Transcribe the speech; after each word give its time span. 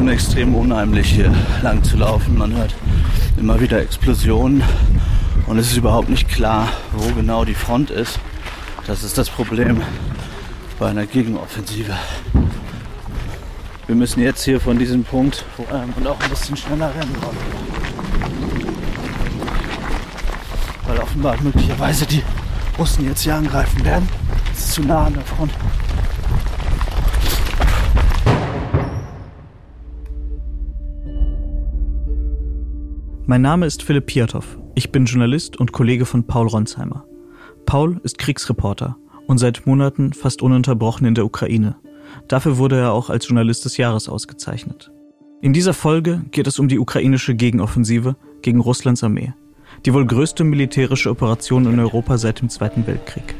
Schon 0.00 0.08
extrem 0.08 0.54
unheimlich 0.54 1.10
hier 1.10 1.30
lang 1.60 1.84
zu 1.84 1.98
laufen. 1.98 2.38
Man 2.38 2.56
hört 2.56 2.74
immer 3.36 3.60
wieder 3.60 3.82
Explosionen 3.82 4.62
und 5.46 5.58
es 5.58 5.72
ist 5.72 5.76
überhaupt 5.76 6.08
nicht 6.08 6.26
klar, 6.26 6.68
wo 6.94 7.12
genau 7.12 7.44
die 7.44 7.52
Front 7.52 7.90
ist. 7.90 8.18
Das 8.86 9.02
ist 9.02 9.18
das 9.18 9.28
Problem 9.28 9.82
bei 10.78 10.88
einer 10.88 11.04
Gegenoffensive. 11.04 11.92
Wir 13.86 13.94
müssen 13.94 14.22
jetzt 14.22 14.42
hier 14.42 14.58
von 14.58 14.78
diesem 14.78 15.04
Punkt 15.04 15.44
ähm, 15.70 15.92
und 15.94 16.06
auch 16.06 16.18
ein 16.18 16.30
bisschen 16.30 16.56
schneller 16.56 16.90
rennen. 16.94 17.14
Weil 20.86 20.98
offenbar 20.98 21.36
möglicherweise 21.42 22.06
die 22.06 22.22
Russen 22.78 23.04
jetzt 23.04 23.20
hier 23.20 23.34
angreifen 23.34 23.84
werden. 23.84 24.08
Es 24.54 24.60
ist 24.60 24.72
zu 24.72 24.82
nah 24.82 25.04
an 25.04 25.12
der 25.12 25.24
Front. 25.24 25.52
Mein 33.30 33.42
Name 33.42 33.64
ist 33.64 33.84
Philipp 33.84 34.06
Piatow. 34.06 34.44
Ich 34.74 34.90
bin 34.90 35.04
Journalist 35.04 35.56
und 35.56 35.70
Kollege 35.70 36.04
von 36.04 36.24
Paul 36.24 36.48
Ronsheimer. 36.48 37.04
Paul 37.64 38.00
ist 38.02 38.18
Kriegsreporter 38.18 38.96
und 39.28 39.38
seit 39.38 39.68
Monaten 39.68 40.12
fast 40.12 40.42
ununterbrochen 40.42 41.06
in 41.06 41.14
der 41.14 41.24
Ukraine. 41.24 41.76
Dafür 42.26 42.58
wurde 42.58 42.80
er 42.80 42.92
auch 42.92 43.08
als 43.08 43.28
Journalist 43.28 43.64
des 43.64 43.76
Jahres 43.76 44.08
ausgezeichnet. 44.08 44.90
In 45.42 45.52
dieser 45.52 45.74
Folge 45.74 46.22
geht 46.32 46.48
es 46.48 46.58
um 46.58 46.66
die 46.66 46.80
ukrainische 46.80 47.36
Gegenoffensive 47.36 48.16
gegen 48.42 48.58
Russlands 48.58 49.04
Armee. 49.04 49.32
Die 49.86 49.94
wohl 49.94 50.06
größte 50.06 50.42
militärische 50.42 51.08
Operation 51.08 51.72
in 51.72 51.78
Europa 51.78 52.18
seit 52.18 52.40
dem 52.40 52.48
Zweiten 52.48 52.84
Weltkrieg. 52.88 53.36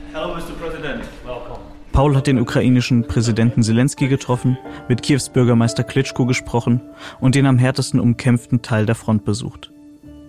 Paul 1.90 2.14
hat 2.14 2.28
den 2.28 2.38
ukrainischen 2.38 3.08
Präsidenten 3.08 3.64
Zelensky 3.64 4.06
getroffen, 4.06 4.56
mit 4.88 5.02
Kiews 5.02 5.30
Bürgermeister 5.30 5.82
Klitschko 5.82 6.26
gesprochen 6.26 6.80
und 7.18 7.34
den 7.34 7.46
am 7.46 7.58
härtesten 7.58 7.98
umkämpften 7.98 8.62
Teil 8.62 8.86
der 8.86 8.94
Front 8.94 9.24
besucht. 9.24 9.69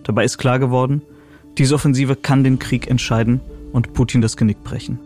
Dabei 0.04 0.24
ist 0.24 0.38
klar 0.38 0.58
geworden, 0.58 1.02
diese 1.58 1.74
Offensive 1.74 2.16
kann 2.16 2.44
den 2.44 2.58
Krieg 2.58 2.88
entscheiden 2.88 3.40
und 3.72 3.92
Putin 3.92 4.20
das 4.20 4.36
Genick 4.36 4.62
brechen. 4.64 4.98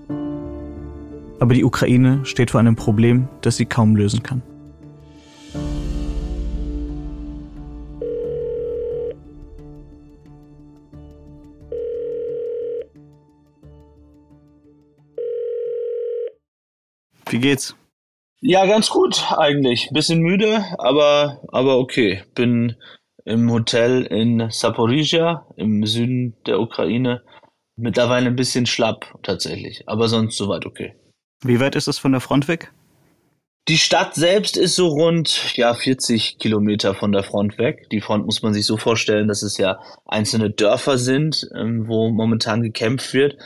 Aber 1.38 1.52
die 1.54 1.64
Ukraine 1.64 2.24
steht 2.24 2.50
vor 2.50 2.60
einem 2.60 2.76
Problem, 2.76 3.28
das 3.42 3.56
sie 3.56 3.66
kaum 3.66 3.94
lösen 3.94 4.22
kann. 4.22 4.42
Wie 17.28 17.38
geht's? 17.38 17.74
Ja, 18.40 18.64
ganz 18.66 18.88
gut 18.88 19.24
eigentlich. 19.36 19.90
Bisschen 19.92 20.20
müde, 20.20 20.64
aber, 20.78 21.40
aber 21.48 21.78
okay. 21.78 22.22
Bin 22.34 22.76
im 23.26 23.50
Hotel 23.50 24.04
in 24.04 24.48
Saporizhia 24.50 25.46
im 25.56 25.84
Süden 25.84 26.34
der 26.46 26.60
Ukraine. 26.60 27.22
Mittlerweile 27.76 28.28
ein 28.28 28.36
bisschen 28.36 28.64
schlapp 28.64 29.18
tatsächlich, 29.22 29.86
aber 29.86 30.08
sonst 30.08 30.38
soweit 30.38 30.64
okay. 30.64 30.94
Wie 31.44 31.60
weit 31.60 31.76
ist 31.76 31.88
es 31.88 31.98
von 31.98 32.12
der 32.12 32.22
Front 32.22 32.48
weg? 32.48 32.72
Die 33.68 33.78
Stadt 33.78 34.14
selbst 34.14 34.56
ist 34.56 34.76
so 34.76 34.86
rund 34.86 35.56
ja 35.56 35.74
40 35.74 36.38
Kilometer 36.38 36.94
von 36.94 37.10
der 37.10 37.24
Front 37.24 37.58
weg. 37.58 37.90
Die 37.90 38.00
Front 38.00 38.24
muss 38.24 38.40
man 38.40 38.54
sich 38.54 38.64
so 38.64 38.76
vorstellen, 38.76 39.26
dass 39.26 39.42
es 39.42 39.58
ja 39.58 39.80
einzelne 40.06 40.50
Dörfer 40.50 40.98
sind, 40.98 41.48
ähm, 41.54 41.88
wo 41.88 42.08
momentan 42.10 42.62
gekämpft 42.62 43.12
wird. 43.12 43.36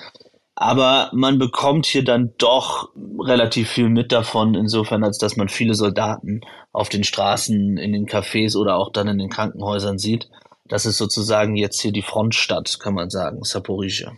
Aber 0.63 1.09
man 1.15 1.39
bekommt 1.39 1.87
hier 1.87 2.05
dann 2.05 2.35
doch 2.37 2.91
relativ 3.19 3.71
viel 3.71 3.89
mit 3.89 4.13
davon, 4.13 4.55
insofern, 4.55 5.03
als 5.03 5.17
dass 5.17 5.39
man 5.39 5.49
viele 5.49 5.73
Soldaten 5.73 6.43
auf 6.71 6.91
den 6.91 7.03
Straßen, 7.03 7.79
in 7.79 7.93
den 7.95 8.07
Cafés 8.07 8.55
oder 8.59 8.77
auch 8.77 8.93
dann 8.93 9.09
in 9.09 9.17
den 9.17 9.31
Krankenhäusern 9.31 9.97
sieht. 9.97 10.29
Das 10.69 10.85
ist 10.85 10.99
sozusagen 10.99 11.57
jetzt 11.57 11.81
hier 11.81 11.93
die 11.93 12.03
Frontstadt, 12.03 12.79
kann 12.79 12.93
man 12.93 13.09
sagen, 13.09 13.43
Saporizhia. 13.43 14.13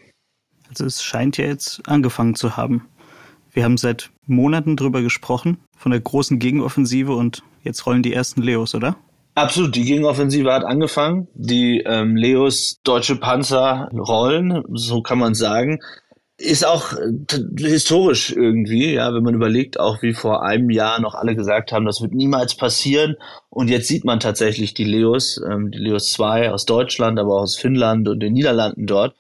Also 0.69 0.85
es 0.85 1.05
scheint 1.05 1.37
ja 1.37 1.45
jetzt 1.45 1.81
angefangen 1.87 2.35
zu 2.35 2.57
haben. 2.57 2.89
Wir 3.53 3.63
haben 3.63 3.77
seit 3.77 4.11
Monaten 4.27 4.77
drüber 4.77 5.01
gesprochen, 5.01 5.59
von 5.79 5.93
der 5.93 6.01
großen 6.01 6.41
Gegenoffensive 6.41 7.15
und 7.15 7.45
jetzt 7.63 7.87
rollen 7.87 8.03
die 8.03 8.15
ersten 8.15 8.43
Leos, 8.43 8.75
oder? 8.75 8.97
Absolut, 9.37 9.77
die 9.77 9.85
Gegenoffensive 9.85 10.53
hat 10.53 10.65
angefangen. 10.65 11.29
Die 11.35 11.85
ähm, 11.87 12.17
Leos 12.17 12.81
deutsche 12.83 13.15
Panzer 13.15 13.89
rollen, 13.93 14.65
so 14.73 15.03
kann 15.03 15.19
man 15.19 15.35
sagen 15.35 15.79
ist 16.43 16.67
auch 16.67 16.93
äh, 16.93 17.13
historisch 17.57 18.33
irgendwie, 18.33 18.95
ja, 18.95 19.15
wenn 19.15 19.23
man 19.23 19.35
überlegt, 19.35 19.79
auch 19.79 20.03
wie 20.03 20.13
vor 20.13 20.43
einem 20.43 20.71
Jahr 20.71 21.01
noch 21.01 21.15
alle 21.15 21.37
gesagt 21.37 21.73
haben, 21.73 21.87
das 21.87 22.03
wird 22.03 22.13
niemals 22.13 22.57
passieren. 22.57 23.17
Und 23.49 23.69
jetzt 23.69 23.89
sieht 23.89 24.05
man 24.05 24.21
tatsächlich 24.21 24.75
die 24.75 24.85
Leos, 24.85 25.41
ähm, 25.49 25.71
die 25.71 25.79
Leos 25.79 26.11
2 26.11 26.51
aus 26.51 26.67
Deutschland, 26.67 27.19
aber 27.19 27.37
auch 27.37 27.43
aus 27.43 27.57
Finnland 27.57 28.09
und 28.09 28.21
den 28.21 28.33
Niederlanden 28.33 28.87
dort. 28.87 29.15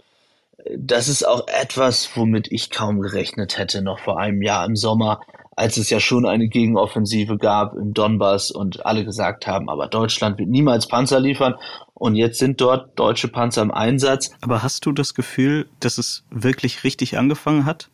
Das 0.77 1.09
ist 1.09 1.27
auch 1.27 1.47
etwas, 1.49 2.10
womit 2.15 2.50
ich 2.50 2.71
kaum 2.71 3.00
gerechnet 3.00 3.59
hätte, 3.59 3.83
noch 3.83 3.99
vor 3.99 4.19
einem 4.19 4.43
Jahr 4.43 4.65
im 4.65 4.77
Sommer, 4.77 5.21
als 5.56 5.77
es 5.77 5.91
ja 5.91 6.00
schon 6.00 6.27
eine 6.27 6.49
Gegenoffensive 6.49 7.37
gab 7.37 7.75
im 7.75 7.94
Donbass 7.94 8.50
und 8.50 8.87
alle 8.87 9.04
gesagt 9.04 9.47
haben, 9.47 9.69
aber 9.69 9.87
Deutschland 9.87 10.39
wird 10.39 10.49
niemals 10.49 10.89
Panzer 10.89 11.21
liefern. 11.21 11.54
Und 12.03 12.17
jetzt 12.17 12.41
sind 12.41 12.61
dort 12.61 12.99
deutsche 12.99 13.29
Panzer 13.29 13.63
im 13.63 13.71
Einsatz. 13.71 14.33
Aber 14.41 14.65
hast 14.65 14.85
du 14.87 14.91
das 14.91 15.15
Gefühl, 15.15 15.69
dass 15.79 15.99
es 15.99 16.25
wirklich 16.31 16.83
richtig 16.83 17.17
angefangen 17.17 17.65
hat? 17.65 17.91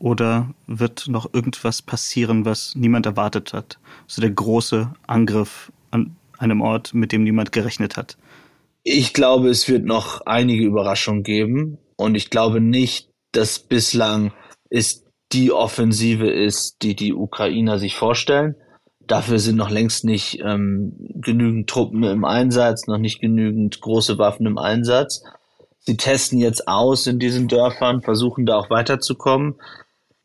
Oder 0.00 0.52
wird 0.66 1.06
noch 1.06 1.32
irgendwas 1.32 1.80
passieren, 1.80 2.44
was 2.44 2.74
niemand 2.74 3.06
erwartet 3.06 3.52
hat? 3.52 3.78
So 4.08 4.20
der 4.20 4.32
große 4.32 4.92
Angriff 5.06 5.70
an 5.92 6.16
einem 6.38 6.60
Ort, 6.60 6.92
mit 6.92 7.12
dem 7.12 7.22
niemand 7.22 7.52
gerechnet 7.52 7.96
hat. 7.96 8.16
Ich 8.82 9.12
glaube, 9.12 9.48
es 9.48 9.68
wird 9.68 9.84
noch 9.84 10.22
einige 10.22 10.64
Überraschungen 10.64 11.22
geben. 11.22 11.78
Und 11.94 12.16
ich 12.16 12.30
glaube 12.30 12.60
nicht, 12.60 13.10
dass 13.30 13.60
bislang 13.60 14.32
es 14.70 15.04
die 15.30 15.52
Offensive 15.52 16.28
ist, 16.28 16.82
die 16.82 16.96
die 16.96 17.14
Ukrainer 17.14 17.78
sich 17.78 17.94
vorstellen. 17.94 18.56
Dafür 19.10 19.40
sind 19.40 19.56
noch 19.56 19.70
längst 19.70 20.04
nicht 20.04 20.38
ähm, 20.38 20.92
genügend 21.16 21.68
Truppen 21.68 22.04
im 22.04 22.24
Einsatz, 22.24 22.86
noch 22.86 22.96
nicht 22.96 23.20
genügend 23.20 23.80
große 23.80 24.18
Waffen 24.18 24.46
im 24.46 24.56
Einsatz. 24.56 25.24
Sie 25.80 25.96
testen 25.96 26.38
jetzt 26.38 26.68
aus 26.68 27.08
in 27.08 27.18
diesen 27.18 27.48
Dörfern, 27.48 28.02
versuchen 28.02 28.46
da 28.46 28.56
auch 28.56 28.70
weiterzukommen. 28.70 29.56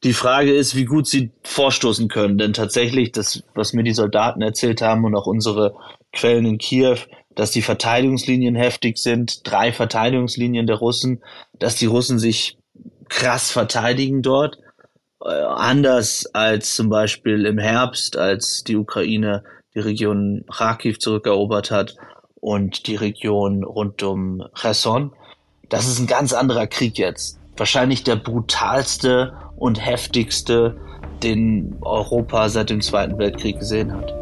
Die 0.03 0.13
Frage 0.13 0.53
ist, 0.53 0.75
wie 0.75 0.85
gut 0.85 1.07
sie 1.07 1.31
vorstoßen 1.41 2.09
können, 2.09 2.38
denn 2.38 2.53
tatsächlich, 2.53 3.12
das, 3.12 3.41
was 3.56 3.74
mir 3.74 3.81
die 3.81 3.95
Soldaten 3.95 4.44
erzählt 4.44 4.84
haben 4.84 5.03
und 5.03 5.16
auch 5.16 5.25
unsere 5.25 5.74
Quellen 6.13 6.45
in 6.45 6.59
Kiew, 6.59 6.97
dass 7.34 7.50
die 7.50 7.63
Verteidigungslinien 7.63 8.53
heftig 8.53 9.00
sind, 9.00 9.50
drei 9.50 9.74
Verteidigungslinien 9.74 10.68
der 10.68 10.75
Russen, 10.75 11.24
dass 11.57 11.75
die 11.75 11.88
Russen 11.88 12.19
sich 12.19 12.59
krass 13.09 13.50
verteidigen 13.50 14.22
dort 14.22 14.59
anders 15.25 16.28
als 16.34 16.75
zum 16.75 16.90
Beispiel 16.90 17.46
im 17.46 17.58
Herbst, 17.58 18.18
als 18.18 18.63
die 18.63 18.75
Ukraine 18.75 19.44
die 19.74 19.80
Region 19.80 20.46
Kharkiv 20.52 21.00
zurückerobert 21.00 21.72
hat 21.72 21.96
und 22.36 22.88
die 22.88 22.96
Region 22.96 23.63
rund 23.63 24.04
um 24.04 24.44
Cherson. 24.54 25.12
Das 25.69 25.88
ist 25.88 26.00
ein 26.00 26.07
ganz 26.07 26.31
anderer 26.33 26.68
Krieg 26.68 26.98
jetzt. 26.98 27.39
Wahrscheinlich 27.57 28.04
der 28.04 28.18
brutalste 28.18 29.33
und 29.57 29.83
heftigste, 29.83 30.77
den 31.24 31.77
Europa 31.81 32.50
seit 32.50 32.69
dem 32.69 32.81
Zweiten 32.81 33.18
Weltkrieg 33.18 33.60
gesehen 33.60 33.94
hat. 33.94 34.13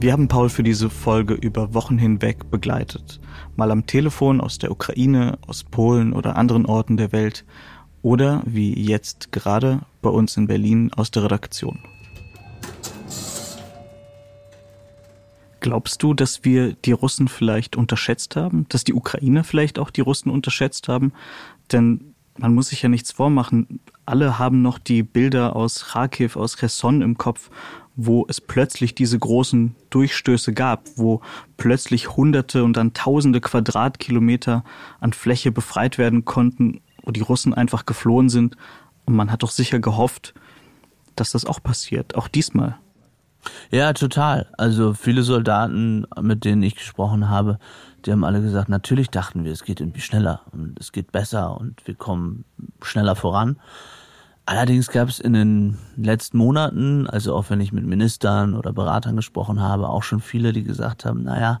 Wir 0.00 0.12
haben 0.12 0.28
Paul 0.28 0.48
für 0.48 0.62
diese 0.62 0.90
Folge 0.90 1.34
über 1.34 1.74
Wochen 1.74 1.98
hinweg 1.98 2.50
begleitet. 2.50 3.20
Mal 3.58 3.72
am 3.72 3.86
Telefon 3.86 4.40
aus 4.40 4.58
der 4.58 4.70
Ukraine, 4.70 5.36
aus 5.48 5.64
Polen 5.64 6.12
oder 6.12 6.36
anderen 6.36 6.64
Orten 6.64 6.96
der 6.96 7.10
Welt 7.10 7.44
oder 8.02 8.40
wie 8.46 8.72
jetzt 8.72 9.32
gerade 9.32 9.80
bei 10.00 10.10
uns 10.10 10.36
in 10.36 10.46
Berlin 10.46 10.92
aus 10.94 11.10
der 11.10 11.24
Redaktion. 11.24 11.80
Glaubst 15.58 16.04
du, 16.04 16.14
dass 16.14 16.44
wir 16.44 16.74
die 16.74 16.92
Russen 16.92 17.26
vielleicht 17.26 17.74
unterschätzt 17.74 18.36
haben? 18.36 18.64
Dass 18.68 18.84
die 18.84 18.94
Ukraine 18.94 19.42
vielleicht 19.42 19.80
auch 19.80 19.90
die 19.90 20.02
Russen 20.02 20.30
unterschätzt 20.30 20.86
haben? 20.86 21.12
Denn 21.72 22.14
man 22.38 22.54
muss 22.54 22.68
sich 22.68 22.82
ja 22.82 22.88
nichts 22.88 23.10
vormachen. 23.10 23.80
Alle 24.06 24.38
haben 24.38 24.62
noch 24.62 24.78
die 24.78 25.02
Bilder 25.02 25.56
aus 25.56 25.86
Kharkiv, 25.86 26.36
aus 26.36 26.58
Kherson 26.58 27.02
im 27.02 27.18
Kopf 27.18 27.50
wo 28.00 28.24
es 28.28 28.40
plötzlich 28.40 28.94
diese 28.94 29.18
großen 29.18 29.74
Durchstöße 29.90 30.52
gab, 30.54 30.84
wo 30.94 31.20
plötzlich 31.56 32.16
Hunderte 32.16 32.62
und 32.62 32.76
dann 32.76 32.94
Tausende 32.94 33.40
Quadratkilometer 33.40 34.64
an 35.00 35.12
Fläche 35.12 35.50
befreit 35.50 35.98
werden 35.98 36.24
konnten, 36.24 36.80
wo 37.02 37.10
die 37.10 37.22
Russen 37.22 37.54
einfach 37.54 37.86
geflohen 37.86 38.28
sind. 38.28 38.56
Und 39.04 39.16
man 39.16 39.32
hat 39.32 39.42
doch 39.42 39.50
sicher 39.50 39.80
gehofft, 39.80 40.32
dass 41.16 41.32
das 41.32 41.44
auch 41.44 41.60
passiert, 41.60 42.14
auch 42.14 42.28
diesmal. 42.28 42.78
Ja, 43.72 43.92
total. 43.92 44.46
Also 44.56 44.94
viele 44.94 45.24
Soldaten, 45.24 46.06
mit 46.20 46.44
denen 46.44 46.62
ich 46.62 46.76
gesprochen 46.76 47.28
habe, 47.28 47.58
die 48.04 48.12
haben 48.12 48.22
alle 48.22 48.40
gesagt, 48.40 48.68
natürlich 48.68 49.10
dachten 49.10 49.42
wir, 49.42 49.50
es 49.50 49.64
geht 49.64 49.80
irgendwie 49.80 50.02
schneller 50.02 50.42
und 50.52 50.78
es 50.78 50.92
geht 50.92 51.10
besser 51.10 51.60
und 51.60 51.84
wir 51.84 51.96
kommen 51.96 52.44
schneller 52.80 53.16
voran. 53.16 53.58
Allerdings 54.48 54.88
gab 54.88 55.10
es 55.10 55.20
in 55.20 55.34
den 55.34 55.76
letzten 55.98 56.38
Monaten, 56.38 57.06
also 57.06 57.34
auch 57.34 57.50
wenn 57.50 57.60
ich 57.60 57.74
mit 57.74 57.84
Ministern 57.84 58.54
oder 58.54 58.72
Beratern 58.72 59.14
gesprochen 59.14 59.60
habe, 59.60 59.90
auch 59.90 60.02
schon 60.02 60.20
viele, 60.20 60.54
die 60.54 60.64
gesagt 60.64 61.04
haben, 61.04 61.22
naja, 61.22 61.60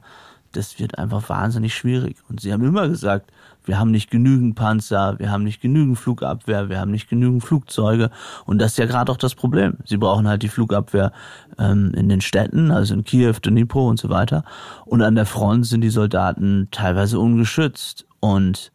das 0.52 0.78
wird 0.78 0.96
einfach 0.96 1.28
wahnsinnig 1.28 1.74
schwierig. 1.74 2.16
Und 2.30 2.40
sie 2.40 2.50
haben 2.50 2.64
immer 2.64 2.88
gesagt, 2.88 3.30
wir 3.66 3.78
haben 3.78 3.90
nicht 3.90 4.10
genügend 4.10 4.54
Panzer, 4.54 5.18
wir 5.18 5.30
haben 5.30 5.44
nicht 5.44 5.60
genügend 5.60 5.98
Flugabwehr, 5.98 6.70
wir 6.70 6.80
haben 6.80 6.90
nicht 6.90 7.10
genügend 7.10 7.44
Flugzeuge. 7.44 8.08
Und 8.46 8.58
das 8.58 8.70
ist 8.70 8.78
ja 8.78 8.86
gerade 8.86 9.12
auch 9.12 9.18
das 9.18 9.34
Problem. 9.34 9.76
Sie 9.84 9.98
brauchen 9.98 10.26
halt 10.26 10.42
die 10.42 10.48
Flugabwehr 10.48 11.12
ähm, 11.58 11.92
in 11.94 12.08
den 12.08 12.22
Städten, 12.22 12.70
also 12.70 12.94
in 12.94 13.04
Kiew, 13.04 13.34
Dnipro 13.34 13.86
und 13.86 14.00
so 14.00 14.08
weiter. 14.08 14.44
Und 14.86 15.02
an 15.02 15.14
der 15.14 15.26
Front 15.26 15.66
sind 15.66 15.82
die 15.82 15.90
Soldaten 15.90 16.68
teilweise 16.70 17.20
ungeschützt. 17.20 18.06
Und 18.20 18.72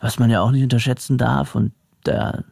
was 0.00 0.18
man 0.18 0.30
ja 0.30 0.40
auch 0.40 0.50
nicht 0.50 0.64
unterschätzen 0.64 1.16
darf, 1.16 1.54
und 1.54 1.70
da 2.06 2.44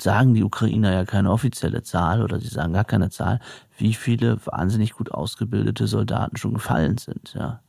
sagen 0.00 0.34
die 0.34 0.44
Ukrainer 0.44 0.92
ja 0.92 1.04
keine 1.04 1.30
offizielle 1.30 1.82
Zahl 1.82 2.22
oder 2.22 2.40
sie 2.40 2.48
sagen 2.48 2.72
gar 2.72 2.84
keine 2.84 3.10
Zahl, 3.10 3.40
wie 3.78 3.94
viele 3.94 4.38
wahnsinnig 4.46 4.92
gut 4.92 5.12
ausgebildete 5.12 5.86
Soldaten 5.86 6.36
schon 6.36 6.54
gefallen 6.54 6.98
sind. 6.98 7.34
Ja. 7.34 7.60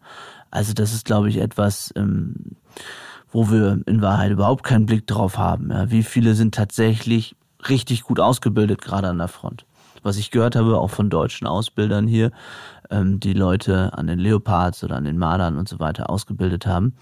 Also 0.51 0.74
das 0.74 0.94
ist, 0.94 1.06
glaube 1.06 1.30
ich, 1.30 1.38
etwas, 1.38 1.94
ähm, 1.95 2.56
wo 3.31 3.51
wir 3.51 3.81
in 3.86 4.01
Wahrheit 4.01 4.31
überhaupt 4.31 4.63
keinen 4.63 4.86
Blick 4.86 5.07
drauf 5.07 5.38
haben. 5.38 5.72
Ja. 5.72 5.92
Wie 5.92 6.04
viele 6.04 6.36
sind 6.36 6.56
tatsächlich 6.56 7.36
richtig 7.68 8.04
gut 8.04 8.19
ausgebildet, 8.19 8.81
gerade 8.81 9.10
an 9.10 9.18
der 9.18 9.27
Front. 9.27 9.66
Was 10.06 10.18
ich 10.18 10.30
gehört 10.30 10.56
habe, 10.56 10.78
auch 10.78 10.92
von 10.92 11.10
deutschen 11.10 11.48
Ausbildern 11.48 12.06
hier, 12.06 12.30
ähm, 12.92 13.19
die 13.19 13.34
Leute 13.34 13.98
an 13.98 14.06
den 14.06 14.19
Leopards 14.19 14.84
oder 14.84 14.98
an 14.98 15.04
den 15.04 15.18
Mardern 15.18 15.57
und 15.57 15.68
so 15.68 15.80
weiter 15.80 16.12
ausgebildet 16.12 16.68
haben, 16.68 16.94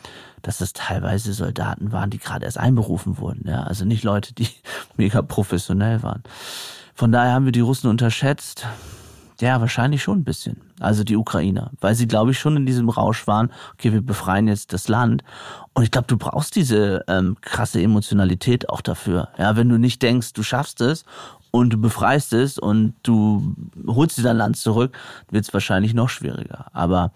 dass 0.42 0.60
das 0.60 0.72
teilweise 0.72 1.34
Soldaten 1.34 1.92
waren, 1.92 2.12
die 2.12 2.18
gerade 2.18 2.46
erst 2.46 2.58
einberufen 2.58 3.18
wurden. 3.18 3.46
Ja? 3.46 3.64
Also 3.64 3.84
nicht 3.84 4.06
Leute, 4.06 4.34
die 4.34 4.48
mega 4.96 5.22
professionell 5.22 6.02
waren. 6.02 6.24
Von 6.96 7.12
daher 7.12 7.34
haben 7.34 7.44
wir 7.44 7.52
die 7.52 7.60
Russen 7.60 7.90
unterschätzt. 7.90 8.66
Ja, 9.42 9.60
wahrscheinlich 9.60 10.02
schon 10.02 10.20
ein 10.20 10.24
bisschen. 10.24 10.62
Also 10.80 11.04
die 11.04 11.18
Ukrainer, 11.18 11.72
weil 11.82 11.96
sie, 11.96 12.08
glaube 12.08 12.32
ich, 12.32 12.40
schon 12.40 12.56
in 12.56 12.66
diesem 12.66 12.88
Rausch 12.88 13.28
waren, 13.28 13.52
okay, 13.74 13.92
wir 13.92 14.02
befreien 14.02 14.48
jetzt 14.48 14.72
das 14.72 14.88
Land. 14.88 15.26
Und 15.74 15.84
ich 15.84 15.92
glaube, 15.92 16.08
du 16.08 16.16
brauchst 16.16 16.56
diese 16.56 17.04
ähm, 17.10 17.36
krasse 17.42 17.82
Emotionalität 17.82 18.70
auch 18.70 18.80
dafür. 18.80 19.28
Ja, 19.38 19.58
wenn 19.58 19.68
du 19.68 19.78
nicht 19.78 20.02
denkst, 20.02 20.32
du 20.32 20.44
schaffst 20.44 20.80
es 20.80 21.04
und 21.56 21.70
du 21.70 21.78
befreist 21.78 22.34
es 22.34 22.58
und 22.58 22.96
du 23.04 23.56
holst 23.86 24.18
dir 24.18 24.24
dein 24.24 24.38
Land 24.38 24.58
zurück, 24.58 24.98
wird 25.30 25.46
es 25.46 25.54
wahrscheinlich 25.54 25.94
noch 25.94 26.10
schwieriger. 26.10 26.66
Aber 26.74 27.12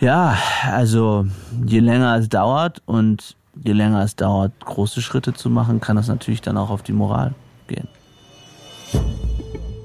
ja, 0.00 0.38
also 0.72 1.26
je 1.66 1.80
länger 1.80 2.16
es 2.16 2.30
dauert 2.30 2.80
und 2.86 3.36
je 3.62 3.72
länger 3.72 4.02
es 4.02 4.16
dauert, 4.16 4.52
große 4.64 5.02
Schritte 5.02 5.34
zu 5.34 5.50
machen, 5.50 5.80
kann 5.80 5.96
das 5.96 6.08
natürlich 6.08 6.40
dann 6.40 6.56
auch 6.56 6.70
auf 6.70 6.82
die 6.82 6.94
Moral 6.94 7.34
gehen. 7.68 7.88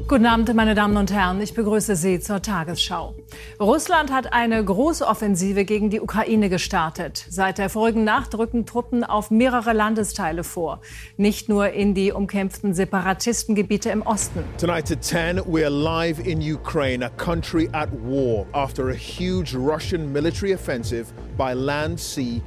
Guten 0.09 0.25
Abend, 0.25 0.51
meine 0.55 0.73
Damen 0.73 0.97
und 0.97 1.13
Herren. 1.13 1.39
Ich 1.39 1.53
begrüße 1.53 1.95
Sie 1.95 2.19
zur 2.19 2.41
Tagesschau. 2.41 3.13
Russland 3.59 4.11
hat 4.11 4.33
eine 4.33 4.65
große 4.65 5.05
Offensive 5.05 5.65
gegen 5.65 5.91
die 5.91 6.01
Ukraine 6.01 6.49
gestartet. 6.49 7.27
Seit 7.29 7.59
der 7.59 7.69
vorigen 7.69 8.05
Nacht 8.05 8.35
rücken 8.35 8.65
Truppen 8.65 9.03
auf 9.03 9.29
mehrere 9.29 9.71
Landesteile 9.71 10.43
vor. 10.43 10.81
Nicht 11.17 11.47
nur 11.47 11.69
in 11.69 11.93
die 11.93 12.11
umkämpften 12.11 12.73
Separatistengebiete 12.73 13.91
im 13.91 14.01
Osten. 14.01 14.43
Tonight 14.57 14.91
at 14.91 15.03
10, 15.03 15.41
we're 15.41 15.69
live 15.69 16.17
in 16.25 16.41
Ukraine, 16.41 17.05
a 17.05 17.09
country 17.11 17.69
at 17.73 17.89
war 18.01 18.47
after 18.53 18.89
a 18.89 18.95
huge 18.95 19.53
Russian 19.53 20.11
military 20.11 20.55
offensive 20.55 21.13
by 21.37 21.53
land, 21.53 21.99
sea. 21.99 22.41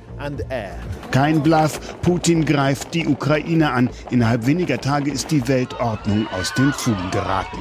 Kein 1.11 1.43
Bluff, 1.43 2.01
Putin 2.03 2.45
greift 2.45 2.95
die 2.95 3.07
Ukraine 3.07 3.73
an. 3.73 3.91
Innerhalb 4.11 4.47
weniger 4.47 4.79
Tage 4.79 5.11
ist 5.11 5.31
die 5.31 5.47
Weltordnung 5.49 6.27
aus 6.29 6.55
den 6.55 6.73
Fugen 6.73 7.11
geraten. 7.11 7.59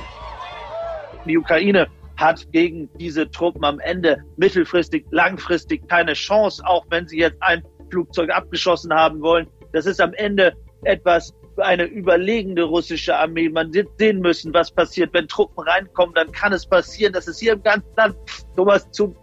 Die 1.26 1.38
Ukraine 1.38 1.88
hat 2.18 2.52
gegen 2.52 2.90
diese 3.00 3.30
Truppen 3.30 3.64
am 3.66 3.80
Ende 3.80 4.18
mittelfristig, 4.38 5.06
langfristig 5.12 5.88
keine 5.88 6.14
Chance, 6.14 6.64
auch 6.66 6.86
wenn 6.90 7.08
sie 7.08 7.20
jetzt 7.20 7.38
ein 7.42 7.64
Flugzeug 7.90 8.30
abgeschossen 8.30 8.94
haben 8.94 9.22
wollen. 9.22 9.48
Das 9.74 9.86
ist 9.86 10.00
am 10.00 10.14
Ende 10.14 10.54
etwas 10.84 11.34
für 11.56 11.66
eine 11.66 11.84
überlegende 11.86 12.64
russische 12.64 13.16
Armee. 13.16 13.50
Man 13.50 13.74
wird 13.74 13.90
sehen 13.98 14.20
müssen, 14.20 14.54
was 14.54 14.72
passiert. 14.72 15.14
Wenn 15.14 15.28
Truppen 15.28 15.64
reinkommen, 15.64 16.14
dann 16.16 16.32
kann 16.32 16.54
es 16.54 16.66
passieren, 16.66 17.14
dass 17.14 17.28
es 17.28 17.40
hier 17.40 17.54
im 17.54 17.64
ganzen 17.64 17.90
Land, 17.98 18.16
Thomas, 18.56 18.90
zu, 18.92 19.16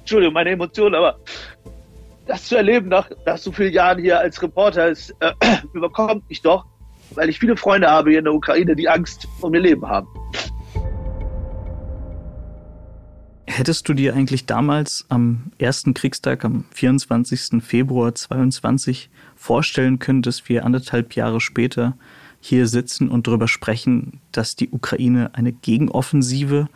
Entschuldigung, 0.00 0.34
meine 0.34 0.50
Emotionen, 0.50 0.94
aber 0.94 1.18
das 2.26 2.46
zu 2.46 2.56
erleben 2.56 2.88
nach, 2.88 3.10
nach 3.26 3.38
so 3.38 3.52
vielen 3.52 3.72
Jahren 3.72 4.00
hier 4.00 4.18
als 4.18 4.40
Reporter, 4.42 4.88
ist, 4.88 5.14
äh, 5.20 5.32
überkommt 5.72 6.28
mich 6.28 6.42
doch, 6.42 6.66
weil 7.14 7.28
ich 7.28 7.38
viele 7.38 7.56
Freunde 7.56 7.88
habe 7.88 8.10
hier 8.10 8.18
in 8.20 8.24
der 8.24 8.34
Ukraine, 8.34 8.74
die 8.74 8.88
Angst 8.88 9.28
um 9.40 9.54
ihr 9.54 9.60
Leben 9.60 9.86
haben. 9.86 10.08
Hättest 13.46 13.88
du 13.88 13.94
dir 13.94 14.14
eigentlich 14.14 14.46
damals 14.46 15.04
am 15.10 15.52
ersten 15.58 15.94
Kriegstag, 15.94 16.44
am 16.44 16.64
24. 16.72 17.62
Februar 17.62 18.14
22, 18.14 19.10
vorstellen 19.36 19.98
können, 19.98 20.22
dass 20.22 20.48
wir 20.48 20.64
anderthalb 20.64 21.14
Jahre 21.14 21.40
später 21.40 21.96
hier 22.40 22.66
sitzen 22.66 23.08
und 23.08 23.26
darüber 23.26 23.46
sprechen, 23.46 24.20
dass 24.32 24.56
die 24.56 24.70
Ukraine 24.70 25.30
eine 25.34 25.52
Gegenoffensive 25.52 26.68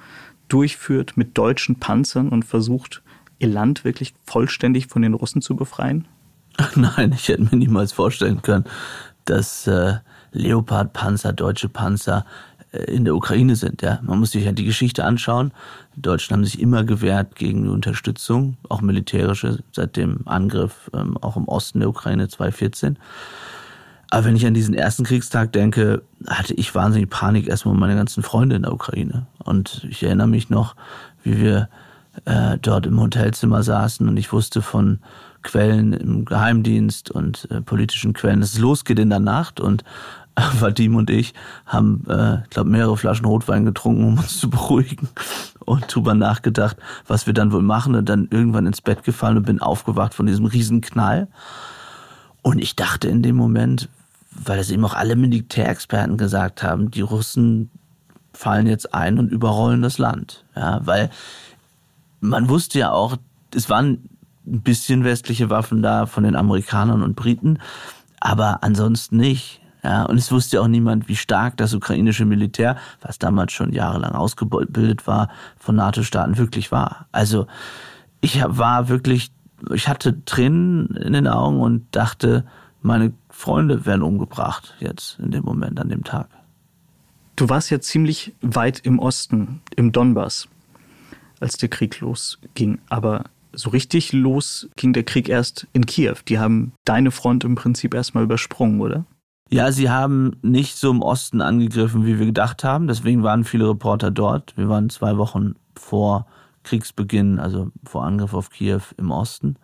durchführt 0.49 1.17
mit 1.17 1.37
deutschen 1.37 1.81
Panzern 1.81 2.29
und 2.29 2.45
versucht, 2.45 3.03
ihr 3.39 3.49
Land 3.49 3.85
wirklich 3.85 4.15
vollständig 4.25 4.87
von 4.89 5.03
den 5.03 5.15
Russen 5.15 5.43
zu 5.43 5.57
befreien? 5.57 6.07
Nein, 6.75 7.13
ich 7.13 7.29
hätte 7.29 7.43
mir 7.43 7.57
niemals 7.57 7.93
vorstellen 7.93 8.43
können, 8.43 8.65
dass 9.25 9.67
äh, 9.67 9.99
Leopard-Panzer, 10.33 11.33
deutsche 11.33 11.69
Panzer 11.69 12.25
äh, 12.73 12.83
in 12.85 13.05
der 13.05 13.15
Ukraine 13.15 13.57
sind. 13.57 13.83
Ja. 13.83 14.01
Man 14.03 14.19
muss 14.19 14.33
sich 14.33 14.45
ja 14.45 14.53
die 14.53 14.65
Geschichte 14.65 15.05
anschauen. 15.05 15.53
Die 15.97 16.03
Deutschen 16.03 16.35
haben 16.35 16.45
sich 16.45 16.61
immer 16.61 16.85
gewehrt 16.85 17.37
gegen 17.37 17.63
die 17.63 17.69
Unterstützung, 17.69 18.57
auch 18.69 18.81
militärische, 18.81 19.63
seit 19.73 19.97
dem 19.97 20.27
Angriff 20.27 20.91
ähm, 20.95 21.17
auch 21.19 21.37
im 21.37 21.47
Osten 21.49 21.81
der 21.81 21.89
Ukraine 21.89 22.29
2014. 22.29 22.99
Aber 24.11 24.25
wenn 24.25 24.37
ich 24.37 24.47
an 24.47 24.55
diesen 24.55 24.75
ersten 24.75 25.05
Kriegstag 25.05 25.53
denke, 25.53 26.03
hatte 26.27 26.55
ich 26.55 26.75
wahnsinnig 26.75 27.11
Panik 27.11 27.47
erstmal 27.47 27.75
um 27.75 27.81
meine 27.81 27.95
ganzen 27.95 28.23
Freunde 28.23 28.57
in 28.57 28.63
der 28.63 28.73
Ukraine. 28.73 29.27
Und 29.45 29.87
ich 29.89 30.03
erinnere 30.03 30.29
mich 30.29 30.49
noch, 30.49 30.77
wie 31.23 31.39
wir 31.39 31.69
äh, 32.25 32.59
dort 32.61 32.87
im 32.87 33.01
Hotelzimmer 33.01 33.63
saßen 33.63 34.09
und 34.09 34.17
ich 34.17 34.33
wusste 34.33 34.63
von 34.63 35.01
Quellen 35.43 35.93
im 35.93 36.25
Geheimdienst 36.25 37.11
und 37.11 37.49
äh, 37.51 37.61
politischen 37.61 38.13
Quellen, 38.13 38.41
dass 38.41 38.55
es 38.55 38.59
losgeht 38.59 38.99
in 38.99 39.11
der 39.11 39.21
Nacht 39.21 39.61
und 39.61 39.85
Vadim 40.61 40.97
und 40.97 41.11
ich 41.11 41.35
haben, 41.67 42.05
äh, 42.09 42.43
ich 42.43 42.51
glaube, 42.51 42.71
mehrere 42.71 42.97
Flaschen 42.97 43.27
Rotwein 43.27 43.65
getrunken, 43.65 44.05
um 44.05 44.19
uns 44.19 44.39
zu 44.41 44.51
beruhigen 44.51 45.09
und 45.65 45.93
drüber 45.93 46.15
nachgedacht, 46.15 46.77
was 47.07 47.27
wir 47.27 47.35
dann 47.35 47.53
wohl 47.53 47.63
machen 47.63 47.95
und 47.95 48.09
dann 48.09 48.29
irgendwann 48.31 48.67
ins 48.67 48.81
Bett 48.81 49.05
gefallen 49.05 49.39
und 49.39 49.47
bin 49.47 49.61
aufgewacht 49.61 50.15
von 50.15 50.27
diesem 50.27 50.47
riesen 50.47 50.81
Knall. 50.81 51.29
Und 52.43 52.61
ich 52.61 52.77
dachte 52.77 53.09
in 53.09 53.23
dem 53.23 53.37
Moment, 53.37 53.89
weil 54.31 54.59
es 54.59 54.71
eben 54.71 54.85
auch 54.85 54.95
alle 54.95 55.17
Militärexperten 55.17 56.17
gesagt 56.17 56.63
haben, 56.63 56.91
die 56.91 57.01
Russen 57.01 57.71
fallen 58.33 58.67
jetzt 58.67 58.95
ein 58.95 59.19
und 59.19 59.33
überrollen 59.33 59.83
das 59.83 59.99
Land. 59.99 60.45
Ja, 60.55 60.81
weil 60.85 61.11
man 62.21 62.49
wusste 62.49 62.79
ja 62.79 62.91
auch, 62.91 63.17
es 63.55 63.71
waren 63.71 64.09
ein 64.47 64.63
bisschen 64.63 65.05
westliche 65.05 65.51
Waffen 65.51 65.83
da 65.83 66.07
von 66.07 66.25
den 66.25 66.37
Amerikanern 66.37 67.03
und 67.03 67.17
Briten, 67.17 67.59
aber 68.21 68.63
ansonsten 68.63 69.17
nicht. 69.17 69.61
Ja, 69.85 70.05
und 70.05 70.19
es 70.19 70.33
wusste 70.33 70.61
auch 70.61 70.67
niemand, 70.67 71.09
wie 71.09 71.15
stark 71.15 71.57
das 71.57 71.73
ukrainische 71.73 72.25
Militär, 72.25 72.77
was 73.01 73.19
damals 73.19 73.53
schon 73.53 73.73
jahrelang 73.73 74.13
ausgebildet 74.13 75.07
war, 75.07 75.29
von 75.57 75.77
NATO-Staaten 75.77 76.37
wirklich 76.37 76.73
war. 76.73 77.07
Also 77.13 77.47
ich 78.21 78.43
war 78.45 78.89
wirklich, 78.89 79.31
ich 79.73 79.89
hatte 79.89 80.25
Tränen 80.25 80.89
in 80.97 81.13
den 81.13 81.29
Augen 81.29 81.61
und 81.61 81.87
dachte, 81.93 82.45
meine 82.83 83.13
Freunde 83.31 83.87
werden 83.87 84.03
umgebracht 84.03 84.75
jetzt 84.81 85.19
in 85.21 85.31
dem 85.31 85.45
Moment, 85.45 85.79
an 85.81 85.89
dem 85.89 86.03
Tag. 86.03 86.29
Du 87.37 87.49
warst 87.49 87.71
ja 87.71 87.81
ziemlich 87.81 88.35
weit 88.41 88.81
im 88.81 88.99
Osten, 88.99 89.61
im 89.77 89.93
Donbass, 89.93 90.49
als 91.41 91.57
der 91.57 91.69
Krieg 91.69 92.01
losging. 92.01 92.79
Aber 92.89 93.25
so 93.53 93.71
richtig 93.71 94.13
los 94.13 94.69
ging 94.77 94.93
der 94.93 95.05
Krieg 95.05 95.29
erst 95.29 95.67
in 95.73 95.87
Kiew. 95.87 96.17
Die 96.29 96.39
haben 96.39 96.73
deine 96.85 97.11
Front 97.11 97.45
im 97.45 97.55
Prinzip 97.55 97.95
erstmal 97.95 98.25
übersprungen, 98.25 98.81
oder? 98.81 99.05
Ja, 99.51 99.73
sie 99.73 99.89
haben 99.89 100.37
nicht 100.43 100.77
so 100.77 100.91
im 100.91 101.01
Osten 101.01 101.41
angegriffen, 101.41 102.05
wie 102.05 102.19
wir 102.19 102.27
gedacht 102.27 102.65
haben. 102.65 102.87
Deswegen 102.87 103.23
waren 103.23 103.45
viele 103.45 103.69
Reporter 103.69 104.11
dort. 104.11 104.55
Wir 104.57 104.69
waren 104.69 104.91
zwei 104.91 105.17
Wochen 105.17 105.55
vor 105.75 106.27
Kriegsbeginn, 106.65 107.39
also 107.39 107.71
vor 107.85 108.05
Angriff 108.05 108.35
auf 108.35 108.51
Kiew 108.51 108.83
im 108.99 109.11
Osten 109.11 109.57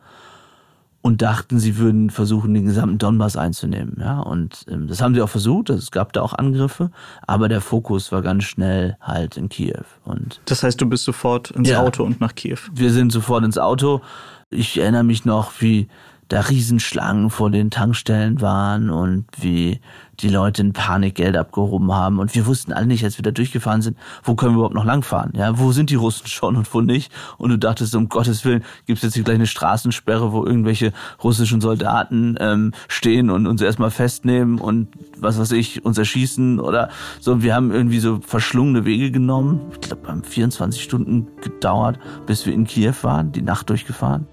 und 1.04 1.20
dachten, 1.20 1.58
sie 1.58 1.76
würden 1.76 2.08
versuchen, 2.08 2.54
den 2.54 2.64
gesamten 2.64 2.96
Donbass 2.96 3.36
einzunehmen. 3.36 3.98
Ja, 4.00 4.20
und 4.20 4.64
ähm, 4.70 4.88
das 4.88 5.02
haben 5.02 5.14
sie 5.14 5.20
auch 5.20 5.28
versucht. 5.28 5.68
Es 5.68 5.90
gab 5.90 6.14
da 6.14 6.22
auch 6.22 6.32
Angriffe, 6.32 6.90
aber 7.26 7.50
der 7.50 7.60
Fokus 7.60 8.10
war 8.10 8.22
ganz 8.22 8.44
schnell 8.44 8.96
halt 9.02 9.36
in 9.36 9.50
Kiew. 9.50 9.84
Und 10.06 10.40
das 10.46 10.62
heißt, 10.62 10.80
du 10.80 10.86
bist 10.86 11.04
sofort 11.04 11.50
ins 11.50 11.68
ja, 11.68 11.82
Auto 11.82 12.04
und 12.04 12.22
nach 12.22 12.34
Kiew. 12.34 12.56
Wir 12.72 12.90
sind 12.90 13.12
sofort 13.12 13.44
ins 13.44 13.58
Auto. 13.58 14.00
Ich 14.48 14.80
erinnere 14.80 15.04
mich 15.04 15.26
noch, 15.26 15.52
wie 15.60 15.88
da 16.28 16.40
Riesenschlangen 16.40 17.28
vor 17.28 17.50
den 17.50 17.70
Tankstellen 17.70 18.40
waren 18.40 18.88
und 18.88 19.26
wie 19.38 19.82
die 20.20 20.28
Leute 20.28 20.62
in 20.62 20.72
Panik 20.72 21.16
Geld 21.16 21.36
abgehoben 21.36 21.92
haben. 21.92 22.18
Und 22.18 22.34
wir 22.34 22.46
wussten 22.46 22.72
alle 22.72 22.86
nicht, 22.86 23.04
als 23.04 23.18
wir 23.18 23.22
da 23.22 23.30
durchgefahren 23.30 23.82
sind, 23.82 23.96
wo 24.22 24.34
können 24.34 24.52
wir 24.52 24.56
überhaupt 24.56 24.74
noch 24.74 24.84
langfahren? 24.84 25.32
Ja, 25.34 25.58
wo 25.58 25.72
sind 25.72 25.90
die 25.90 25.94
Russen 25.94 26.26
schon 26.26 26.56
und 26.56 26.72
wo 26.72 26.80
nicht? 26.80 27.12
Und 27.38 27.50
du 27.50 27.58
dachtest, 27.58 27.94
um 27.94 28.08
Gottes 28.08 28.44
Willen, 28.44 28.64
gibt 28.86 28.98
es 28.98 29.02
jetzt 29.02 29.14
hier 29.14 29.24
gleich 29.24 29.36
eine 29.36 29.46
Straßensperre, 29.46 30.32
wo 30.32 30.44
irgendwelche 30.44 30.92
russischen 31.22 31.60
Soldaten 31.60 32.36
ähm, 32.40 32.72
stehen 32.88 33.30
und 33.30 33.46
uns 33.46 33.60
erstmal 33.60 33.90
festnehmen 33.90 34.58
und 34.58 34.88
was 35.18 35.38
weiß 35.38 35.52
ich, 35.52 35.84
uns 35.84 35.98
erschießen 35.98 36.60
oder 36.60 36.88
so. 37.20 37.42
Wir 37.42 37.54
haben 37.54 37.70
irgendwie 37.70 37.98
so 38.00 38.20
verschlungene 38.20 38.84
Wege 38.84 39.10
genommen. 39.10 39.60
Ich 39.72 39.80
glaube, 39.80 40.08
haben 40.08 40.24
24 40.24 40.82
Stunden 40.82 41.28
gedauert, 41.42 41.98
bis 42.26 42.46
wir 42.46 42.54
in 42.54 42.64
Kiew 42.64 42.94
waren, 43.02 43.32
die 43.32 43.42
Nacht 43.42 43.70
durchgefahren. 43.70 44.26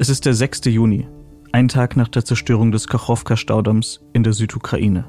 Es 0.00 0.08
ist 0.08 0.26
der 0.26 0.34
6. 0.34 0.66
Juni, 0.66 1.08
ein 1.52 1.68
Tag 1.68 1.96
nach 1.96 2.08
der 2.08 2.24
Zerstörung 2.24 2.72
des 2.72 2.88
Kachowka-Staudamms 2.88 4.00
in 4.12 4.22
der 4.22 4.32
Südukraine. 4.32 5.04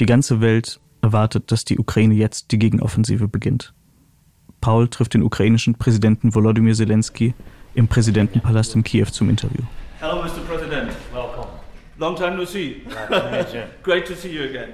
Die 0.00 0.06
ganze 0.06 0.40
Welt 0.40 0.80
erwartet, 1.02 1.52
dass 1.52 1.64
die 1.64 1.78
Ukraine 1.78 2.14
jetzt 2.14 2.52
die 2.52 2.58
Gegenoffensive 2.58 3.28
beginnt. 3.28 3.72
Paul 4.60 4.88
trifft 4.88 5.14
den 5.14 5.22
ukrainischen 5.22 5.74
Präsidenten 5.74 6.34
Volodymyr 6.34 6.74
Zelensky 6.74 7.34
im 7.74 7.88
Präsidentenpalast 7.88 8.74
in 8.74 8.82
Kiew 8.82 9.06
zum 9.06 9.30
Interview. 9.30 9.62
Hello, 10.00 10.22
Mr. 10.22 10.40
President. 10.48 10.90
Welcome. 11.12 11.48
Long 11.98 12.16
time 12.16 12.36
no 12.36 12.44
see. 12.44 12.82
Great 13.82 14.06
to 14.06 14.14
see 14.14 14.32
you 14.32 14.44
again. 14.44 14.70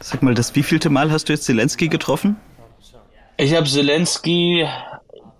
Sag 0.00 0.22
mal, 0.22 0.34
das 0.34 0.54
wievielte 0.54 0.90
Mal 0.90 1.10
hast 1.10 1.28
du 1.28 1.32
jetzt 1.32 1.44
Zelensky 1.44 1.88
getroffen? 1.88 2.36
Ich 3.36 3.54
habe 3.54 3.66
Zelensky 3.66 4.66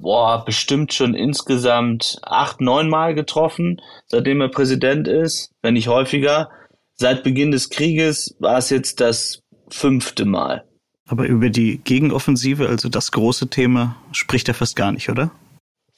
boah, 0.01 0.45
bestimmt 0.45 0.93
schon 0.93 1.15
insgesamt 1.15 2.19
acht, 2.23 2.61
neun 2.61 2.89
Mal 2.89 3.15
getroffen, 3.15 3.81
seitdem 4.07 4.41
er 4.41 4.49
Präsident 4.49 5.09
ist, 5.09 5.51
wenn 5.63 5.75
nicht 5.75 5.89
häufiger. 5.89 6.51
Seit 6.95 7.23
Beginn 7.23 7.51
des 7.51 7.71
Krieges 7.71 8.37
war 8.41 8.59
es 8.59 8.71
jetzt 8.71 9.01
das 9.01 9.41
fünfte 9.69 10.25
Mal. 10.25 10.65
Aber 11.07 11.27
über 11.27 11.49
die 11.49 11.81
Gegenoffensive, 11.83 12.69
also 12.69 12.89
das 12.89 13.13
große 13.13 13.49
Thema, 13.49 13.97
spricht 14.13 14.49
er 14.49 14.55
fast 14.55 14.77
gar 14.77 14.93
nicht, 14.93 15.09
oder? 15.09 15.31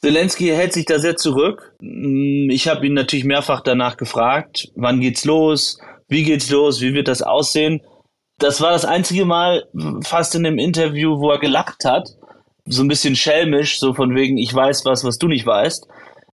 Zelensky 0.02 0.46
hält 0.46 0.72
sich 0.72 0.86
da 0.86 0.98
sehr 0.98 1.16
zurück. 1.16 1.74
Ich 1.80 2.68
habe 2.68 2.86
ihn 2.86 2.94
natürlich 2.94 3.24
mehrfach 3.24 3.60
danach 3.60 3.96
gefragt, 3.96 4.68
wann 4.74 5.00
geht's 5.00 5.24
los, 5.24 5.78
wie 6.08 6.22
geht's 6.22 6.48
los, 6.50 6.80
wie 6.80 6.94
wird 6.94 7.08
das 7.08 7.22
aussehen. 7.22 7.80
Das 8.38 8.60
war 8.60 8.70
das 8.70 8.86
einzige 8.86 9.26
Mal 9.26 9.64
fast 10.02 10.34
in 10.34 10.44
dem 10.44 10.58
Interview, 10.58 11.18
wo 11.18 11.30
er 11.30 11.38
gelacht 11.38 11.84
hat 11.84 12.08
so 12.66 12.82
ein 12.82 12.88
bisschen 12.88 13.16
schelmisch, 13.16 13.78
so 13.78 13.94
von 13.94 14.14
wegen, 14.14 14.38
ich 14.38 14.54
weiß 14.54 14.84
was, 14.84 15.04
was 15.04 15.18
du 15.18 15.28
nicht 15.28 15.46
weißt. 15.46 15.86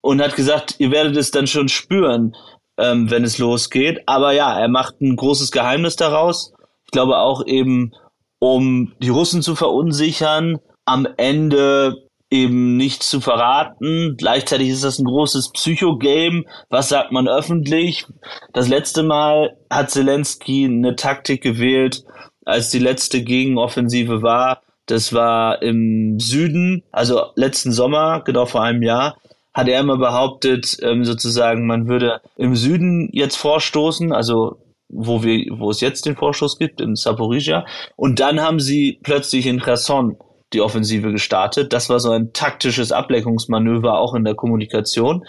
Und 0.02 0.22
hat 0.22 0.36
gesagt, 0.36 0.76
ihr 0.78 0.92
werdet 0.92 1.18
es 1.18 1.32
dann 1.32 1.48
schon 1.48 1.68
spüren, 1.68 2.36
ähm, 2.78 3.10
wenn 3.10 3.24
es 3.24 3.38
losgeht. 3.38 4.02
Aber 4.06 4.34
ja, 4.34 4.60
er 4.60 4.68
macht 4.68 5.02
ein 5.02 5.16
großes 5.16 5.52
Geheimnis 5.52 5.96
daraus. 5.96 6.54
Ich 6.86 6.92
glaube 6.92 7.18
auch 7.18 7.46
eben, 7.46 7.92
um 8.40 8.94
die 9.00 9.10
Russen 9.10 9.42
zu 9.42 9.56
verunsichern, 9.56 10.60
am 10.86 11.08
Ende 11.18 11.96
eben 12.30 12.78
nichts 12.78 13.10
zu 13.10 13.22
verraten. 13.22 14.16
Gleichzeitig 14.18 14.70
ist 14.70 14.84
das 14.84 15.00
ein 15.00 15.06
großes 15.06 15.52
Psychogame. 15.54 16.44
Was 16.70 16.90
sagt 16.90 17.12
man 17.12 17.28
öffentlich? 17.28 18.06
Das 18.54 18.68
letzte 18.68 19.04
Mal 19.04 19.58
hat 19.70 19.92
Zelensky 19.92 20.66
eine 20.66 20.96
Taktik 20.96 21.42
gewählt, 21.42 22.04
als 22.46 22.70
die 22.70 22.80
letzte 22.80 23.24
Gegenoffensive 23.24 24.22
war, 24.22 24.62
das 24.86 25.14
war 25.14 25.62
im 25.62 26.20
Süden, 26.20 26.84
also 26.92 27.32
letzten 27.36 27.72
Sommer, 27.72 28.22
genau 28.26 28.46
vor 28.46 28.64
einem 28.64 28.84
Jahr, 28.84 29.18
hat 29.54 29.68
er 29.68 29.80
immer 29.80 29.98
behauptet, 29.98 30.78
ähm, 30.82 31.06
sozusagen, 31.06 31.66
man 31.66 31.88
würde 31.88 32.22
im 32.36 32.56
Süden 32.56 33.10
jetzt 33.14 33.38
vorstoßen, 33.38 34.12
also 34.12 34.58
wo 34.90 35.24
wir, 35.24 35.46
wo 35.58 35.70
es 35.72 35.82
jetzt 35.82 36.06
den 36.06 36.16
Vorstoß 36.16 36.60
gibt, 36.60 36.82
in 36.82 36.96
Saporizia. 36.96 37.66
Und 37.96 38.20
dann 38.20 38.42
haben 38.42 38.60
sie 38.60 39.00
plötzlich 39.02 39.48
in 39.48 39.60
Kherson 39.60 40.18
die 40.54 40.62
Offensive 40.62 41.12
gestartet. 41.12 41.74
Das 41.74 41.90
war 41.90 42.00
so 42.00 42.12
ein 42.12 42.34
taktisches 42.34 42.92
Ablenkungsmanöver 42.92 43.98
auch 43.98 44.14
in 44.14 44.24
der 44.24 44.36
Kommunikation. 44.36 45.26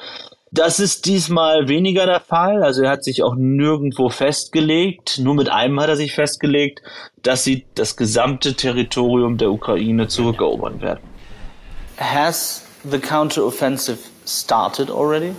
Das 0.53 0.79
ist 0.79 1.05
diesmal 1.05 1.69
weniger 1.69 2.05
der 2.05 2.19
Fall. 2.19 2.61
Also 2.61 2.83
er 2.83 2.89
hat 2.89 3.05
sich 3.05 3.23
auch 3.23 3.35
nirgendwo 3.37 4.09
festgelegt. 4.09 5.17
Nur 5.19 5.33
mit 5.33 5.49
einem 5.49 5.79
hat 5.79 5.87
er 5.87 5.95
sich 5.95 6.13
festgelegt, 6.13 6.81
dass 7.23 7.45
sie 7.45 7.65
das 7.75 7.95
gesamte 7.95 8.53
Territorium 8.55 9.37
der 9.37 9.49
Ukraine 9.49 10.09
zurückerobern 10.09 10.81
werden. 10.81 10.99
Has 11.97 12.63
the 12.83 12.99
counteroffensive 12.99 13.99
started 14.25 14.89
already? 14.91 15.33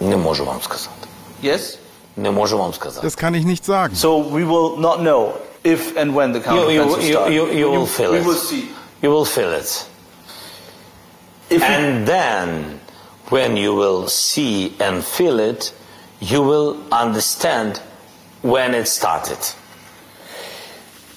Не 0.00 0.16
можу 0.16 0.44
вам 0.44 0.60
сказати. 0.60 1.08
Yes? 1.42 1.78
Не 2.16 2.30
можу 2.30 2.58
вам 2.58 2.72
сказати. 2.74 3.06
Das 3.06 3.16
kann 3.16 3.34
ich 3.34 3.46
nicht 3.46 3.64
sagen. 3.64 3.94
So 3.94 4.18
we 4.30 4.44
will 4.46 4.76
not 4.78 4.98
know 4.98 5.32
if 5.64 5.96
and 5.96 6.14
when 6.14 6.34
the 6.34 6.40
counteroffensive 6.40 7.02
you, 7.02 7.18
you, 7.18 7.28
you, 7.28 7.46
you, 7.46 7.58
you 7.58 7.70
will 7.70 7.86
feel 7.86 8.10
we 8.10 8.18
it. 8.18 8.26
will 8.26 8.34
see. 8.34 8.68
You 9.00 9.10
will 9.10 9.24
feel 9.24 9.52
it. 9.54 9.86
If 11.48 11.62
and 11.62 12.06
then 12.06 12.80
when 13.29 13.57
you 13.57 13.73
will 13.75 14.07
see 14.07 14.75
and 14.79 15.03
feel 15.03 15.39
it, 15.39 15.73
you 16.19 16.41
will 16.41 16.77
understand 16.91 17.77
when 18.41 18.73
it 18.73 18.87
started. 18.87 19.37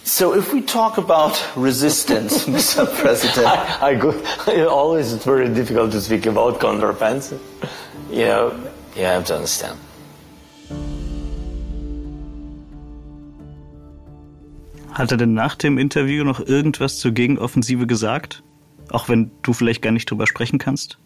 So 0.04 0.34
if 0.34 0.52
we 0.52 0.62
talk 0.62 0.98
about 0.98 1.42
resistance, 1.56 2.44
Mr. 2.46 2.86
President, 2.86 3.46
I, 3.46 3.90
I 3.90 3.94
go, 3.96 4.14
always 4.68 5.12
it's 5.12 5.24
very 5.24 5.48
difficult 5.48 5.90
to 5.92 6.00
speak 6.00 6.26
about 6.26 6.60
counteroffensive. 6.60 7.40
You 8.10 8.26
know, 8.26 8.70
you 8.94 9.02
have 9.02 9.24
to 9.26 9.34
understand. 9.34 9.78
Hat 14.92 15.10
er 15.10 15.18
denn 15.18 15.34
nach 15.34 15.56
dem 15.56 15.76
Interview 15.76 16.24
noch 16.24 16.40
irgendwas 16.40 16.98
zur 16.98 17.10
Gegenoffensive 17.10 17.86
gesagt? 17.86 18.42
Auch 18.90 19.08
wenn 19.10 19.30
du 19.42 19.52
vielleicht 19.52 19.82
gar 19.82 19.90
nicht 19.90 20.10
drüber 20.10 20.26
sprechen 20.26 20.58
kannst? 20.58 20.98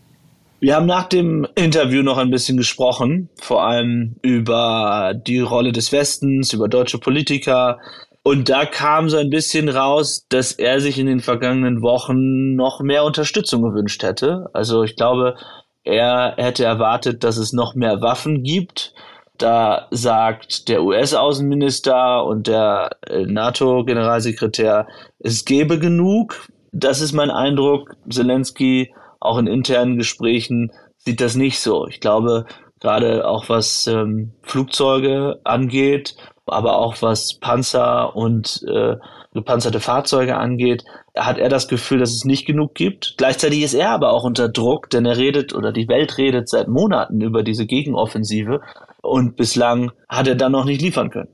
Wir 0.60 0.76
haben 0.76 0.84
nach 0.84 1.08
dem 1.08 1.46
Interview 1.54 2.02
noch 2.02 2.18
ein 2.18 2.30
bisschen 2.30 2.58
gesprochen, 2.58 3.30
vor 3.40 3.64
allem 3.64 4.16
über 4.20 5.14
die 5.14 5.40
Rolle 5.40 5.72
des 5.72 5.90
Westens, 5.90 6.52
über 6.52 6.68
deutsche 6.68 6.98
Politiker. 6.98 7.78
Und 8.22 8.50
da 8.50 8.66
kam 8.66 9.08
so 9.08 9.16
ein 9.16 9.30
bisschen 9.30 9.70
raus, 9.70 10.26
dass 10.28 10.52
er 10.52 10.82
sich 10.82 10.98
in 10.98 11.06
den 11.06 11.20
vergangenen 11.20 11.80
Wochen 11.80 12.54
noch 12.56 12.80
mehr 12.82 13.04
Unterstützung 13.04 13.62
gewünscht 13.62 14.02
hätte. 14.02 14.50
Also 14.52 14.82
ich 14.82 14.96
glaube, 14.96 15.36
er 15.82 16.34
hätte 16.36 16.66
erwartet, 16.66 17.24
dass 17.24 17.38
es 17.38 17.54
noch 17.54 17.74
mehr 17.74 18.02
Waffen 18.02 18.42
gibt. 18.42 18.92
Da 19.38 19.88
sagt 19.90 20.68
der 20.68 20.82
US-Außenminister 20.82 22.26
und 22.26 22.48
der 22.48 22.90
äh, 23.06 23.24
NATO-Generalsekretär, 23.24 24.86
es 25.20 25.46
gäbe 25.46 25.78
genug. 25.78 26.48
Das 26.70 27.00
ist 27.00 27.14
mein 27.14 27.30
Eindruck. 27.30 27.96
Zelensky 28.10 28.92
auch 29.20 29.38
in 29.38 29.46
internen 29.46 29.96
Gesprächen 29.96 30.72
sieht 30.96 31.20
das 31.20 31.36
nicht 31.36 31.60
so. 31.60 31.86
Ich 31.86 32.00
glaube, 32.00 32.46
gerade 32.80 33.26
auch 33.28 33.48
was 33.48 33.86
ähm, 33.86 34.32
Flugzeuge 34.42 35.40
angeht, 35.44 36.16
aber 36.46 36.78
auch 36.78 37.00
was 37.00 37.38
Panzer 37.38 38.16
und 38.16 38.64
äh, 38.66 38.96
gepanzerte 39.32 39.80
Fahrzeuge 39.80 40.36
angeht, 40.36 40.84
hat 41.16 41.38
er 41.38 41.48
das 41.48 41.68
Gefühl, 41.68 41.98
dass 41.98 42.10
es 42.10 42.24
nicht 42.24 42.46
genug 42.46 42.74
gibt. 42.74 43.14
Gleichzeitig 43.18 43.62
ist 43.62 43.74
er 43.74 43.90
aber 43.90 44.12
auch 44.12 44.24
unter 44.24 44.48
Druck, 44.48 44.90
denn 44.90 45.06
er 45.06 45.16
redet 45.16 45.54
oder 45.54 45.72
die 45.72 45.88
Welt 45.88 46.18
redet 46.18 46.48
seit 46.48 46.68
Monaten 46.68 47.20
über 47.20 47.42
diese 47.42 47.66
Gegenoffensive 47.66 48.60
und 49.02 49.36
bislang 49.36 49.92
hat 50.08 50.26
er 50.26 50.34
dann 50.34 50.52
noch 50.52 50.64
nicht 50.64 50.82
liefern 50.82 51.10
können. 51.10 51.28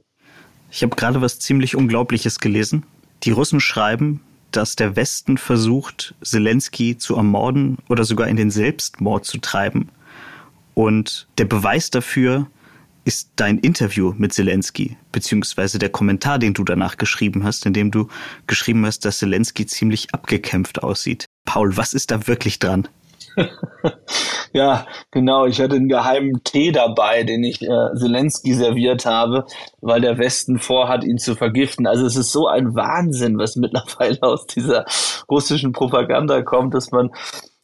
Ich 0.70 0.82
habe 0.82 0.96
gerade 0.96 1.22
was 1.22 1.38
ziemlich 1.38 1.76
Unglaubliches 1.76 2.40
gelesen. 2.40 2.84
Die 3.22 3.30
Russen 3.30 3.60
schreiben, 3.60 4.20
dass 4.56 4.76
der 4.76 4.96
Westen 4.96 5.38
versucht, 5.38 6.14
Zelensky 6.22 6.96
zu 6.96 7.16
ermorden 7.16 7.78
oder 7.88 8.04
sogar 8.04 8.28
in 8.28 8.36
den 8.36 8.50
Selbstmord 8.50 9.24
zu 9.24 9.38
treiben. 9.38 9.90
Und 10.74 11.28
der 11.38 11.44
Beweis 11.44 11.90
dafür 11.90 12.48
ist 13.04 13.30
dein 13.36 13.58
Interview 13.58 14.14
mit 14.18 14.32
Zelensky, 14.32 14.96
beziehungsweise 15.12 15.78
der 15.78 15.90
Kommentar, 15.90 16.38
den 16.38 16.54
du 16.54 16.64
danach 16.64 16.96
geschrieben 16.96 17.44
hast, 17.44 17.64
in 17.64 17.72
dem 17.72 17.90
du 17.90 18.08
geschrieben 18.46 18.84
hast, 18.84 19.04
dass 19.04 19.18
Zelensky 19.18 19.66
ziemlich 19.66 20.12
abgekämpft 20.12 20.82
aussieht. 20.82 21.26
Paul, 21.44 21.76
was 21.76 21.94
ist 21.94 22.10
da 22.10 22.26
wirklich 22.26 22.58
dran? 22.58 22.88
ja, 24.52 24.86
genau. 25.10 25.46
Ich 25.46 25.60
hatte 25.60 25.76
einen 25.76 25.88
geheimen 25.88 26.42
Tee 26.44 26.72
dabei, 26.72 27.22
den 27.22 27.44
ich 27.44 27.62
äh, 27.62 27.94
Zelensky 27.94 28.54
serviert 28.54 29.06
habe, 29.06 29.46
weil 29.80 30.00
der 30.00 30.18
Westen 30.18 30.58
vorhat, 30.58 31.04
ihn 31.04 31.18
zu 31.18 31.34
vergiften. 31.34 31.86
Also 31.86 32.06
es 32.06 32.16
ist 32.16 32.32
so 32.32 32.46
ein 32.46 32.74
Wahnsinn, 32.74 33.38
was 33.38 33.56
mittlerweile 33.56 34.22
aus 34.22 34.46
dieser 34.46 34.84
russischen 35.30 35.72
Propaganda 35.72 36.42
kommt, 36.42 36.74
dass 36.74 36.90
man 36.90 37.10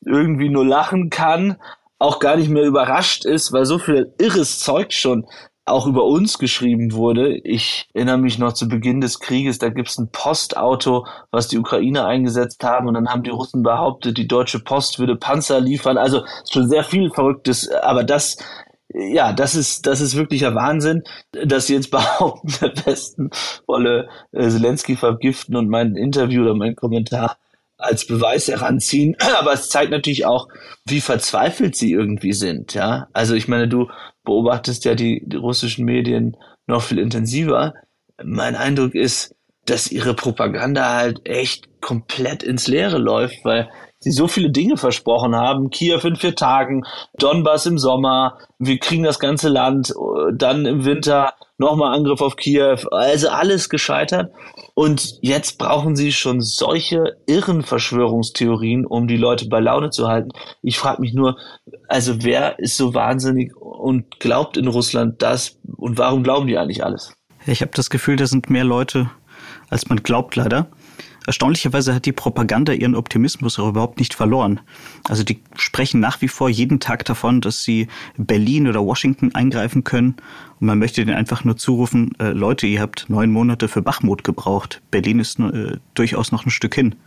irgendwie 0.05 0.49
nur 0.49 0.67
lachen 0.67 1.11
kann, 1.11 1.57
auch 1.99 2.19
gar 2.19 2.37
nicht 2.37 2.51
mehr 2.51 2.65
überrascht 2.65 3.25
ist, 3.25 3.53
weil 3.53 3.65
so 3.65 3.79
viel 3.79 4.13
irres 4.19 4.59
Zeug 4.59 4.93
schon 4.93 5.27
auch 5.65 5.87
über 5.87 6.05
uns 6.05 6.39
geschrieben 6.39 6.93
wurde. 6.93 7.37
Ich 7.37 7.89
erinnere 7.95 8.19
mich 8.19 8.39
noch 8.39 8.53
zu 8.53 8.69
Beginn 8.69 9.01
des 9.01 9.21
Krieges, 9.21 9.59
da 9.59 9.69
gibt 9.69 9.89
es 9.89 9.99
ein 9.99 10.11
Postauto, 10.11 11.07
was 11.31 11.49
die 11.49 11.59
Ukrainer 11.59 12.07
eingesetzt 12.07 12.63
haben 12.65 12.89
und 12.89 12.95
dann 12.95 13.09
haben 13.09 13.23
die 13.23 13.31
Russen 13.31 13.63
behauptet, 13.63 14.19
die 14.19 14.27
deutsche 14.27 14.59
Post 14.59 14.99
würde 14.99 15.17
Panzer 15.17 15.61
liefern. 15.61 15.99
Also 15.99 16.25
schon 16.51 16.69
sehr 16.69 16.85
viel 16.85 17.11
Verrücktes, 17.11 17.71
aber 17.71 18.03
das 18.05 18.37
ja, 18.95 19.33
das 19.33 19.55
ist, 19.55 19.87
das 19.87 20.01
ist 20.03 20.17
wirklicher 20.17 20.55
Wahnsinn, 20.55 21.03
dass 21.33 21.67
sie 21.67 21.75
jetzt 21.75 21.91
behaupten, 21.91 22.53
der 22.61 22.87
Westen 22.87 23.31
wolle 23.67 24.09
äh, 24.33 24.49
Zelensky 24.49 24.97
vergiften 24.97 25.57
und 25.57 25.69
mein 25.69 25.97
Interview 25.97 26.43
oder 26.43 26.55
mein 26.55 26.77
Kommentar 26.77 27.39
als 27.83 28.07
Beweis 28.07 28.49
heranziehen. 28.49 29.17
Aber 29.39 29.53
es 29.53 29.69
zeigt 29.69 29.91
natürlich 29.91 30.27
auch, 30.27 30.49
wie 30.85 31.01
verzweifelt 31.01 31.77
sie 31.77 31.93
irgendwie 31.93 32.33
sind, 32.33 32.75
ja. 32.75 33.09
Also 33.13 33.35
ich 33.35 33.49
meine, 33.49 33.69
du 33.69 33.89
beobachtest 34.25 34.85
ja 34.85 34.95
die, 34.95 35.23
die 35.27 35.37
russischen 35.37 35.85
Medien 35.85 36.37
noch 36.67 36.83
viel 36.83 36.99
intensiver. 36.99 37.75
Mein 38.23 38.55
Eindruck 38.55 38.95
ist, 38.95 39.35
dass 39.67 39.91
ihre 39.91 40.15
Propaganda 40.15 40.95
halt 40.95 41.21
echt 41.25 41.69
komplett 41.81 42.43
ins 42.43 42.67
Leere 42.67 42.99
läuft, 42.99 43.45
weil 43.45 43.69
sie 43.99 44.11
so 44.11 44.27
viele 44.27 44.51
Dinge 44.51 44.77
versprochen 44.77 45.35
haben. 45.35 45.71
Kiew 45.71 46.01
in 46.05 46.17
vier 46.17 46.35
Tagen, 46.35 46.83
Donbass 47.19 47.67
im 47.67 47.79
Sommer, 47.79 48.39
wir 48.59 48.79
kriegen 48.79 49.05
das 49.05 49.19
ganze 49.19 49.49
Land, 49.49 49.93
dann 50.35 50.67
im 50.67 50.85
Winter 50.85 51.35
nochmal 51.63 51.95
Angriff 51.95 52.21
auf 52.21 52.37
Kiew, 52.37 52.77
also 52.91 53.29
alles 53.29 53.69
gescheitert. 53.69 54.33
Und 54.75 55.19
jetzt 55.23 55.59
brauchen 55.59 55.97
sie 55.97 56.13
schon 56.13 56.41
solche 56.41 57.17
irren 57.27 57.63
Verschwörungstheorien, 57.63 58.85
um 58.85 59.07
die 59.07 59.17
Leute 59.17 59.49
bei 59.49 59.61
Laune 59.61 59.91
zu 59.91 60.09
halten. 60.09 60.31
Ich 60.63 60.79
frage 60.79 61.01
mich 61.01 61.15
nur, 61.15 61.39
also 61.89 62.23
wer 62.23 62.59
ist 62.59 62.77
so 62.77 62.95
wahnsinnig 62.95 63.57
und 63.57 64.19
glaubt 64.21 64.57
in 64.57 64.67
Russland 64.67 65.23
das 65.23 65.59
und 65.77 65.99
warum 65.99 66.23
glauben 66.23 66.47
die 66.47 66.59
eigentlich 66.59 66.85
alles? 66.85 67.15
Ich 67.47 67.61
habe 67.63 67.73
das 67.75 67.91
Gefühl, 67.91 68.17
da 68.17 68.27
sind 68.27 68.51
mehr 68.51 68.65
Leute, 68.65 69.11
als 69.71 69.89
man 69.89 70.03
glaubt 70.03 70.37
leider. 70.37 70.69
Erstaunlicherweise 71.27 71.95
hat 71.95 72.07
die 72.07 72.13
Propaganda 72.13 72.73
ihren 72.73 72.95
Optimismus 72.95 73.59
auch 73.59 73.69
überhaupt 73.69 73.99
nicht 73.99 74.15
verloren. 74.15 74.61
Also 75.09 75.23
die 75.23 75.41
sprechen 75.57 76.01
nach 76.01 76.21
wie 76.21 76.29
vor 76.29 76.49
jeden 76.49 76.81
Tag 76.81 77.05
davon, 77.05 77.41
dass 77.41 77.63
sie 77.63 77.89
Berlin 78.17 78.69
oder 78.69 78.85
Washington 78.85 79.35
eingreifen 79.35 79.85
können. 79.85 80.17
Und 80.61 80.67
man 80.67 80.79
möchte 80.79 81.05
denen 81.05 81.17
einfach 81.17 81.45
nur 81.45 81.57
zurufen, 81.57 82.13
äh, 82.19 82.31
Leute, 82.31 82.67
ihr 82.67 82.81
habt 82.81 83.09
neun 83.09 83.31
Monate 83.31 83.69
für 83.69 83.83
Bachmut 83.83 84.25
gebraucht. 84.25 84.83
Berlin 84.91 85.21
ist 85.21 85.39
äh, 85.39 85.77
durchaus 85.95 86.33
noch 86.33 86.47
ein 86.47 86.51
Stück 86.51 86.75
hin. 86.75 86.95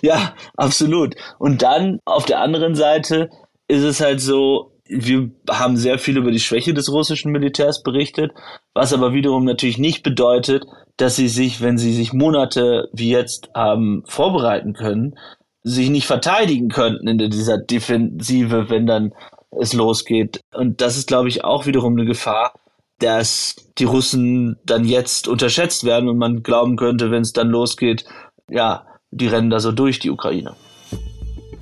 Ja, 0.00 0.34
absolut. 0.56 1.14
Und 1.38 1.62
dann 1.62 2.00
auf 2.04 2.24
der 2.24 2.40
anderen 2.40 2.74
Seite 2.74 3.30
ist 3.68 3.84
es 3.84 4.00
halt 4.00 4.20
so, 4.20 4.72
wir 4.88 5.30
haben 5.48 5.76
sehr 5.76 5.98
viel 5.98 6.16
über 6.16 6.30
die 6.30 6.40
Schwäche 6.40 6.74
des 6.74 6.90
russischen 6.90 7.32
Militärs 7.32 7.82
berichtet, 7.82 8.32
was 8.74 8.92
aber 8.92 9.12
wiederum 9.12 9.44
natürlich 9.44 9.78
nicht 9.78 10.02
bedeutet, 10.02 10.64
dass 11.02 11.16
sie 11.16 11.28
sich, 11.28 11.60
wenn 11.60 11.78
sie 11.78 11.92
sich 11.92 12.12
Monate 12.12 12.88
wie 12.92 13.10
jetzt 13.10 13.50
haben 13.56 14.04
vorbereiten 14.06 14.72
können, 14.72 15.18
sich 15.64 15.90
nicht 15.90 16.06
verteidigen 16.06 16.68
könnten 16.68 17.08
in 17.08 17.18
dieser 17.28 17.58
Defensive, 17.58 18.70
wenn 18.70 18.86
dann 18.86 19.12
es 19.50 19.72
losgeht. 19.72 20.40
Und 20.54 20.80
das 20.80 20.96
ist, 20.96 21.08
glaube 21.08 21.28
ich, 21.28 21.44
auch 21.44 21.66
wiederum 21.66 21.94
eine 21.94 22.04
Gefahr, 22.04 22.54
dass 23.00 23.56
die 23.78 23.84
Russen 23.84 24.58
dann 24.64 24.84
jetzt 24.84 25.26
unterschätzt 25.26 25.82
werden 25.82 26.08
und 26.08 26.18
man 26.18 26.44
glauben 26.44 26.76
könnte, 26.76 27.10
wenn 27.10 27.22
es 27.22 27.32
dann 27.32 27.48
losgeht, 27.48 28.04
ja, 28.48 28.86
die 29.10 29.26
rennen 29.26 29.50
da 29.50 29.58
so 29.58 29.72
durch, 29.72 29.98
die 29.98 30.10
Ukraine. 30.10 30.54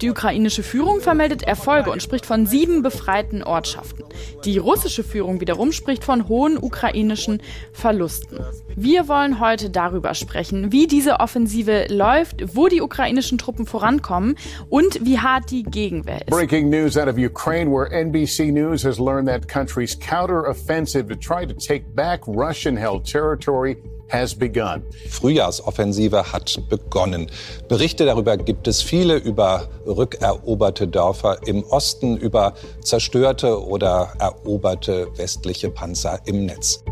Die 0.00 0.08
ukrainische 0.08 0.62
Führung 0.62 1.00
vermeldet 1.00 1.42
Erfolge 1.42 1.90
und 1.90 2.02
spricht 2.02 2.24
von 2.24 2.46
sieben 2.46 2.82
befreiten 2.82 3.42
Ortschaften. 3.42 4.04
Die 4.46 4.56
russische 4.56 5.04
Führung 5.04 5.40
wiederum 5.42 5.72
spricht 5.72 6.04
von 6.04 6.26
hohen 6.26 6.56
ukrainischen 6.56 7.42
Verlusten. 7.72 8.38
Wir 8.74 9.08
wollen 9.08 9.40
heute 9.40 9.68
darüber 9.68 10.14
sprechen, 10.14 10.72
wie 10.72 10.86
diese 10.86 11.20
Offensive 11.20 11.86
läuft, 11.90 12.56
wo 12.56 12.68
die 12.68 12.80
ukrainischen 12.80 13.36
Truppen 13.36 13.66
vorankommen 13.66 14.36
und 14.70 15.04
wie 15.04 15.18
hart 15.18 15.50
die 15.50 15.64
Gegenwehr 15.64 16.22
ist. 16.22 16.30
Breaking 16.30 16.70
news 16.70 16.96
out 16.96 17.08
of 17.08 17.18
Ukraine, 17.18 17.70
where 17.70 17.90
NBC 17.90 18.52
News 18.52 18.84
has 18.84 18.98
learned 18.98 19.28
that 19.28 19.48
country's 19.48 19.94
counteroffensive 19.98 21.08
to 21.08 21.14
try 21.14 21.44
to 21.44 21.52
take 21.52 21.84
back 21.94 22.26
Russian-held 22.26 23.04
territory 23.04 23.76
has 24.10 24.34
begun. 24.34 24.82
Frühjahrsoffensive 25.08 26.32
hat 26.32 26.62
begonnen. 26.68 27.30
Berichte 27.68 28.04
darüber 28.04 28.36
gibt 28.36 28.66
es 28.68 28.82
viele 28.82 29.16
über 29.16 29.68
rückeroberte 29.86 30.88
Dörfer 30.88 31.38
im 31.46 31.64
Osten, 31.64 32.16
über 32.16 32.54
zerstörte 32.82 33.62
oder 33.64 34.12
eroberte 34.18 35.08
westliche 35.16 35.70
Panzer 35.70 36.20
im 36.26 36.46
Netz. 36.46 36.82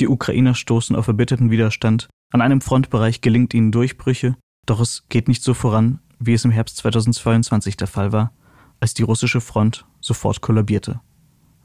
Die 0.00 0.08
Ukrainer 0.08 0.54
stoßen 0.54 0.94
auf 0.94 1.06
erbitterten 1.06 1.50
Widerstand. 1.50 2.08
An 2.32 2.42
einem 2.42 2.60
Frontbereich 2.60 3.20
gelingt 3.22 3.54
ihnen 3.54 3.72
Durchbrüche, 3.72 4.36
doch 4.66 4.80
es 4.80 5.04
geht 5.08 5.28
nicht 5.28 5.42
so 5.42 5.54
voran, 5.54 6.00
wie 6.18 6.34
es 6.34 6.44
im 6.44 6.50
Herbst 6.50 6.76
2022 6.78 7.76
der 7.76 7.86
Fall 7.86 8.12
war, 8.12 8.32
als 8.80 8.94
die 8.94 9.04
russische 9.04 9.40
Front 9.40 9.86
sofort 10.00 10.40
kollabierte. 10.40 11.00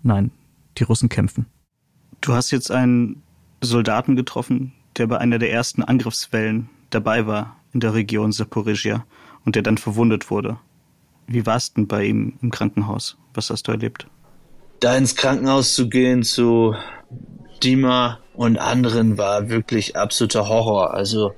Nein, 0.02 0.32
die 0.78 0.84
Russen 0.84 1.10
kämpfen. 1.10 1.48
Du 2.22 2.34
hast 2.34 2.52
jetzt 2.52 2.70
einen 2.70 3.24
Soldaten 3.62 4.16
getroffen, 4.16 4.74
der 4.98 5.08
bei 5.08 5.18
einer 5.18 5.40
der 5.40 5.52
ersten 5.52 5.82
Angriffswellen 5.82 6.70
dabei 6.92 7.26
war 7.26 7.58
in 7.74 7.80
der 7.80 7.96
Region 7.96 8.32
Saporizhia 8.32 9.06
und 9.44 9.56
der 9.56 9.64
dann 9.64 9.80
verwundet 9.80 10.30
wurde. 10.30 10.58
Wie 11.26 11.48
war 11.48 11.56
es 11.56 11.74
denn 11.74 11.88
bei 11.88 12.06
ihm 12.06 12.34
im 12.44 12.52
Krankenhaus? 12.52 13.18
Was 13.34 13.50
hast 13.50 13.68
du 13.68 13.72
erlebt? 13.72 14.06
Da 14.82 14.96
ins 14.96 15.16
Krankenhaus 15.16 15.74
zu 15.74 15.90
gehen 15.90 16.22
zu 16.22 16.76
Dima 17.64 18.20
und 18.36 18.58
anderen 18.58 19.18
war 19.18 19.50
wirklich 19.50 19.96
absoluter 19.96 20.48
Horror. 20.48 20.94
Also 20.94 21.34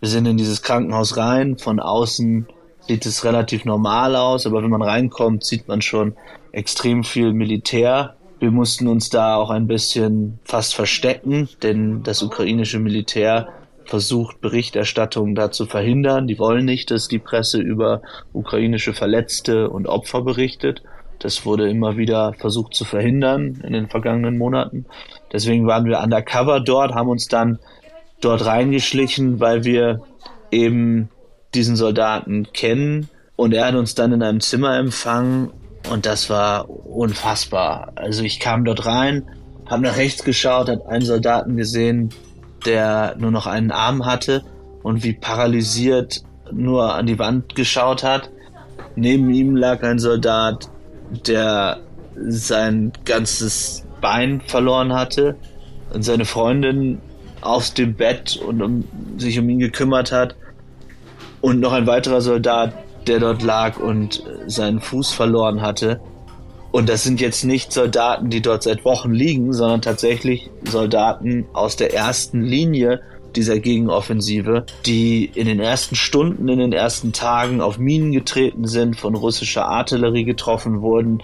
wir 0.00 0.08
sind 0.08 0.26
in 0.26 0.36
dieses 0.36 0.62
Krankenhaus 0.62 1.16
rein, 1.16 1.58
von 1.58 1.78
außen 1.78 2.48
sieht 2.88 3.06
es 3.06 3.24
relativ 3.24 3.64
normal 3.64 4.16
aus, 4.16 4.46
aber 4.46 4.62
wenn 4.62 4.70
man 4.70 4.82
reinkommt, 4.82 5.44
sieht 5.44 5.68
man 5.68 5.80
schon 5.80 6.14
extrem 6.52 7.04
viel 7.04 7.32
Militär 7.32 8.16
wir 8.44 8.50
mussten 8.50 8.88
uns 8.88 9.08
da 9.08 9.36
auch 9.36 9.48
ein 9.48 9.66
bisschen 9.66 10.38
fast 10.44 10.74
verstecken, 10.74 11.48
denn 11.62 12.02
das 12.02 12.22
ukrainische 12.22 12.78
Militär 12.78 13.48
versucht 13.86 14.42
Berichterstattung 14.42 15.34
da 15.34 15.50
zu 15.50 15.64
verhindern. 15.64 16.26
Die 16.26 16.38
wollen 16.38 16.66
nicht, 16.66 16.90
dass 16.90 17.08
die 17.08 17.18
Presse 17.18 17.58
über 17.58 18.02
ukrainische 18.34 18.92
Verletzte 18.92 19.70
und 19.70 19.86
Opfer 19.86 20.20
berichtet. 20.20 20.82
Das 21.20 21.46
wurde 21.46 21.70
immer 21.70 21.96
wieder 21.96 22.34
versucht 22.34 22.74
zu 22.74 22.84
verhindern 22.84 23.62
in 23.64 23.72
den 23.72 23.88
vergangenen 23.88 24.36
Monaten. 24.36 24.84
Deswegen 25.32 25.66
waren 25.66 25.86
wir 25.86 26.00
undercover 26.00 26.60
dort, 26.60 26.94
haben 26.94 27.08
uns 27.08 27.28
dann 27.28 27.60
dort 28.20 28.44
reingeschlichen, 28.44 29.40
weil 29.40 29.64
wir 29.64 30.02
eben 30.50 31.08
diesen 31.54 31.76
Soldaten 31.76 32.52
kennen. 32.52 33.08
Und 33.36 33.54
er 33.54 33.68
hat 33.68 33.74
uns 33.74 33.94
dann 33.94 34.12
in 34.12 34.22
einem 34.22 34.40
Zimmer 34.40 34.76
empfangen 34.76 35.50
und 35.90 36.06
das 36.06 36.30
war 36.30 36.68
unfassbar. 36.68 37.92
Also 37.96 38.22
ich 38.22 38.40
kam 38.40 38.64
dort 38.64 38.86
rein, 38.86 39.24
habe 39.66 39.82
nach 39.82 39.96
rechts 39.96 40.24
geschaut, 40.24 40.68
hat 40.68 40.86
einen 40.86 41.04
Soldaten 41.04 41.56
gesehen, 41.56 42.10
der 42.66 43.16
nur 43.18 43.30
noch 43.30 43.46
einen 43.46 43.70
Arm 43.70 44.06
hatte 44.06 44.42
und 44.82 45.02
wie 45.02 45.12
paralysiert 45.12 46.22
nur 46.52 46.94
an 46.94 47.06
die 47.06 47.18
Wand 47.18 47.54
geschaut 47.54 48.02
hat. 48.02 48.30
Neben 48.96 49.30
ihm 49.30 49.56
lag 49.56 49.82
ein 49.82 49.98
Soldat, 49.98 50.68
der 51.26 51.80
sein 52.16 52.92
ganzes 53.04 53.84
Bein 54.00 54.40
verloren 54.40 54.92
hatte 54.92 55.36
und 55.92 56.02
seine 56.02 56.24
Freundin 56.24 57.00
aus 57.40 57.74
dem 57.74 57.94
Bett 57.94 58.36
und 58.36 58.62
um, 58.62 58.84
sich 59.18 59.38
um 59.38 59.48
ihn 59.48 59.58
gekümmert 59.58 60.12
hat. 60.12 60.36
Und 61.40 61.60
noch 61.60 61.72
ein 61.72 61.86
weiterer 61.86 62.20
Soldat, 62.20 62.72
der 63.08 63.20
dort 63.20 63.42
lag 63.42 63.78
und 63.78 64.22
seinen 64.46 64.80
Fuß 64.80 65.12
verloren 65.12 65.62
hatte. 65.62 66.00
Und 66.70 66.88
das 66.88 67.04
sind 67.04 67.20
jetzt 67.20 67.44
nicht 67.44 67.72
Soldaten, 67.72 68.30
die 68.30 68.42
dort 68.42 68.64
seit 68.64 68.84
Wochen 68.84 69.12
liegen, 69.12 69.52
sondern 69.52 69.80
tatsächlich 69.80 70.50
Soldaten 70.64 71.46
aus 71.52 71.76
der 71.76 71.94
ersten 71.94 72.42
Linie 72.42 73.00
dieser 73.36 73.58
Gegenoffensive, 73.58 74.66
die 74.86 75.24
in 75.24 75.46
den 75.46 75.60
ersten 75.60 75.94
Stunden, 75.94 76.48
in 76.48 76.58
den 76.58 76.72
ersten 76.72 77.12
Tagen 77.12 77.60
auf 77.60 77.78
Minen 77.78 78.12
getreten 78.12 78.66
sind, 78.66 78.98
von 78.98 79.14
russischer 79.14 79.66
Artillerie 79.66 80.24
getroffen 80.24 80.80
wurden, 80.80 81.22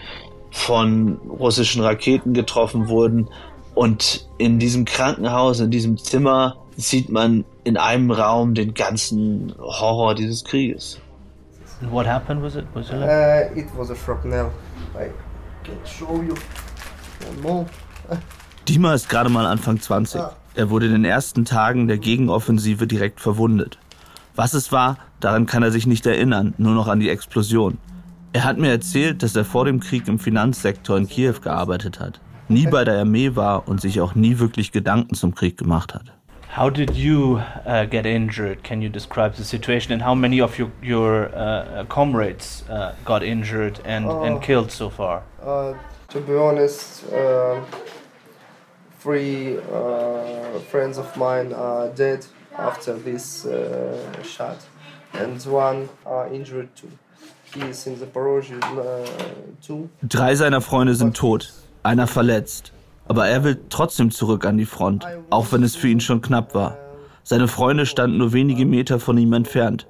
von 0.51 1.19
russischen 1.29 1.83
Raketen 1.83 2.33
getroffen 2.33 2.89
wurden. 2.89 3.29
Und 3.75 4.29
in 4.39 4.59
diesem 4.59 4.85
Krankenhaus, 4.85 5.61
in 5.61 5.71
diesem 5.71 5.97
Zimmer, 5.97 6.57
sieht 6.77 7.09
man 7.09 7.45
in 7.65 7.77
einem 7.77 8.11
Raum 8.11 8.55
den 8.55 8.75
ganzen 8.75 9.55
Horror 9.59 10.15
dieses 10.15 10.45
Krieges. 10.45 11.01
And 11.81 11.91
what 11.91 12.07
happened? 12.07 12.43
Was 12.43 12.57
it? 12.57 12.67
Was 12.75 12.91
it? 12.91 12.97
Uh, 12.97 13.59
it 13.59 13.67
was 13.77 13.91
a 13.91 13.97
shrapnel. 13.97 14.51
I 14.95 15.11
can 15.65 15.79
show 15.85 16.23
you 16.23 16.35
one 17.27 17.41
more. 17.43 17.67
Dima 18.69 18.95
ist 18.95 19.09
gerade 19.09 19.31
mal 19.31 19.47
Anfang 19.47 19.81
20. 19.81 20.21
Er 20.55 20.71
wurde 20.71 20.87
in 20.87 20.93
den 20.93 21.05
ersten 21.05 21.45
Tagen 21.45 21.89
der 21.89 21.99
Gegenoffensive 21.99 22.87
direkt 22.87 23.21
verwundet. 23.21 23.79
Was 24.35 24.53
es 24.53 24.73
war, 24.73 24.99
daran 25.21 25.47
kann 25.47 25.63
er 25.63 25.71
sich 25.71 25.87
nicht 25.87 26.07
erinnern, 26.07 26.55
nur 26.59 26.75
noch 26.75 26.89
an 26.89 27.01
die 27.01 27.09
Explosion. 27.09 27.79
Er 28.33 28.45
hat 28.45 28.59
mir 28.59 28.71
erzählt, 28.71 29.23
dass 29.23 29.35
er 29.35 29.45
vor 29.45 29.65
dem 29.65 29.81
Krieg 29.81 30.07
im 30.07 30.19
Finanzsektor 30.19 30.97
in 30.97 31.09
Kiew 31.09 31.35
gearbeitet 31.43 31.99
hat, 31.99 32.21
nie 32.49 32.67
bei 32.67 32.85
der 32.85 33.01
Armee 33.01 33.35
war 33.35 33.69
und 33.69 33.81
sich 33.81 34.01
auch 34.01 34.15
nie 34.15 34.39
wirklich 34.39 34.71
Gedanken 34.71 35.15
zum 35.15 35.35
Krieg 35.35 35.57
gemacht 35.57 35.95
hat. 35.95 36.13
How 36.53 36.69
did 36.69 36.97
you 36.97 37.41
uh, 37.65 37.85
get 37.85 38.07
injured? 38.07 38.65
Can 38.65 38.83
you 38.83 38.89
describe 38.89 39.35
the 39.35 39.45
situation 39.45 39.93
and 39.93 40.03
how 40.03 40.17
many 40.17 40.41
of 40.41 40.59
your, 40.59 40.71
your 40.83 41.31
uh, 41.33 41.85
comrades 41.89 42.65
uh, 42.69 42.93
got 43.05 43.23
injured 43.23 43.79
and, 43.85 44.05
and 44.11 44.37
Oh. 44.37 44.41
killed 44.41 44.73
so 44.73 44.91
far? 44.91 45.23
Uh, 45.41 45.75
to 46.09 46.21
be 46.21 46.35
honest, 46.35 47.05
uh, 47.13 47.61
three 48.99 49.59
uh, 49.59 50.59
friends 50.71 50.99
of 50.99 51.17
mine 51.17 51.53
are 51.53 51.89
dead 51.95 52.27
after 52.59 52.95
this 52.95 53.47
uh, 53.47 54.23
shot, 54.25 54.59
and 55.15 55.41
one 55.47 55.89
are 56.05 56.27
injured 56.35 56.69
too. 56.75 56.91
He 57.55 57.61
is 57.61 57.87
in 57.87 57.95
Zaporozhye 57.97 58.61
uh, 58.61 59.07
too. 59.63 59.89
Drei 60.07 60.35
seiner 60.35 60.61
Freunde 60.61 60.95
sind 60.97 61.15
tot, 61.15 61.53
einer 61.85 62.07
verletzt. 62.09 62.73
Aber 63.11 63.27
er 63.27 63.43
will 63.43 63.59
trotzdem 63.71 64.13
zurück 64.13 64.47
an 64.47 64.57
die 64.57 64.65
Front, 64.65 65.05
auch 65.31 65.51
wenn 65.51 65.65
es 65.65 65.75
für 65.75 65.89
ihn 65.89 65.99
schon 65.99 66.23
knapp 66.23 66.55
war. 66.55 66.79
Seine 67.25 67.49
Freunde 67.49 67.85
standen 67.85 68.19
nur 68.19 68.33
wenige 68.33 68.65
Meter 68.65 69.01
von 69.01 69.19
ihm 69.19 69.33
entfernt 69.33 69.89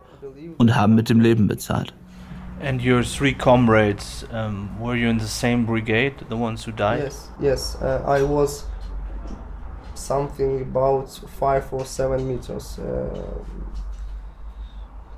und 0.56 0.74
haben 0.74 0.94
mit 0.94 1.10
dem 1.10 1.20
Leben 1.20 1.46
bezahlt. 1.46 1.92
And 2.62 2.82
your 2.82 3.02
three 3.02 3.34
comrades, 3.34 4.26
um, 4.32 4.70
were 4.80 4.96
you 4.96 5.10
in 5.10 5.20
the 5.20 5.26
same 5.26 5.66
brigade, 5.66 6.14
the 6.30 6.34
ones 6.34 6.66
who 6.66 6.72
died? 6.72 7.02
Yes, 7.02 7.30
yes. 7.38 7.76
Uh, 7.82 8.02
I 8.06 8.22
was 8.22 8.64
something 9.94 10.62
about 10.62 11.10
five 11.38 11.70
or 11.72 11.84
seven 11.84 12.26
meters 12.26 12.78
uh, 12.78 12.84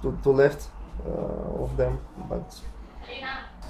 to, 0.03 0.19
to 0.25 0.31
left 0.33 0.67
uh, 1.07 1.63
of 1.63 1.77
them, 1.77 1.99
but 2.29 2.61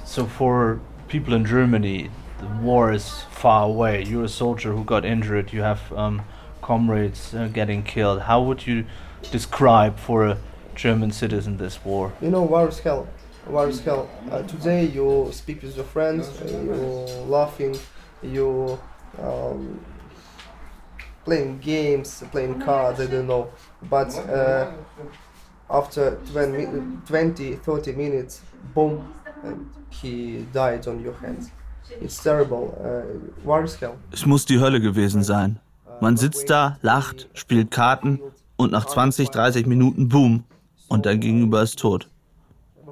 So 0.06 0.24
for 0.24 0.80
people 1.08 1.34
in 1.34 1.44
Germany, 1.44 2.08
the 2.42 2.48
war 2.60 2.92
is 2.92 3.22
far 3.30 3.64
away. 3.66 4.02
You're 4.04 4.24
a 4.24 4.28
soldier 4.28 4.72
who 4.72 4.84
got 4.84 5.04
injured. 5.04 5.52
You 5.52 5.62
have 5.62 5.92
um, 5.92 6.22
comrades 6.60 7.34
uh, 7.34 7.48
getting 7.52 7.82
killed. 7.82 8.22
How 8.22 8.42
would 8.42 8.66
you 8.66 8.84
describe 9.30 9.98
for 9.98 10.26
a 10.26 10.38
German 10.74 11.12
citizen 11.12 11.56
this 11.56 11.84
war? 11.84 12.12
you 12.20 12.30
know, 12.30 12.42
war 12.42 12.68
is 12.68 12.80
hell. 12.80 13.06
War 13.46 13.68
is 13.68 13.80
hell. 13.80 14.08
Uh, 14.30 14.42
today 14.42 14.86
you 14.86 15.28
speak 15.32 15.62
with 15.62 15.76
your 15.76 15.84
friends, 15.84 16.28
uh, 16.40 16.46
you 16.46 17.24
laughing, 17.26 17.76
you 18.22 18.78
um, 19.20 19.84
playing 21.24 21.58
games, 21.58 22.22
playing 22.30 22.60
cards, 22.60 23.00
I 23.00 23.06
don't 23.06 23.26
know. 23.26 23.50
But 23.82 24.16
uh, 24.28 24.72
after 25.70 26.18
20, 26.32 26.66
20, 27.06 27.56
30 27.56 27.92
minutes, 27.92 28.42
boom, 28.74 29.14
and 29.42 29.70
he 29.90 30.46
died 30.52 30.86
on 30.86 31.02
your 31.02 31.14
hands. 31.14 31.50
It's 32.00 32.22
terrible. 32.22 32.74
Uh, 32.78 33.46
war 33.46 33.64
is 33.64 33.80
hell. 33.80 33.94
Es 34.12 34.26
muss 34.26 34.46
die 34.46 34.60
Hölle 34.60 34.80
gewesen 34.80 35.22
sein. 35.22 35.58
Man 36.00 36.16
sitzt 36.16 36.50
da, 36.50 36.78
lacht, 36.82 37.28
spielt 37.32 37.70
Karten 37.70 38.20
und 38.56 38.72
nach 38.72 38.86
20, 38.86 39.30
30 39.30 39.66
Minuten 39.66 40.08
boom 40.08 40.44
und 40.88 41.06
dein 41.06 41.20
Gegenüber 41.20 41.62
ist 41.62 41.78
tot. 41.78 42.08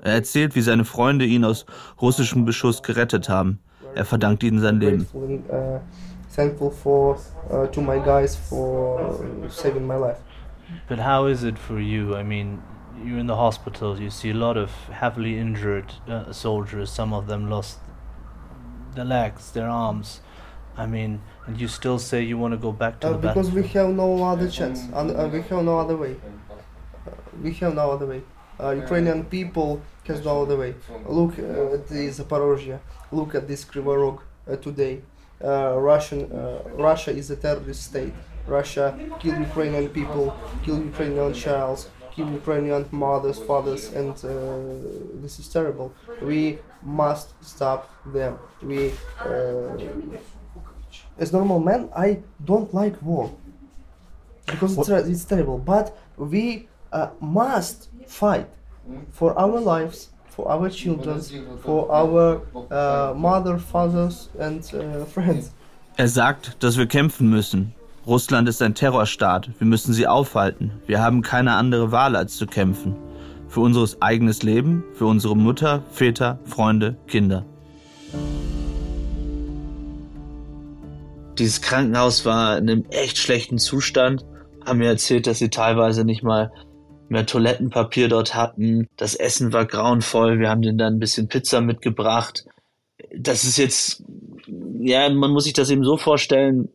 Er 0.02 0.14
erzählt, 0.14 0.54
wie 0.54 0.62
seine 0.62 0.84
Freunde 0.84 1.24
ihn 1.24 1.44
aus 1.44 1.66
russischem 2.00 2.44
Beschuss 2.44 2.82
gerettet 2.82 3.28
haben. 3.28 3.58
Er 3.94 4.04
verdankt 4.04 4.42
ihnen 4.42 4.60
sein 4.60 4.80
Leben. 4.80 5.06
My 9.86 9.96
life. 9.96 10.20
But 10.88 11.00
how 11.00 11.26
is 11.26 11.42
it 11.42 11.58
for 11.58 11.78
you? 11.78 12.14
I 12.14 12.22
mean, 12.22 12.62
you're 13.04 13.18
in 13.18 13.26
the 13.26 13.34
hospital. 13.34 13.98
You 13.98 14.10
see 14.10 14.30
a 14.30 14.34
lot 14.34 14.56
of 14.56 14.70
heavily 14.90 15.38
injured 15.38 15.92
uh, 16.08 16.32
soldiers. 16.32 16.94
Some 16.94 17.12
of 17.12 17.26
them 17.26 17.48
lost 17.50 17.80
their 18.94 19.04
legs, 19.04 19.50
their 19.52 19.68
arms. 19.68 20.20
I 20.76 20.86
mean, 20.86 21.20
and 21.46 21.60
you 21.60 21.68
still 21.68 21.98
say 21.98 22.22
you 22.22 22.38
want 22.38 22.52
to 22.52 22.58
go 22.58 22.72
back 22.72 23.00
to 23.00 23.08
Uh, 23.08 23.12
the 23.12 23.28
because 23.28 23.50
we 23.50 23.64
have 23.74 23.90
no 23.90 24.22
other 24.24 24.48
chance, 24.48 24.80
and 24.98 25.10
uh, 25.10 25.28
we 25.32 25.40
have 25.42 25.62
no 25.64 25.78
other 25.78 25.96
way. 25.96 26.14
Uh, 27.06 27.10
we 27.42 27.52
have 27.54 27.74
no 27.74 27.90
other 27.90 28.06
way. 28.06 28.22
Uh, 28.62 28.70
Ukrainian 28.70 29.24
people 29.24 29.80
has 30.06 30.24
no 30.24 30.42
other 30.42 30.56
way. 30.56 30.74
Look 31.06 31.38
uh, 31.38 31.74
at 31.76 31.88
the 31.88 32.02
Zaporozhye. 32.08 32.78
Look 33.10 33.34
at 33.34 33.44
this 33.48 33.64
Krivorog 33.64 34.18
uh, 34.20 34.56
today. 34.56 35.00
Uh, 35.42 35.78
Russian, 35.78 36.20
uh, 36.32 36.62
Russia 36.88 37.10
is 37.10 37.30
a 37.30 37.36
terrorist 37.36 37.82
state. 37.90 38.12
Russia 38.46 38.86
killed 39.20 39.38
Ukrainian 39.38 39.88
people, 39.88 40.26
killed 40.64 40.84
Ukrainian 40.92 41.32
childs, 41.32 41.88
kill 42.20 42.32
Ukrainian 42.34 42.84
mothers, 42.90 43.38
fathers, 43.38 43.92
and 43.92 44.14
uh, 44.24 44.30
this 45.22 45.38
is 45.38 45.48
terrible. 45.48 45.92
We 46.22 46.58
must 46.82 47.28
stop 47.44 47.80
them. 48.12 48.38
We, 48.62 48.92
uh, 49.24 49.76
as 51.18 51.32
normal 51.32 51.60
man, 51.60 51.88
I 51.96 52.18
don't 52.44 52.72
like 52.74 52.96
war 53.02 53.30
because 54.46 54.76
it's, 54.78 54.88
it's 54.88 55.24
terrible. 55.24 55.58
But 55.58 55.96
we 56.16 56.68
uh, 56.92 57.10
must 57.20 57.88
fight 58.06 58.48
for 59.10 59.38
our 59.38 59.60
lives, 59.60 60.10
for 60.28 60.48
our 60.50 60.68
children, 60.70 61.20
for 61.64 61.90
our 61.90 62.42
uh, 62.70 63.14
mother, 63.14 63.58
fathers, 63.58 64.28
and 64.38 64.62
uh, 64.74 65.04
friends. 65.04 65.52
Er 65.98 66.08
sagt, 66.08 66.62
dass 66.62 66.78
wir 66.78 66.86
kämpfen 66.86 67.28
müssen. 67.28 67.74
Russland 68.06 68.48
ist 68.48 68.62
ein 68.62 68.74
Terrorstaat. 68.74 69.50
Wir 69.58 69.66
müssen 69.66 69.92
sie 69.92 70.06
aufhalten. 70.06 70.72
Wir 70.86 71.02
haben 71.02 71.20
keine 71.20 71.52
andere 71.52 71.92
Wahl 71.92 72.16
als 72.16 72.36
zu 72.36 72.46
kämpfen. 72.46 72.96
Für 73.48 73.60
unser 73.60 73.86
eigenes 74.00 74.42
Leben, 74.42 74.84
für 74.94 75.04
unsere 75.04 75.36
Mutter, 75.36 75.82
Väter, 75.90 76.38
Freunde, 76.44 76.96
Kinder. 77.06 77.44
Dieses 81.38 81.60
Krankenhaus 81.60 82.24
war 82.24 82.56
in 82.56 82.70
einem 82.70 82.84
echt 82.90 83.18
schlechten 83.18 83.58
Zustand. 83.58 84.24
Haben 84.64 84.78
mir 84.78 84.88
erzählt, 84.88 85.26
dass 85.26 85.38
sie 85.38 85.50
teilweise 85.50 86.04
nicht 86.04 86.22
mal 86.22 86.52
mehr 87.08 87.26
Toilettenpapier 87.26 88.08
dort 88.08 88.34
hatten. 88.34 88.88
Das 88.96 89.14
Essen 89.14 89.52
war 89.52 89.66
grauenvoll. 89.66 90.38
Wir 90.38 90.48
haben 90.48 90.62
denen 90.62 90.78
dann 90.78 90.94
ein 90.94 91.00
bisschen 91.00 91.28
Pizza 91.28 91.60
mitgebracht. 91.60 92.46
Das 93.14 93.44
ist 93.44 93.58
jetzt, 93.58 94.04
ja, 94.80 95.10
man 95.10 95.32
muss 95.32 95.44
sich 95.44 95.52
das 95.52 95.68
eben 95.70 95.84
so 95.84 95.98
vorstellen. 95.98 96.68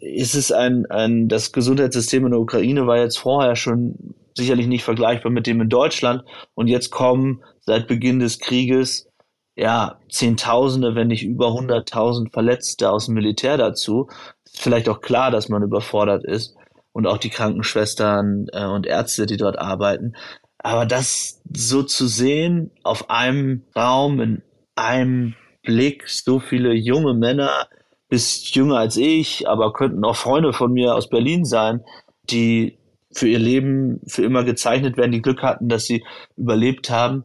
Ist 0.00 0.34
es 0.34 0.50
ein, 0.50 0.86
ein, 0.86 1.28
das 1.28 1.52
Gesundheitssystem 1.52 2.24
in 2.24 2.32
der 2.32 2.40
Ukraine 2.40 2.86
war 2.86 2.98
jetzt 2.98 3.18
vorher 3.18 3.56
schon 3.56 4.14
sicherlich 4.36 4.66
nicht 4.66 4.84
vergleichbar 4.84 5.30
mit 5.30 5.46
dem 5.46 5.60
in 5.60 5.68
Deutschland. 5.68 6.24
Und 6.54 6.68
jetzt 6.68 6.90
kommen 6.90 7.42
seit 7.60 7.86
Beginn 7.86 8.20
des 8.20 8.38
Krieges 8.38 9.10
ja, 9.56 9.98
Zehntausende, 10.10 10.94
wenn 10.94 11.08
nicht 11.08 11.24
über 11.24 11.52
hunderttausend 11.52 12.32
Verletzte 12.32 12.90
aus 12.90 13.06
dem 13.06 13.14
Militär 13.14 13.58
dazu. 13.58 14.08
Ist 14.44 14.60
vielleicht 14.60 14.88
auch 14.88 15.00
klar, 15.00 15.30
dass 15.30 15.48
man 15.48 15.62
überfordert 15.62 16.24
ist 16.24 16.56
und 16.92 17.06
auch 17.06 17.18
die 17.18 17.30
Krankenschwestern 17.30 18.46
äh, 18.52 18.64
und 18.64 18.86
Ärzte, 18.86 19.26
die 19.26 19.36
dort 19.36 19.58
arbeiten. 19.58 20.14
Aber 20.58 20.86
das 20.86 21.42
so 21.52 21.82
zu 21.82 22.06
sehen, 22.06 22.70
auf 22.82 23.10
einem 23.10 23.64
Raum, 23.76 24.20
in 24.20 24.42
einem 24.76 25.34
Blick, 25.62 26.08
so 26.08 26.38
viele 26.38 26.72
junge 26.72 27.14
Männer, 27.14 27.68
bis 28.10 28.52
jünger 28.54 28.76
als 28.76 28.98
ich, 28.98 29.48
aber 29.48 29.72
könnten 29.72 30.04
auch 30.04 30.16
Freunde 30.16 30.52
von 30.52 30.72
mir 30.72 30.94
aus 30.94 31.08
Berlin 31.08 31.46
sein, 31.46 31.82
die 32.28 32.76
für 33.12 33.28
ihr 33.28 33.38
Leben 33.38 34.00
für 34.06 34.22
immer 34.22 34.44
gezeichnet 34.44 34.98
werden, 34.98 35.12
die 35.12 35.22
Glück 35.22 35.42
hatten, 35.42 35.68
dass 35.68 35.86
sie 35.86 36.04
überlebt 36.36 36.90
haben 36.90 37.24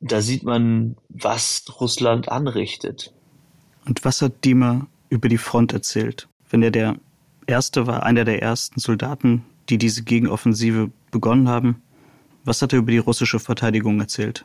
da 0.00 0.22
sieht 0.22 0.44
man, 0.44 0.96
was 1.08 1.64
Russland 1.80 2.28
anrichtet. 2.28 3.12
Und 3.86 4.04
was 4.04 4.22
hat 4.22 4.44
Dima 4.44 4.86
über 5.08 5.28
die 5.28 5.38
Front 5.38 5.72
erzählt? 5.72 6.28
Wenn 6.50 6.62
er 6.62 6.70
der 6.70 6.96
Erste 7.46 7.86
war, 7.86 8.02
einer 8.04 8.24
der 8.24 8.42
ersten 8.42 8.78
Soldaten, 8.78 9.44
die 9.68 9.78
diese 9.78 10.04
Gegenoffensive 10.04 10.90
begonnen 11.10 11.48
haben, 11.48 11.82
was 12.44 12.62
hat 12.62 12.72
er 12.72 12.78
über 12.78 12.92
die 12.92 12.98
russische 12.98 13.40
Verteidigung 13.40 14.00
erzählt? 14.00 14.44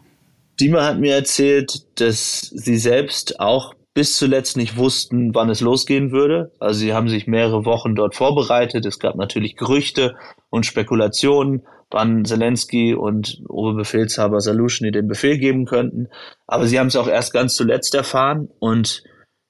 Dima 0.59 0.85
hat 0.85 0.99
mir 0.99 1.15
erzählt, 1.15 1.85
dass 1.99 2.41
sie 2.41 2.77
selbst 2.77 3.39
auch 3.39 3.73
bis 3.93 4.17
zuletzt 4.17 4.57
nicht 4.57 4.77
wussten, 4.77 5.35
wann 5.35 5.49
es 5.49 5.61
losgehen 5.61 6.11
würde. 6.11 6.51
Also 6.59 6.79
sie 6.79 6.93
haben 6.93 7.09
sich 7.09 7.27
mehrere 7.27 7.65
Wochen 7.65 7.95
dort 7.95 8.15
vorbereitet. 8.15 8.85
Es 8.85 8.99
gab 8.99 9.15
natürlich 9.15 9.55
Gerüchte 9.55 10.15
und 10.49 10.65
Spekulationen, 10.65 11.63
wann 11.91 12.25
Zelensky 12.25 12.95
und 12.95 13.41
Oberbefehlshaber 13.47 14.39
Salushny 14.39 14.91
den 14.91 15.07
Befehl 15.07 15.37
geben 15.37 15.65
könnten. 15.65 16.07
Aber 16.47 16.65
sie 16.65 16.79
haben 16.79 16.87
es 16.87 16.95
auch 16.95 17.07
erst 17.07 17.33
ganz 17.33 17.55
zuletzt 17.55 17.93
erfahren 17.93 18.49
und 18.59 19.03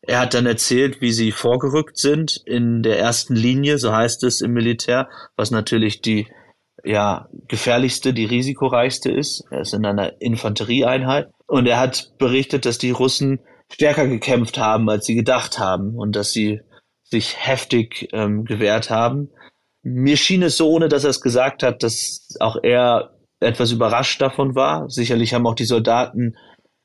er 0.06 0.20
hat 0.20 0.34
dann 0.34 0.46
erzählt, 0.46 1.00
wie 1.00 1.14
sie 1.14 1.32
vorgerückt 1.32 1.98
sind 1.98 2.42
in 2.46 2.84
der 2.84 3.00
ersten 3.00 3.36
Linie, 3.36 3.78
so 3.78 3.94
heißt 3.94 4.24
es 4.26 4.42
im 4.42 4.52
Militär, 4.52 5.08
was 5.38 5.50
natürlich 5.50 6.02
die 6.02 6.28
ja, 6.84 7.30
gefährlichste, 7.48 8.14
die 8.14 8.26
risikoreichste 8.26 9.10
ist. 9.10 9.46
Er 9.50 9.62
ist 9.62 9.74
in 9.74 9.86
einer 9.86 10.22
Infanterieeinheit 10.22 11.30
und 11.48 11.68
er 11.68 11.80
hat 11.80 12.12
berichtet, 12.18 12.66
dass 12.66 12.78
die 12.78 12.92
Russen 12.92 13.40
stärker 13.72 14.08
gekämpft 14.08 14.58
haben, 14.58 14.90
als 14.90 15.06
sie 15.06 15.16
gedacht 15.16 15.60
haben 15.60 15.96
und 15.96 16.16
dass 16.16 16.32
sie 16.32 16.62
sich 17.04 17.36
heftig 17.38 18.10
ähm, 18.14 18.46
gewehrt 18.46 18.90
haben. 18.90 19.30
Mir 19.84 20.18
schien 20.18 20.44
es 20.44 20.58
so, 20.58 20.70
ohne 20.70 20.88
dass 20.88 21.04
er 21.04 21.10
es 21.10 21.22
gesagt 21.22 21.64
hat, 21.64 21.84
dass 21.84 22.36
auch 22.40 22.58
er 22.62 23.18
etwas 23.40 23.72
überrascht 23.72 24.22
davon 24.22 24.56
war. 24.56 24.90
Sicherlich 24.90 25.34
haben 25.34 25.46
auch 25.46 25.56
die 25.56 25.66
Soldaten 25.66 26.36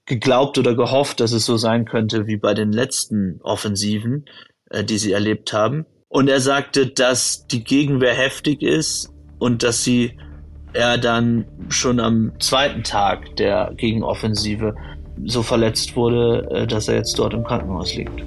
geglaubt 0.07 0.59
oder 0.59 0.75
gehofft, 0.75 1.21
dass 1.21 1.33
es 1.33 1.45
so 1.45 1.57
sein 1.57 1.85
könnte 1.85 2.27
wie 2.27 2.37
bei 2.37 2.55
den 2.55 2.73
letzten 2.73 3.41
Offensiven, 3.43 4.25
äh, 4.71 4.83
die 4.83 4.99
sie 4.99 5.13
erlebt 5.13 5.53
haben. 5.53 5.87
Und 6.09 6.29
er 6.29 6.41
sagte, 6.41 6.87
dass 6.87 7.47
die 7.47 7.63
Gegenwehr 7.63 8.15
heftig 8.15 8.63
ist 8.63 9.13
und 9.39 9.63
dass 9.63 9.85
sie 9.85 10.19
er 10.73 10.99
dann 10.99 11.47
schon 11.69 12.01
am 12.01 12.33
zweiten 12.41 12.83
Tag 12.83 13.37
der 13.37 13.73
Gegenoffensive 13.77 14.75
so 15.25 15.43
verletzt 15.43 15.97
wurde, 15.97 16.49
äh, 16.51 16.67
dass 16.67 16.89
er 16.89 16.97
jetzt 16.97 17.19
dort 17.19 17.35
im 17.35 17.45
Krankenhaus 17.45 17.95
liegt. 17.95 18.23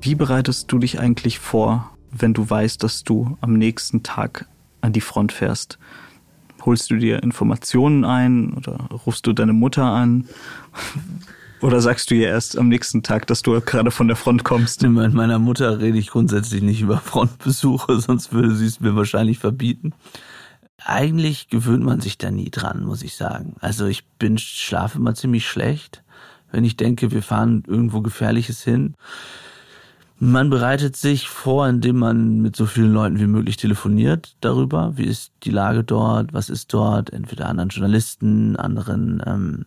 Wie 0.00 0.14
bereitest 0.16 0.70
du 0.72 0.78
dich 0.78 0.98
eigentlich 0.98 1.38
vor, 1.38 1.90
wenn 2.10 2.34
du 2.34 2.48
weißt, 2.48 2.82
dass 2.82 3.04
du 3.04 3.36
am 3.40 3.54
nächsten 3.54 4.02
Tag 4.02 4.46
an 4.80 4.92
die 4.92 5.00
Front 5.00 5.32
fährst? 5.32 5.78
Holst 6.64 6.90
du 6.90 6.96
dir 6.96 7.22
Informationen 7.22 8.04
ein 8.04 8.54
oder 8.54 8.88
rufst 9.06 9.26
du 9.26 9.32
deine 9.32 9.52
Mutter 9.52 9.84
an? 9.84 10.28
Oder 11.60 11.80
sagst 11.80 12.10
du 12.10 12.16
ihr 12.16 12.26
erst 12.26 12.58
am 12.58 12.68
nächsten 12.68 13.04
Tag, 13.04 13.28
dass 13.28 13.42
du 13.42 13.60
gerade 13.60 13.92
von 13.92 14.08
der 14.08 14.16
Front 14.16 14.42
kommst? 14.42 14.82
Mit 14.82 15.14
meiner 15.14 15.38
Mutter 15.38 15.78
rede 15.78 15.96
ich 15.96 16.08
grundsätzlich 16.10 16.60
nicht 16.60 16.80
über 16.80 16.98
Frontbesuche, 16.98 18.00
sonst 18.00 18.32
würde 18.32 18.56
sie 18.56 18.66
es 18.66 18.80
mir 18.80 18.96
wahrscheinlich 18.96 19.38
verbieten. 19.38 19.92
Eigentlich 20.84 21.48
gewöhnt 21.48 21.84
man 21.84 22.00
sich 22.00 22.18
da 22.18 22.30
nie 22.30 22.50
dran, 22.50 22.84
muss 22.84 23.02
ich 23.02 23.16
sagen. 23.16 23.54
Also 23.60 23.86
ich 23.86 24.06
bin, 24.18 24.38
schlafe 24.38 24.98
immer 24.98 25.14
ziemlich 25.14 25.46
schlecht, 25.46 26.02
wenn 26.50 26.64
ich 26.64 26.76
denke, 26.76 27.10
wir 27.10 27.22
fahren 27.22 27.62
irgendwo 27.66 28.00
Gefährliches 28.00 28.62
hin. 28.62 28.94
Man 30.18 30.50
bereitet 30.50 30.96
sich 30.96 31.28
vor, 31.28 31.68
indem 31.68 31.98
man 31.98 32.40
mit 32.40 32.54
so 32.54 32.66
vielen 32.66 32.92
Leuten 32.92 33.18
wie 33.18 33.26
möglich 33.26 33.56
telefoniert 33.56 34.36
darüber, 34.40 34.92
wie 34.96 35.04
ist 35.04 35.32
die 35.42 35.50
Lage 35.50 35.82
dort, 35.82 36.32
was 36.32 36.48
ist 36.48 36.72
dort, 36.72 37.10
entweder 37.10 37.48
anderen 37.48 37.70
Journalisten, 37.70 38.56
anderen 38.56 39.22
ähm, 39.26 39.66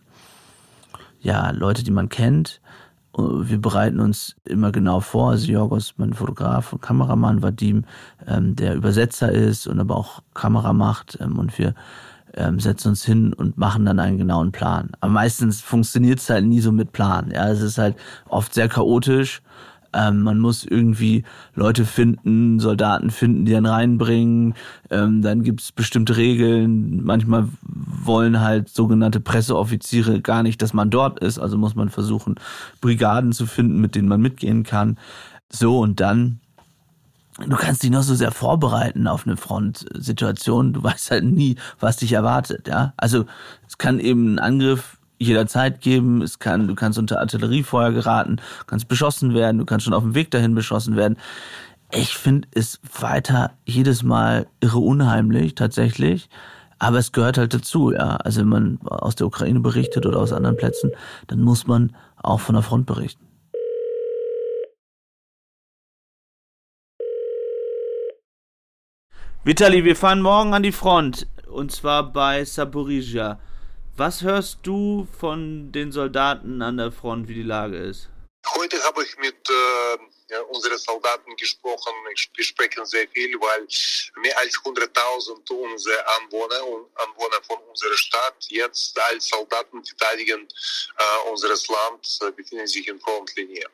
ja, 1.20 1.50
Leute, 1.50 1.82
die 1.82 1.90
man 1.90 2.08
kennt. 2.08 2.60
Wir 3.16 3.58
bereiten 3.58 4.00
uns 4.00 4.36
immer 4.44 4.72
genau 4.72 5.00
vor. 5.00 5.30
Also 5.30 5.50
Jorgos, 5.50 5.94
mein 5.96 6.12
Fotograf 6.12 6.72
und 6.72 6.82
Kameramann, 6.82 7.42
Vadim, 7.42 7.84
ähm, 8.26 8.54
der 8.56 8.74
Übersetzer 8.74 9.32
ist 9.32 9.66
und 9.66 9.80
aber 9.80 9.96
auch 9.96 10.22
Kamera 10.34 10.72
macht. 10.72 11.18
Ähm, 11.20 11.38
und 11.38 11.56
wir 11.58 11.74
ähm, 12.34 12.60
setzen 12.60 12.88
uns 12.88 13.04
hin 13.04 13.32
und 13.32 13.56
machen 13.56 13.86
dann 13.86 13.98
einen 13.98 14.18
genauen 14.18 14.52
Plan. 14.52 14.90
Aber 15.00 15.12
meistens 15.12 15.62
funktioniert 15.62 16.18
es 16.18 16.28
halt 16.28 16.44
nie 16.44 16.60
so 16.60 16.72
mit 16.72 16.92
Plan. 16.92 17.30
Ja, 17.32 17.48
es 17.48 17.62
ist 17.62 17.78
halt 17.78 17.96
oft 18.28 18.52
sehr 18.52 18.68
chaotisch 18.68 19.40
ähm, 19.96 20.22
man 20.22 20.38
muss 20.38 20.64
irgendwie 20.64 21.24
Leute 21.54 21.86
finden, 21.86 22.60
Soldaten 22.60 23.10
finden, 23.10 23.46
die 23.46 23.52
dann 23.52 23.66
reinbringen. 23.66 24.54
Ähm, 24.90 25.22
dann 25.22 25.42
gibt's 25.42 25.72
bestimmte 25.72 26.16
Regeln. 26.16 27.02
Manchmal 27.02 27.48
wollen 27.62 28.40
halt 28.40 28.68
sogenannte 28.68 29.20
Presseoffiziere 29.20 30.20
gar 30.20 30.42
nicht, 30.42 30.60
dass 30.60 30.74
man 30.74 30.90
dort 30.90 31.20
ist. 31.20 31.38
Also 31.38 31.56
muss 31.56 31.74
man 31.74 31.88
versuchen, 31.88 32.34
Brigaden 32.80 33.32
zu 33.32 33.46
finden, 33.46 33.80
mit 33.80 33.94
denen 33.94 34.08
man 34.08 34.20
mitgehen 34.20 34.64
kann. 34.64 34.98
So 35.50 35.80
und 35.80 36.00
dann 36.00 36.40
du 37.38 37.56
kannst 37.56 37.82
dich 37.82 37.90
noch 37.90 38.02
so 38.02 38.14
sehr 38.14 38.32
vorbereiten 38.32 39.06
auf 39.06 39.26
eine 39.26 39.36
Frontsituation, 39.36 40.72
du 40.72 40.82
weißt 40.82 41.10
halt 41.10 41.24
nie, 41.24 41.56
was 41.80 41.98
dich 41.98 42.12
erwartet, 42.12 42.68
ja. 42.68 42.94
Also 42.96 43.26
es 43.68 43.78
kann 43.78 44.00
eben 44.00 44.34
ein 44.34 44.38
Angriff 44.38 44.95
jederzeit 45.18 45.80
geben. 45.80 46.22
Es 46.22 46.38
kann, 46.38 46.68
du 46.68 46.74
kannst 46.74 46.98
unter 46.98 47.20
Artilleriefeuer 47.20 47.92
geraten, 47.92 48.36
kannst 48.66 48.88
beschossen 48.88 49.34
werden, 49.34 49.58
du 49.58 49.64
kannst 49.64 49.84
schon 49.84 49.94
auf 49.94 50.02
dem 50.02 50.14
Weg 50.14 50.30
dahin 50.30 50.54
beschossen 50.54 50.96
werden. 50.96 51.16
Ich 51.92 52.16
finde 52.16 52.48
es 52.52 52.80
weiter 53.00 53.52
jedes 53.64 54.02
Mal 54.02 54.46
irre 54.60 54.78
unheimlich, 54.78 55.54
tatsächlich. 55.54 56.28
Aber 56.78 56.98
es 56.98 57.12
gehört 57.12 57.38
halt 57.38 57.54
dazu, 57.54 57.92
ja. 57.92 58.16
Also 58.16 58.40
wenn 58.40 58.48
man 58.48 58.78
aus 58.82 59.14
der 59.14 59.26
Ukraine 59.26 59.60
berichtet 59.60 60.04
oder 60.04 60.18
aus 60.18 60.32
anderen 60.32 60.56
Plätzen, 60.56 60.90
dann 61.28 61.40
muss 61.40 61.66
man 61.66 61.94
auch 62.16 62.40
von 62.40 62.54
der 62.54 62.62
Front 62.62 62.86
berichten. 62.86 63.26
Vitali, 69.44 69.84
wir 69.84 69.94
fahren 69.94 70.22
morgen 70.22 70.54
an 70.54 70.64
die 70.64 70.72
Front. 70.72 71.28
Und 71.46 71.70
zwar 71.70 72.12
bei 72.12 72.44
Saporizhia. 72.44 73.38
Was 73.98 74.20
hörst 74.20 74.58
du 74.62 75.08
von 75.18 75.72
den 75.72 75.90
Soldaten 75.90 76.60
an 76.60 76.76
der 76.76 76.92
Front, 76.92 77.28
wie 77.28 77.34
die 77.34 77.42
Lage 77.42 77.78
ist? 77.78 78.10
Heute 78.54 78.76
habe 78.84 79.02
ich 79.02 79.16
mit 79.16 79.36
äh, 79.48 79.98
ja, 80.28 80.42
unseren 80.42 80.76
Soldaten 80.76 81.34
gesprochen. 81.36 81.94
Wir 82.34 82.44
sprechen 82.44 82.84
sehr 82.84 83.08
viel, 83.08 83.40
weil 83.40 83.66
mehr 84.20 84.38
als 84.38 84.52
100.000 84.56 85.50
unserer 85.50 86.18
Anwohner 86.18 86.66
und 86.66 86.90
Anwohner 86.94 87.42
von 87.46 87.56
unserer 87.70 87.96
Stadt 87.96 88.36
jetzt 88.50 89.00
als 89.00 89.28
Soldaten 89.28 89.82
verteidigen 89.82 90.46
äh, 90.98 91.30
unseres 91.30 91.66
Land, 91.68 92.18
äh, 92.20 92.30
befinden 92.32 92.66
sich 92.66 92.86
in 92.88 93.00
Frontlinie. 93.00 93.64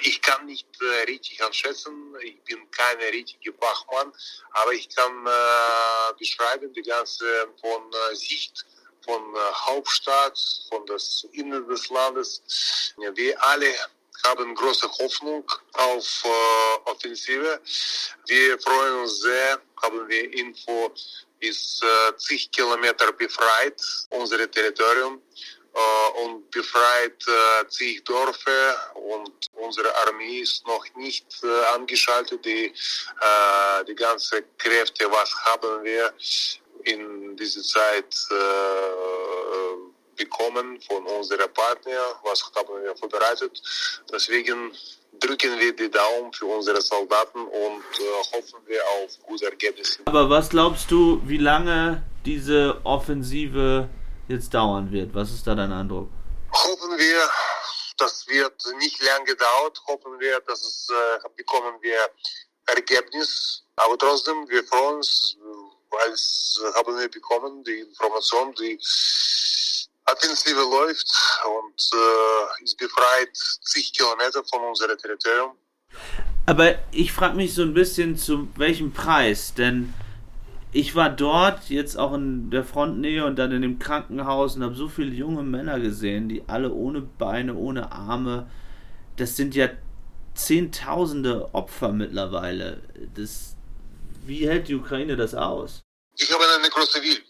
Ich 0.00 0.20
kann 0.22 0.44
nicht 0.44 0.66
äh, 0.80 1.04
richtig 1.08 1.40
einschätzen, 1.40 2.16
ich 2.20 2.42
bin 2.42 2.68
kein 2.72 2.98
richtiger 2.98 3.52
Wachmann, 3.60 4.12
aber 4.54 4.72
ich 4.72 4.88
kann 4.88 5.24
äh, 5.24 6.18
beschreiben 6.18 6.72
die 6.72 6.82
ganze 6.82 7.24
von 7.60 7.92
äh, 8.10 8.16
Sicht 8.16 8.66
von 9.04 9.32
der 9.32 9.66
Hauptstadt, 9.66 10.38
von 10.68 10.84
das 10.86 11.26
Innen 11.32 11.66
des 11.68 11.88
Landes. 11.90 12.42
Wir 13.14 13.42
alle 13.42 13.74
haben 14.24 14.54
große 14.54 14.88
Hoffnung 14.98 15.44
auf 15.72 16.24
äh, 16.24 16.90
Offensive. 16.90 17.60
Wir 18.26 18.58
freuen 18.60 19.00
uns 19.00 19.20
sehr, 19.20 19.60
haben 19.82 20.08
wir 20.08 20.32
Info, 20.34 20.92
ist 21.40 21.82
äh, 21.82 22.16
zig 22.16 22.50
Kilometer 22.52 23.12
befreit, 23.12 23.80
unser 24.10 24.48
Territorium 24.50 25.20
äh, 25.74 26.22
und 26.22 26.50
befreit 26.50 27.24
äh, 27.26 27.68
zig 27.68 28.04
Dörfer 28.04 28.94
und 28.94 29.32
unsere 29.54 29.94
Armee 30.06 30.40
ist 30.40 30.66
noch 30.66 30.84
nicht 30.94 31.26
äh, 31.42 31.64
angeschaltet. 31.74 32.44
Die, 32.44 32.66
äh, 32.66 33.84
die 33.88 33.94
ganze 33.94 34.44
Kräfte, 34.58 35.10
was 35.10 35.34
haben 35.44 35.82
wir, 35.82 36.14
in 36.84 37.21
dieser 37.36 37.62
Zeit 37.62 38.14
äh, 38.30 40.14
bekommen 40.16 40.80
von 40.80 41.06
unserer 41.06 41.48
Partner, 41.48 42.00
was 42.22 42.50
haben 42.54 42.82
wir 42.82 42.96
vorbereitet. 42.96 43.60
Deswegen 44.12 44.72
drücken 45.20 45.58
wir 45.58 45.74
die 45.74 45.90
Daumen 45.90 46.32
für 46.32 46.46
unsere 46.46 46.80
Soldaten 46.80 47.40
und 47.40 47.84
äh, 47.98 48.36
hoffen 48.36 48.60
wir 48.66 48.80
auf 48.96 49.18
gute 49.22 49.46
Ergebnisse. 49.46 50.00
Aber 50.06 50.28
was 50.28 50.48
glaubst 50.50 50.90
du, 50.90 51.20
wie 51.24 51.38
lange 51.38 52.02
diese 52.24 52.80
Offensive 52.84 53.88
jetzt 54.28 54.52
dauern 54.52 54.90
wird? 54.90 55.14
Was 55.14 55.30
ist 55.30 55.46
da 55.46 55.54
dein 55.54 55.72
Eindruck? 55.72 56.08
Hoffen 56.52 56.98
wir, 56.98 57.30
das 57.98 58.26
wird 58.28 58.54
nicht 58.78 59.02
lange 59.02 59.34
dauern. 59.36 59.72
Hoffen 59.86 60.18
wir, 60.20 60.40
dass 60.40 60.60
es 60.60 60.88
äh, 60.90 61.28
bekommen 61.36 61.74
wir 61.80 61.98
Ergebnis. 62.66 63.62
Aber 63.76 63.96
trotzdem, 63.98 64.48
wir 64.48 64.64
freuen 64.64 64.96
uns, 64.96 65.36
weil 65.92 66.12
es 66.12 66.60
haben 66.74 66.98
wir 66.98 67.08
bekommen, 67.08 67.62
die 67.64 67.80
Information, 67.80 68.54
die 68.54 68.78
Offensive 70.06 70.60
läuft 70.60 71.12
und 71.44 71.90
äh, 71.94 72.64
ist 72.64 72.76
befreit 72.76 73.36
zig 73.64 73.92
Kilometer 73.92 74.42
von 74.44 74.62
unserem 74.62 74.98
Territorium. 74.98 75.52
Aber 76.46 76.74
ich 76.90 77.12
frage 77.12 77.36
mich 77.36 77.54
so 77.54 77.62
ein 77.62 77.74
bisschen, 77.74 78.16
zu 78.16 78.48
welchem 78.56 78.92
Preis, 78.92 79.54
denn 79.54 79.94
ich 80.72 80.94
war 80.94 81.10
dort 81.10 81.68
jetzt 81.68 81.96
auch 81.96 82.14
in 82.14 82.50
der 82.50 82.64
Frontnähe 82.64 83.24
und 83.26 83.36
dann 83.36 83.52
in 83.52 83.62
dem 83.62 83.78
Krankenhaus 83.78 84.56
und 84.56 84.64
habe 84.64 84.74
so 84.74 84.88
viele 84.88 85.12
junge 85.12 85.42
Männer 85.42 85.78
gesehen, 85.78 86.28
die 86.28 86.42
alle 86.48 86.72
ohne 86.72 87.02
Beine, 87.02 87.54
ohne 87.54 87.92
Arme, 87.92 88.50
das 89.16 89.36
sind 89.36 89.54
ja 89.54 89.68
Zehntausende 90.34 91.54
Opfer 91.54 91.92
mittlerweile. 91.92 92.80
Das, 93.14 93.54
wie 94.22 94.48
hält 94.48 94.68
die 94.68 94.74
Ukraine 94.74 95.16
das 95.16 95.34
aus? 95.34 95.82
Ich 96.16 96.32
habe 96.32 96.44
eine 96.54 96.68
große 96.68 97.02
Wille, 97.02 97.22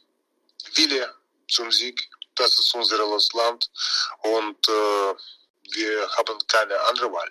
Wille 0.74 1.14
zum 1.48 1.70
Sieg. 1.70 2.08
Das 2.34 2.58
ist 2.58 2.74
unser 2.74 2.98
Land 2.98 3.70
und 4.22 4.68
äh, 4.68 5.14
wir 5.74 6.08
haben 6.16 6.38
keine 6.46 6.78
andere 6.88 7.12
Wahl. 7.12 7.30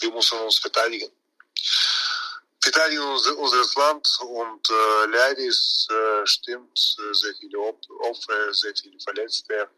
Wir 0.00 0.12
müssen 0.12 0.38
uns 0.38 0.58
verteidigen. 0.58 1.10
Verteidigen 2.60 3.02
unser, 3.02 3.36
unser 3.36 3.80
Land 3.80 4.18
und 4.20 4.70
äh, 4.70 5.06
leider 5.10 5.38
ist, 5.38 5.88
äh, 5.90 6.26
stimmt 6.26 6.78
äh, 6.78 7.14
sehr 7.14 7.34
viele 7.34 7.58
Opfer, 7.58 8.54
sehr 8.54 8.74
viele 8.76 8.98
Verletzte 9.00 9.68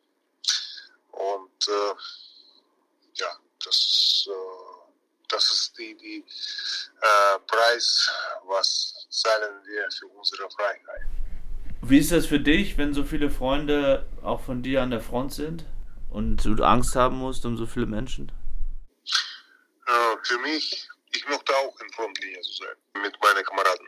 und 1.12 1.68
äh, 1.68 1.94
ja, 3.14 3.38
das, 3.64 4.26
äh, 4.28 4.49
das 5.30 5.44
ist 5.50 5.78
die, 5.78 5.96
die 5.96 6.24
äh, 7.00 7.38
Preis, 7.46 8.10
was 8.44 9.06
zahlen 9.10 9.62
wir 9.64 9.88
für 9.90 10.06
unsere 10.06 10.50
Freiheit. 10.50 11.02
Wie 11.82 11.98
ist 11.98 12.12
das 12.12 12.26
für 12.26 12.40
dich, 12.40 12.76
wenn 12.76 12.92
so 12.92 13.04
viele 13.04 13.30
Freunde 13.30 14.06
auch 14.22 14.42
von 14.44 14.62
dir 14.62 14.82
an 14.82 14.90
der 14.90 15.00
Front 15.00 15.32
sind 15.32 15.64
und 16.10 16.44
du 16.44 16.62
Angst 16.62 16.94
haben 16.94 17.16
musst 17.16 17.46
um 17.46 17.56
so 17.56 17.66
viele 17.66 17.86
Menschen? 17.86 18.30
Äh, 19.86 20.16
für 20.22 20.38
mich, 20.38 20.88
ich 21.12 21.26
möchte 21.28 21.56
auch 21.56 21.80
in 21.80 21.92
Frontlinie 21.92 22.42
sein 22.42 23.02
mit 23.02 23.14
meinen 23.22 23.44
Kameraden. 23.44 23.86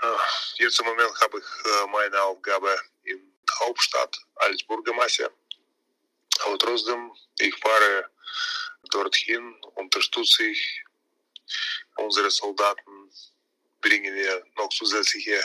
Äh, 0.00 0.62
jetzt 0.62 0.80
im 0.80 0.86
Moment 0.86 1.12
habe 1.20 1.38
ich 1.38 1.44
äh, 1.44 1.86
meine 1.90 2.22
Aufgabe 2.22 2.68
in 3.04 3.18
der 3.18 3.66
Hauptstadt 3.66 4.16
als 4.36 4.62
Bürgermeister. 4.64 5.30
Aber 6.46 6.58
trotzdem, 6.58 7.12
ich 7.38 7.54
fahre 7.56 8.10
dorthin, 8.90 9.54
unterstütze 9.74 10.44
ich 10.44 10.84
unsere 11.96 12.30
Soldaten, 12.30 13.10
bringen 13.80 14.14
wir 14.14 14.44
noch 14.56 14.68
zusätzliche 14.70 15.40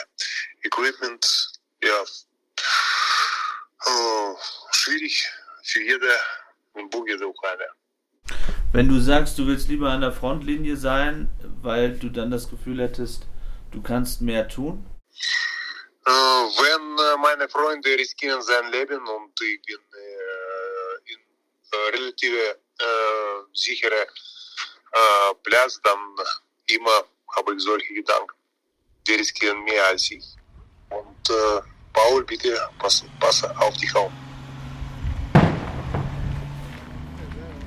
Equipment. 0.62 1.52
Ja, 1.82 2.02
äh, 3.86 4.34
schwierig 4.70 5.28
für 5.62 5.82
jede 5.82 6.12
Bürger 6.90 7.16
der 7.16 7.28
Ukraine. 7.28 7.66
Wenn 8.72 8.88
du 8.88 9.00
sagst, 9.00 9.38
du 9.38 9.46
willst 9.46 9.68
lieber 9.68 9.90
an 9.90 10.02
der 10.02 10.12
Frontlinie 10.12 10.76
sein, 10.76 11.28
weil 11.62 11.98
du 11.98 12.10
dann 12.10 12.30
das 12.30 12.50
Gefühl 12.50 12.80
hättest, 12.80 13.22
du 13.72 13.82
kannst 13.82 14.20
mehr 14.20 14.48
tun? 14.48 14.84
Äh, 16.06 16.10
wenn 16.10 16.98
äh, 16.98 17.16
meine 17.20 17.48
Freunde 17.48 17.90
riskieren 17.90 18.42
sein 18.42 18.70
Leben 18.70 19.06
und 19.08 19.40
ich 19.40 19.62
bin 19.62 19.76
äh, 19.76 21.12
in 21.12 21.18
äh, 21.18 21.96
relative 21.96 22.58
äh, 22.78 23.44
sichere 23.52 24.06
äh, 24.92 25.34
Platz, 25.42 25.80
dann 25.82 25.98
immer 26.66 27.04
habe 27.36 27.54
ich 27.54 27.62
solche 27.62 27.92
Gedanken. 27.94 28.34
Die 29.06 29.12
riskieren 29.12 29.62
mehr 29.64 29.86
als 29.86 30.10
ich. 30.10 30.24
Und 30.90 31.30
äh, 31.30 31.60
Paul, 31.92 32.24
bitte 32.24 32.56
pass, 32.78 33.04
pass 33.20 33.44
auf 33.44 33.76
dich 33.76 33.94
auf. 33.94 34.10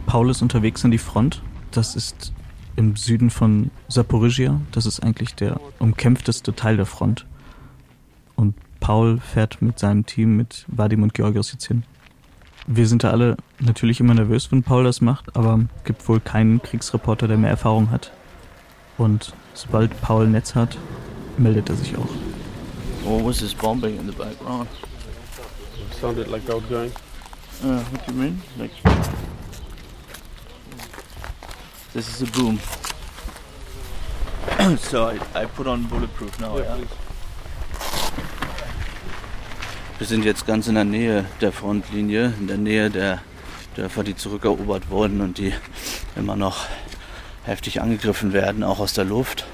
Paul 0.05 0.29
ist 0.29 0.41
unterwegs 0.41 0.83
an 0.83 0.91
die 0.91 0.97
Front. 0.97 1.41
Das 1.71 1.95
ist 1.95 2.33
im 2.75 2.95
Süden 2.95 3.29
von 3.29 3.71
Saporizhia. 3.87 4.59
Das 4.71 4.85
ist 4.85 5.01
eigentlich 5.01 5.35
der 5.35 5.59
umkämpfteste 5.79 6.55
Teil 6.55 6.77
der 6.77 6.85
Front. 6.85 7.25
Und 8.35 8.55
Paul 8.79 9.19
fährt 9.19 9.61
mit 9.61 9.79
seinem 9.79 10.05
Team, 10.05 10.35
mit 10.35 10.65
Vadim 10.67 11.03
und 11.03 11.13
Georgios 11.13 11.51
jetzt 11.51 11.67
hin. 11.67 11.83
Wir 12.67 12.87
sind 12.87 13.03
da 13.03 13.09
alle 13.11 13.37
natürlich 13.59 13.99
immer 13.99 14.13
nervös, 14.13 14.51
wenn 14.51 14.63
Paul 14.63 14.83
das 14.83 15.01
macht, 15.01 15.35
aber 15.35 15.59
es 15.77 15.83
gibt 15.83 16.07
wohl 16.07 16.19
keinen 16.19 16.61
Kriegsreporter, 16.61 17.27
der 17.27 17.37
mehr 17.37 17.49
Erfahrung 17.49 17.89
hat. 17.89 18.11
Und 18.97 19.33
sobald 19.53 19.99
Paul 20.01 20.27
Netz 20.27 20.53
hat, 20.55 20.77
meldet 21.37 21.69
er 21.69 21.75
sich 21.75 21.97
auch. 21.97 22.09
What 23.03 23.25
was 23.25 23.39
this 23.39 23.53
bombing 23.53 23.97
in 23.97 24.05
the 24.05 24.15
background? 24.15 24.67
It 25.89 25.97
sounded 25.99 26.27
like 26.27 26.47
outgoing. 26.49 26.91
Uh, 27.63 27.79
what 27.91 28.05
do 28.05 28.13
you 28.13 28.19
mean? 28.19 28.41
Like 28.57 28.71
this 31.93 32.07
is 32.07 32.21
a 32.21 32.31
boom. 32.31 32.59
so 34.77 35.07
I, 35.07 35.19
I 35.35 35.45
put 35.45 35.67
on 35.67 35.83
bulletproof 35.87 36.39
now. 36.39 36.57
Yeah, 36.57 36.77
Yeah, 36.77 36.85
Wir 40.01 40.07
sind 40.07 40.25
jetzt 40.25 40.47
ganz 40.47 40.67
in 40.67 40.73
der 40.73 40.83
Nähe 40.83 41.25
der 41.41 41.51
Frontlinie, 41.51 42.33
in 42.39 42.47
der 42.47 42.57
Nähe 42.57 42.89
der 42.89 43.21
Dörfer, 43.75 44.03
die 44.03 44.15
zurückerobert 44.15 44.89
wurden 44.89 45.21
und 45.21 45.37
die 45.37 45.53
immer 46.15 46.35
noch 46.35 46.65
heftig 47.43 47.83
angegriffen 47.83 48.33
werden, 48.33 48.63
auch 48.63 48.79
aus 48.79 48.93
der 48.93 49.05
Luft. 49.05 49.45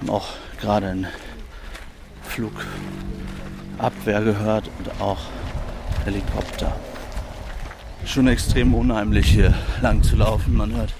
Und 0.00 0.08
auch 0.08 0.28
gerade 0.62 0.86
ein 0.86 1.06
Flugabwehr 2.22 4.22
gehört 4.22 4.70
und 4.78 4.98
auch 4.98 5.20
Helikopter. 6.06 6.74
Schon 8.06 8.28
extrem 8.28 8.72
unheimlich 8.72 9.26
hier 9.26 9.52
lang 9.82 10.02
zu 10.02 10.16
laufen. 10.16 10.56
Man 10.56 10.74
hört 10.74 10.94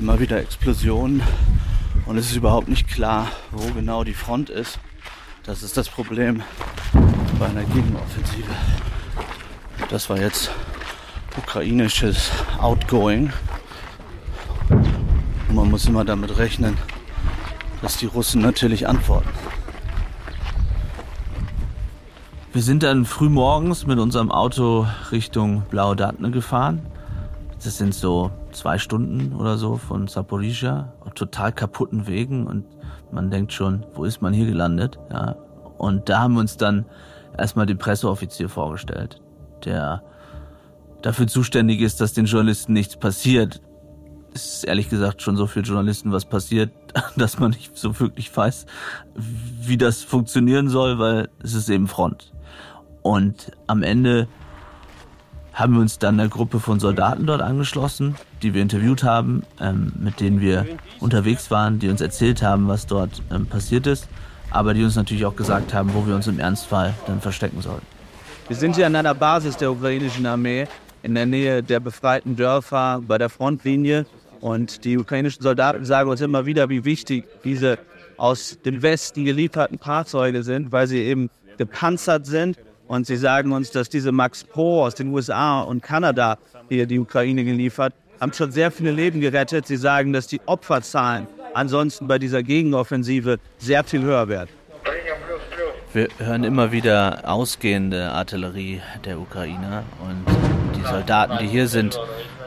immer 0.00 0.18
wieder 0.18 0.38
Explosionen 0.38 1.20
und 2.06 2.16
es 2.16 2.30
ist 2.30 2.36
überhaupt 2.36 2.68
nicht 2.68 2.88
klar, 2.88 3.28
wo 3.50 3.70
genau 3.74 4.04
die 4.04 4.14
Front 4.14 4.48
ist. 4.48 4.78
Das 5.44 5.62
ist 5.62 5.76
das 5.76 5.90
Problem 5.90 6.42
bei 7.38 7.46
einer 7.46 7.64
Gegenoffensive. 7.64 8.50
Das 9.90 10.08
war 10.08 10.18
jetzt 10.18 10.50
ukrainisches 11.36 12.30
Outgoing. 12.60 13.32
Und 14.70 15.54
man 15.54 15.70
muss 15.70 15.86
immer 15.86 16.04
damit 16.04 16.38
rechnen, 16.38 16.76
dass 17.82 17.98
die 17.98 18.06
Russen 18.06 18.40
natürlich 18.40 18.88
antworten. 18.88 19.28
Wir 22.52 22.62
sind 22.62 22.82
dann 22.82 23.04
früh 23.04 23.28
morgens 23.28 23.86
mit 23.86 23.98
unserem 23.98 24.30
Auto 24.30 24.86
Richtung 25.12 25.62
Blaue 25.68 25.94
Datne 25.94 26.30
gefahren. 26.30 26.80
Das 27.62 27.76
sind 27.76 27.94
so 27.94 28.30
zwei 28.52 28.78
Stunden 28.78 29.34
oder 29.34 29.58
so 29.58 29.76
von 29.76 30.08
Saporizhia, 30.08 30.92
auf 31.00 31.12
total 31.12 31.52
kaputten 31.52 32.06
Wegen 32.06 32.46
und 32.46 32.64
man 33.12 33.30
denkt 33.30 33.52
schon, 33.52 33.84
wo 33.94 34.04
ist 34.04 34.22
man 34.22 34.32
hier 34.32 34.46
gelandet? 34.46 34.98
Ja. 35.12 35.36
Und 35.76 36.08
da 36.08 36.20
haben 36.20 36.34
wir 36.34 36.40
uns 36.40 36.56
dann 36.56 36.86
erstmal 37.38 37.66
den 37.66 37.78
Presseoffizier 37.78 38.48
vorgestellt, 38.48 39.20
der 39.64 40.02
dafür 41.02 41.26
zuständig 41.26 41.80
ist, 41.80 42.00
dass 42.00 42.12
den 42.12 42.26
Journalisten 42.26 42.72
nichts 42.72 42.96
passiert. 42.96 43.60
Es 44.34 44.56
ist 44.56 44.64
ehrlich 44.64 44.90
gesagt 44.90 45.22
schon 45.22 45.36
so 45.36 45.46
viel 45.46 45.62
Journalisten 45.62 46.12
was 46.12 46.24
passiert, 46.24 46.72
dass 47.16 47.38
man 47.38 47.52
nicht 47.52 47.76
so 47.76 47.98
wirklich 48.00 48.34
weiß, 48.34 48.66
wie 49.14 49.76
das 49.76 50.02
funktionieren 50.02 50.68
soll, 50.68 50.98
weil 50.98 51.28
es 51.42 51.54
ist 51.54 51.68
eben 51.68 51.86
Front. 51.86 52.32
Und 53.02 53.52
am 53.66 53.82
Ende 53.82 54.26
haben 55.56 55.74
wir 55.74 55.80
uns 55.80 55.98
dann 55.98 56.20
einer 56.20 56.28
Gruppe 56.28 56.60
von 56.60 56.80
Soldaten 56.80 57.26
dort 57.26 57.40
angeschlossen, 57.40 58.16
die 58.42 58.52
wir 58.52 58.60
interviewt 58.60 59.04
haben, 59.04 59.42
ähm, 59.58 59.92
mit 59.98 60.20
denen 60.20 60.40
wir 60.40 60.66
unterwegs 61.00 61.50
waren, 61.50 61.78
die 61.78 61.88
uns 61.88 62.02
erzählt 62.02 62.42
haben, 62.42 62.68
was 62.68 62.86
dort 62.86 63.22
ähm, 63.30 63.46
passiert 63.46 63.86
ist, 63.86 64.06
aber 64.56 64.74
die 64.74 64.82
uns 64.82 64.96
natürlich 64.96 65.26
auch 65.26 65.36
gesagt 65.36 65.74
haben, 65.74 65.92
wo 65.94 66.06
wir 66.06 66.14
uns 66.14 66.26
im 66.26 66.38
Ernstfall 66.38 66.94
dann 67.06 67.20
verstecken 67.20 67.60
sollen. 67.60 67.82
Wir 68.48 68.56
sind 68.56 68.76
hier 68.76 68.86
an 68.86 68.96
einer 68.96 69.14
Basis 69.14 69.56
der 69.56 69.70
ukrainischen 69.70 70.24
Armee 70.26 70.66
in 71.02 71.14
der 71.14 71.26
Nähe 71.26 71.62
der 71.62 71.80
befreiten 71.80 72.36
Dörfer 72.36 73.02
bei 73.06 73.18
der 73.18 73.28
Frontlinie. 73.28 74.06
Und 74.40 74.84
die 74.84 74.98
ukrainischen 74.98 75.42
Soldaten 75.42 75.84
sagen 75.84 76.10
uns 76.10 76.20
immer 76.20 76.46
wieder, 76.46 76.68
wie 76.68 76.84
wichtig 76.84 77.24
diese 77.44 77.78
aus 78.16 78.58
dem 78.64 78.82
Westen 78.82 79.24
gelieferten 79.24 79.78
Fahrzeuge 79.78 80.42
sind, 80.42 80.72
weil 80.72 80.86
sie 80.86 81.02
eben 81.02 81.30
gepanzert 81.58 82.26
sind. 82.26 82.58
Und 82.88 83.06
sie 83.06 83.16
sagen 83.16 83.52
uns, 83.52 83.70
dass 83.70 83.88
diese 83.88 84.12
Max 84.12 84.44
Pro 84.44 84.84
aus 84.84 84.94
den 84.94 85.12
USA 85.12 85.60
und 85.60 85.82
Kanada 85.82 86.38
hier 86.68 86.86
die 86.86 86.98
Ukraine 86.98 87.44
geliefert, 87.44 87.94
haben 88.20 88.32
schon 88.32 88.52
sehr 88.52 88.70
viele 88.70 88.92
Leben 88.92 89.20
gerettet. 89.20 89.66
Sie 89.66 89.76
sagen, 89.76 90.12
dass 90.12 90.26
die 90.26 90.40
Opferzahlen 90.46 91.26
ansonsten 91.56 92.06
bei 92.06 92.18
dieser 92.18 92.42
Gegenoffensive 92.42 93.38
sehr 93.58 93.82
viel 93.84 94.02
höher 94.02 94.28
werden. 94.28 94.50
Wir 95.92 96.08
hören 96.18 96.44
immer 96.44 96.72
wieder 96.72 97.22
ausgehende 97.24 98.12
Artillerie 98.12 98.82
der 99.04 99.18
Ukrainer 99.18 99.84
und 100.00 100.26
die 100.76 100.82
Soldaten, 100.82 101.38
die 101.38 101.46
hier 101.46 101.68
sind, 101.68 101.98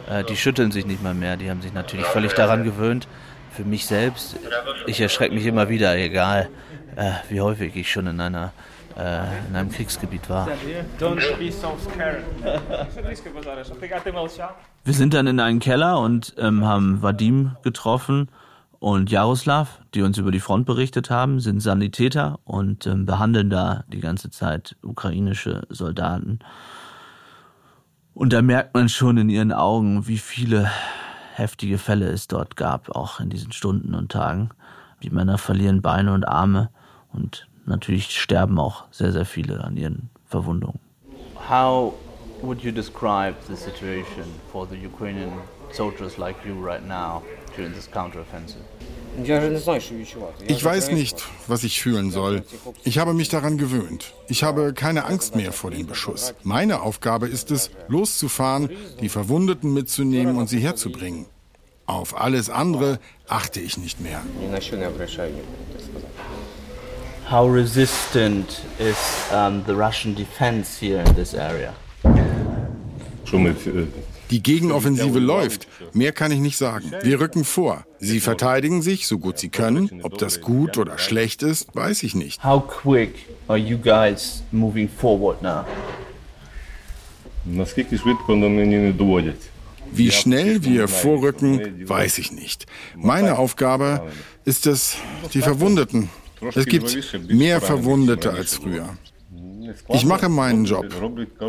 äh, 0.08 0.24
die 0.24 0.38
schütteln 0.38 0.72
sich 0.72 0.86
nicht 0.86 1.02
mal 1.02 1.16
mehr. 1.16 1.36
Die 1.36 1.50
haben 1.50 1.62
sich 1.62 1.74
natürlich 1.74 2.06
völlig 2.06 2.34
daran 2.34 2.64
gewöhnt. 2.64 3.08
Für 3.52 3.64
mich 3.64 3.88
selbst, 3.88 4.38
ich 4.86 5.02
erschrecke 5.02 5.34
mich 5.34 5.48
immer 5.48 5.68
wieder, 5.68 5.98
egal 5.98 6.50
äh, 6.96 7.12
wie 7.30 7.42
häufig 7.42 7.76
ich 7.76 7.92
schon 7.92 8.06
in 8.06 8.22
einer 8.22 8.54
äh, 8.96 9.24
in 9.50 9.56
einem 9.56 9.72
Kriegsgebiet 9.72 10.30
war. 10.30 10.48
Don't 11.00 11.38
be 11.38 11.52
so 11.52 11.76
scared. 11.82 12.24
Wir 14.86 14.94
sind 14.94 15.14
dann 15.14 15.28
in 15.28 15.40
einen 15.40 15.60
Keller 15.60 16.00
und 16.00 16.36
ähm, 16.38 16.66
haben 16.66 17.02
Vadim 17.02 17.56
getroffen 17.64 18.30
und 18.80 19.12
Jaroslav, 19.12 19.82
die 19.94 20.02
uns 20.02 20.18
über 20.18 20.32
die 20.32 20.40
Front 20.40 20.66
berichtet 20.66 21.10
haben, 21.10 21.42
sind 21.42 21.60
Sanitäter 21.60 22.40
und 22.46 22.88
ähm, 22.88 23.06
behandeln 23.06 23.50
da 23.50 23.84
die 23.92 24.00
ganze 24.00 24.30
Zeit 24.30 24.78
ukrainische 24.82 25.64
Soldaten. 25.70 26.40
Und 28.14 28.32
da 28.32 28.42
merkt 28.42 28.74
man 28.74 28.88
schon 28.88 29.18
in 29.18 29.30
ihren 29.30 29.52
Augen, 29.52 30.08
wie 30.08 30.18
viele 30.18 30.72
heftige 31.36 31.78
Fälle 31.78 32.08
es 32.08 32.28
dort 32.28 32.56
gab, 32.56 32.90
auch 32.96 33.20
in 33.20 33.30
diesen 33.30 33.52
Stunden 33.52 33.94
und 33.94 34.12
Tagen. 34.12 34.50
Die 35.04 35.10
Männer 35.10 35.38
verlieren 35.38 35.82
Beine 35.82 36.14
und 36.14 36.26
Arme 36.26 36.70
und 37.12 37.48
natürlich 37.66 38.18
sterben 38.18 38.60
auch 38.60 38.86
sehr, 38.92 39.12
sehr 39.12 39.26
viele 39.26 39.64
an 39.64 39.76
ihren 39.76 40.10
Verwundungen. 40.26 40.80
How 41.50 41.94
would 42.42 42.62
you 42.62 42.72
describe 42.72 43.36
the 43.48 43.56
situation 43.56 44.26
for 44.52 44.66
the 44.66 44.76
Ukrainian 44.76 45.32
soldiers 45.72 46.18
like 46.18 46.36
you 46.46 46.54
right 46.62 46.86
now? 46.86 47.22
Ich 50.48 50.64
weiß 50.64 50.92
nicht, 50.92 51.24
was 51.48 51.64
ich 51.64 51.82
fühlen 51.82 52.12
soll. 52.12 52.44
Ich 52.84 52.98
habe 53.00 53.14
mich 53.14 53.30
daran 53.30 53.58
gewöhnt. 53.58 54.14
Ich 54.28 54.44
habe 54.44 54.74
keine 54.74 55.06
Angst 55.06 55.36
mehr 55.36 55.52
vor 55.52 55.72
dem 55.72 55.88
Beschuss. 55.88 56.34
Meine 56.44 56.82
Aufgabe 56.82 57.28
ist 57.28 57.52
es, 57.52 57.72
loszufahren, 57.88 58.70
die 59.02 59.10
Verwundeten 59.10 59.74
mitzunehmen 59.74 60.38
und 60.38 60.48
sie 60.48 60.60
herzubringen. 60.60 61.26
Auf 61.86 62.20
alles 62.20 62.50
andere 62.50 63.00
achte 63.28 63.60
ich 63.60 63.78
nicht 63.78 64.00
mehr. 64.00 64.22
How 67.30 67.48
resistant 67.48 68.62
is 68.80 68.98
um, 69.32 69.64
the 69.68 69.74
Russian 69.74 70.16
defense 70.16 70.80
here 70.80 71.04
in 71.04 71.16
this 71.16 71.36
area? 71.36 71.74
Die 74.30 74.44
Gegenoffensive 74.44 75.20
läuft. 75.20 75.68
Mehr 75.94 76.12
kann 76.12 76.32
ich 76.32 76.40
nicht 76.40 76.58
sagen. 76.58 76.92
Wir 77.02 77.20
rücken 77.20 77.44
vor. 77.44 77.86
Sie 78.00 78.20
verteidigen 78.20 78.82
sich, 78.82 79.08
so 79.08 79.18
gut 79.18 79.40
sie 79.40 79.50
können. 79.50 80.02
Ob 80.04 80.18
das 80.18 80.42
gut 80.42 80.78
oder 80.78 80.98
schlecht 80.98 81.44
ist, 81.44 81.76
weiß 81.76 82.04
ich 82.04 82.16
nicht. 82.16 82.44
How 82.44 82.66
quick 82.66 83.26
are 83.48 83.58
you 83.58 83.78
guys 83.78 84.44
moving 84.52 84.88
forward 84.90 85.42
now? 85.42 85.66
Wie 89.92 90.12
schnell 90.12 90.64
wir 90.64 90.88
vorrücken, 90.88 91.88
weiß 91.90 92.20
ich 92.20 92.32
nicht. 92.32 92.66
Meine 92.96 93.40
Aufgabe 93.40 94.04
ist 94.46 94.68
es, 94.68 94.98
die 95.34 95.42
Verwundeten. 95.42 96.10
Es 96.56 96.66
gibt 96.66 96.96
mehr 97.30 97.60
Verwundete 97.60 98.32
als 98.32 98.56
früher. 98.56 98.98
Ich 99.90 100.06
mache 100.06 100.30
meinen 100.30 100.66
Job. 100.66 100.86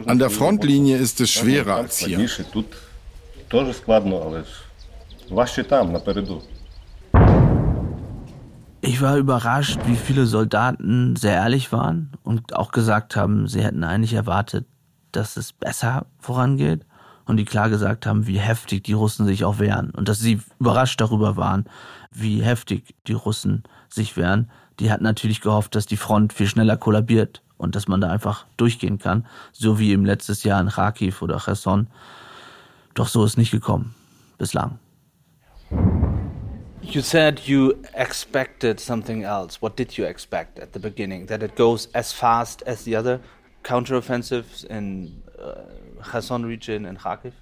An 0.07 0.19
der 0.19 0.31
Frontlinie 0.31 0.99
ist 0.99 1.21
es 1.21 1.31
schwerer 1.31 1.77
als 1.77 1.99
hier. 1.99 2.19
Ich 8.83 9.03
war 9.03 9.17
überrascht, 9.17 9.81
wie 9.87 9.97
viele 9.97 10.27
Soldaten 10.27 11.17
sehr 11.17 11.35
ehrlich 11.35 11.73
waren 11.73 12.13
und 12.23 12.55
auch 12.55 12.71
gesagt 12.71 13.17
haben, 13.17 13.47
sie 13.47 13.63
hätten 13.63 13.85
eigentlich 13.85 14.15
erwartet, 14.15 14.67
dass 15.13 15.37
es 15.37 15.53
besser 15.53 16.07
vorangeht 16.19 16.87
und 17.27 17.37
die 17.37 17.45
klar 17.45 17.71
gesagt 17.71 18.07
haben, 18.07 18.27
wie 18.27 18.39
heftig 18.39 18.85
die 18.85 18.93
Russen 18.93 19.27
sich 19.27 19.45
auch 19.45 19.59
wehren 19.59 19.91
und 19.91 20.09
dass 20.09 20.19
sie 20.19 20.41
überrascht 20.59 21.01
darüber 21.01 21.37
waren, 21.37 21.65
wie 22.11 22.43
heftig 22.43 22.95
die 23.07 23.13
Russen 23.13 23.65
sich 23.89 24.17
wehren. 24.17 24.51
Die 24.81 24.91
hatten 24.91 25.05
natürlich 25.05 25.41
gehofft, 25.41 25.75
dass 25.75 25.87
die 25.87 25.97
Front 25.97 26.33
viel 26.33 26.47
schneller 26.47 26.77
kollabiert 26.77 27.43
und 27.61 27.77
dass 27.77 27.87
man 27.87 28.01
da 28.01 28.09
einfach 28.11 28.47
durchgehen 28.57 28.99
kann, 28.99 29.27
so 29.53 29.79
wie 29.79 29.93
im 29.93 30.05
letztes 30.05 30.45
Jahr 30.45 30.61
in 30.61 30.69
Kharkiv 30.69 31.23
oder 31.23 31.39
Cherson. 31.39 31.87
Doch 32.95 33.09
so 33.09 33.25
ist 33.25 33.37
nicht 33.37 33.51
gekommen, 33.51 33.95
bislang. 34.39 34.79
You 36.83 37.03
said 37.03 37.41
you 37.41 37.75
expected 37.93 38.81
something 38.81 39.23
else. 39.23 39.61
What 39.61 39.79
did 39.79 39.93
you 39.93 40.07
expect 40.07 40.59
at 40.59 40.73
the 40.73 40.81
beginning? 40.81 41.27
That 41.27 41.43
it 41.43 41.55
goes 41.55 41.89
as 41.95 42.13
fast 42.13 42.63
as 42.67 42.85
the 42.85 42.97
other 42.97 43.21
counteroffensives 43.63 44.65
in 44.65 45.23
uh, 45.39 46.03
Kherson 46.03 46.45
region 46.45 46.87
and 46.87 46.99
Kharkiv? 46.99 47.33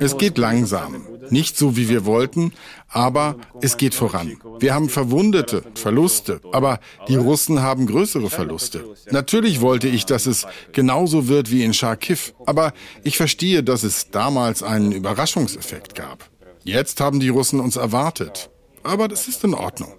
Es 0.00 0.16
geht 0.18 0.38
langsam, 0.38 1.06
nicht 1.30 1.56
so 1.56 1.76
wie 1.76 1.88
wir 1.88 2.04
wollten, 2.04 2.52
aber 2.88 3.36
es 3.60 3.76
geht 3.76 3.94
voran. 3.94 4.38
Wir 4.58 4.74
haben 4.74 4.88
Verwundete, 4.88 5.62
Verluste, 5.74 6.40
aber 6.52 6.80
die 7.08 7.16
Russen 7.16 7.62
haben 7.62 7.86
größere 7.86 8.28
Verluste. 8.28 8.84
Natürlich 9.10 9.60
wollte 9.60 9.88
ich, 9.88 10.04
dass 10.06 10.26
es 10.26 10.46
genauso 10.72 11.28
wird 11.28 11.50
wie 11.50 11.62
in 11.64 11.74
Charkiw, 11.74 12.18
aber 12.46 12.72
ich 13.04 13.16
verstehe, 13.16 13.62
dass 13.62 13.84
es 13.84 14.10
damals 14.10 14.62
einen 14.62 14.92
Überraschungseffekt 14.92 15.94
gab. 15.94 16.28
Jetzt 16.64 17.00
haben 17.00 17.20
die 17.20 17.28
Russen 17.28 17.60
uns 17.60 17.76
erwartet, 17.76 18.50
aber 18.82 19.08
das 19.08 19.28
ist 19.28 19.44
in 19.44 19.54
Ordnung. 19.54 19.92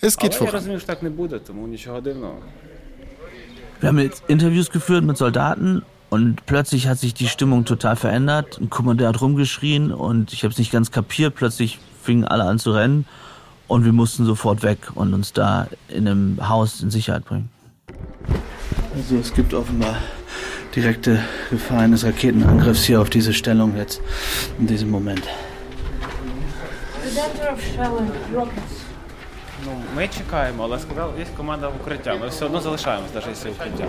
Es 0.00 0.16
geht 0.16 0.34
voran. 0.34 0.64
Wir 3.80 3.88
haben 3.88 3.98
jetzt 3.98 4.22
Interviews 4.28 4.70
geführt 4.70 5.04
mit 5.04 5.16
Soldaten 5.16 5.82
und 6.09 6.45
plötzlich 6.45 6.87
hat 6.87 6.99
sich 6.99 7.13
die 7.13 7.27
Stimmung 7.27 7.65
total 7.65 7.95
verändert. 7.95 8.57
Ein 8.59 8.69
Kommandeur 8.69 9.09
hat 9.09 9.21
rumgeschrien 9.21 9.91
und 9.91 10.33
ich 10.33 10.43
habe 10.43 10.51
es 10.51 10.57
nicht 10.57 10.71
ganz 10.71 10.91
kapiert. 10.91 11.35
Plötzlich 11.35 11.79
fingen 12.01 12.25
alle 12.25 12.43
an 12.43 12.59
zu 12.59 12.71
rennen 12.71 13.05
und 13.67 13.85
wir 13.85 13.91
mussten 13.91 14.25
sofort 14.25 14.63
weg 14.63 14.77
und 14.95 15.13
uns 15.13 15.33
da 15.33 15.67
in 15.89 16.07
einem 16.07 16.47
Haus 16.47 16.81
in 16.81 16.91
Sicherheit 16.91 17.25
bringen. 17.25 17.49
Also 18.95 19.17
es 19.17 19.33
gibt 19.33 19.53
offenbar 19.53 19.97
direkte 20.75 21.19
Gefahr 21.49 21.79
eines 21.79 22.05
Raketenangriffs 22.05 22.83
hier 22.83 23.01
auf 23.01 23.09
diese 23.09 23.33
Stellung 23.33 23.75
jetzt 23.75 24.01
in 24.59 24.67
diesem 24.67 24.89
Moment. 24.89 25.23
Ну, 29.65 29.71
ми 29.95 30.07
чекаємо, 30.07 30.63
але 30.63 30.79
сказав, 30.79 31.13
є 31.19 31.25
команда 31.37 31.67
в 31.67 31.75
укриття. 31.81 32.15
Ми 32.15 32.27
все 32.27 32.45
одно 32.45 32.61
залишаємось, 32.61 33.13
навіть 33.13 33.27
якщо 33.27 33.49
укриття. 33.49 33.85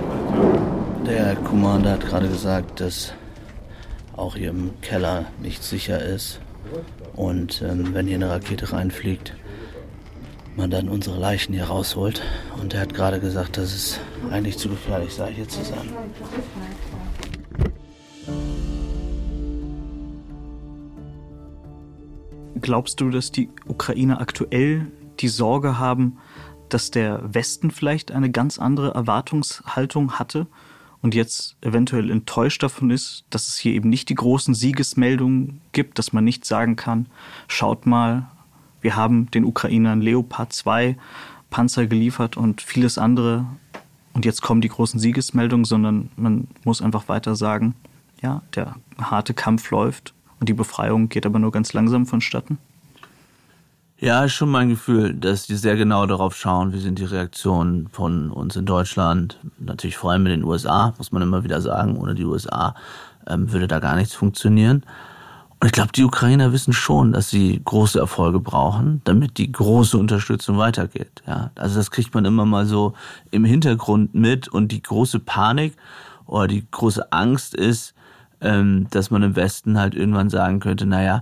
Der 1.05 1.35
Commander 1.35 1.93
hat 1.93 2.05
gerade 2.05 2.29
gesagt, 2.29 2.79
dass 2.79 3.13
auch 4.15 4.35
hier 4.35 4.49
im 4.51 4.79
Keller 4.81 5.25
nicht 5.41 5.63
sicher 5.63 5.99
ist. 6.01 6.39
Und 7.15 7.61
ähm, 7.61 7.93
wenn 7.93 8.07
hier 8.07 8.17
eine 8.17 8.29
Rakete 8.29 8.71
reinfliegt, 8.71 9.35
man 10.55 10.69
dann 10.69 10.89
unsere 10.89 11.17
Leichen 11.17 11.53
hier 11.53 11.65
rausholt. 11.65 12.21
Und 12.61 12.73
er 12.73 12.81
hat 12.81 12.93
gerade 12.93 13.19
gesagt, 13.19 13.57
dass 13.57 13.73
es 13.73 13.99
eigentlich 14.29 14.57
zu 14.57 14.69
gefährlich 14.69 15.13
sei, 15.13 15.33
hier 15.33 15.47
zu 15.47 15.63
sein. 15.63 15.89
Glaubst 22.61 23.01
du, 23.01 23.09
dass 23.09 23.31
die 23.31 23.49
Ukrainer 23.67 24.21
aktuell 24.21 24.91
die 25.19 25.29
Sorge 25.29 25.79
haben, 25.79 26.19
dass 26.69 26.91
der 26.91 27.21
Westen 27.33 27.71
vielleicht 27.71 28.11
eine 28.11 28.29
ganz 28.29 28.59
andere 28.59 28.93
Erwartungshaltung 28.93 30.19
hatte 30.19 30.47
und 31.01 31.15
jetzt 31.15 31.55
eventuell 31.61 32.11
enttäuscht 32.11 32.61
davon 32.63 32.91
ist, 32.91 33.25
dass 33.29 33.47
es 33.47 33.57
hier 33.57 33.73
eben 33.73 33.89
nicht 33.89 34.09
die 34.09 34.15
großen 34.15 34.53
Siegesmeldungen 34.53 35.61
gibt, 35.71 35.97
dass 35.97 36.13
man 36.13 36.23
nicht 36.23 36.45
sagen 36.45 36.75
kann, 36.75 37.07
schaut 37.47 37.85
mal, 37.85 38.29
wir 38.81 38.95
haben 38.95 39.29
den 39.31 39.45
Ukrainern 39.45 40.01
Leopard 40.01 40.53
2 40.53 40.97
Panzer 41.49 41.87
geliefert 41.87 42.37
und 42.37 42.61
vieles 42.61 42.97
andere 42.97 43.45
und 44.13 44.25
jetzt 44.25 44.41
kommen 44.41 44.61
die 44.61 44.69
großen 44.69 44.99
Siegesmeldungen, 44.99 45.65
sondern 45.65 46.09
man 46.15 46.47
muss 46.63 46.81
einfach 46.81 47.07
weiter 47.07 47.35
sagen, 47.35 47.75
ja, 48.21 48.41
der 48.55 48.75
harte 48.99 49.33
Kampf 49.33 49.71
läuft 49.71 50.13
und 50.39 50.49
die 50.49 50.53
Befreiung 50.53 51.09
geht 51.09 51.25
aber 51.25 51.39
nur 51.39 51.51
ganz 51.51 51.73
langsam 51.73 52.05
vonstatten. 52.05 52.57
Ja, 54.01 54.23
ist 54.23 54.33
schon 54.33 54.49
mein 54.49 54.69
Gefühl, 54.69 55.13
dass 55.13 55.45
die 55.45 55.55
sehr 55.55 55.75
genau 55.75 56.07
darauf 56.07 56.35
schauen, 56.35 56.73
wie 56.73 56.79
sind 56.79 56.97
die 56.97 57.05
Reaktionen 57.05 57.87
von 57.89 58.31
uns 58.31 58.55
in 58.55 58.65
Deutschland, 58.65 59.37
natürlich 59.59 59.95
vor 59.95 60.09
allem 60.09 60.25
in 60.25 60.31
den 60.31 60.43
USA, 60.43 60.95
muss 60.97 61.11
man 61.11 61.21
immer 61.21 61.43
wieder 61.43 61.61
sagen. 61.61 61.97
Ohne 61.97 62.15
die 62.15 62.25
USA 62.25 62.73
ähm, 63.27 63.51
würde 63.51 63.67
da 63.67 63.77
gar 63.77 63.95
nichts 63.95 64.15
funktionieren. 64.15 64.83
Und 65.59 65.67
ich 65.67 65.71
glaube, 65.71 65.91
die 65.91 66.03
Ukrainer 66.03 66.51
wissen 66.51 66.73
schon, 66.73 67.11
dass 67.11 67.29
sie 67.29 67.61
große 67.63 67.99
Erfolge 67.99 68.39
brauchen, 68.39 69.01
damit 69.03 69.37
die 69.37 69.51
große 69.51 69.99
Unterstützung 69.99 70.57
weitergeht. 70.57 71.21
Ja, 71.27 71.51
also 71.53 71.75
das 71.75 71.91
kriegt 71.91 72.15
man 72.15 72.25
immer 72.25 72.47
mal 72.47 72.65
so 72.65 72.93
im 73.29 73.45
Hintergrund 73.45 74.15
mit 74.15 74.47
und 74.47 74.71
die 74.71 74.81
große 74.81 75.19
Panik 75.19 75.75
oder 76.25 76.47
die 76.47 76.65
große 76.71 77.11
Angst 77.11 77.53
ist, 77.53 77.93
ähm, 78.41 78.87
dass 78.89 79.11
man 79.11 79.21
im 79.21 79.35
Westen 79.35 79.77
halt 79.77 79.93
irgendwann 79.93 80.31
sagen 80.31 80.59
könnte, 80.59 80.87
naja, 80.87 81.21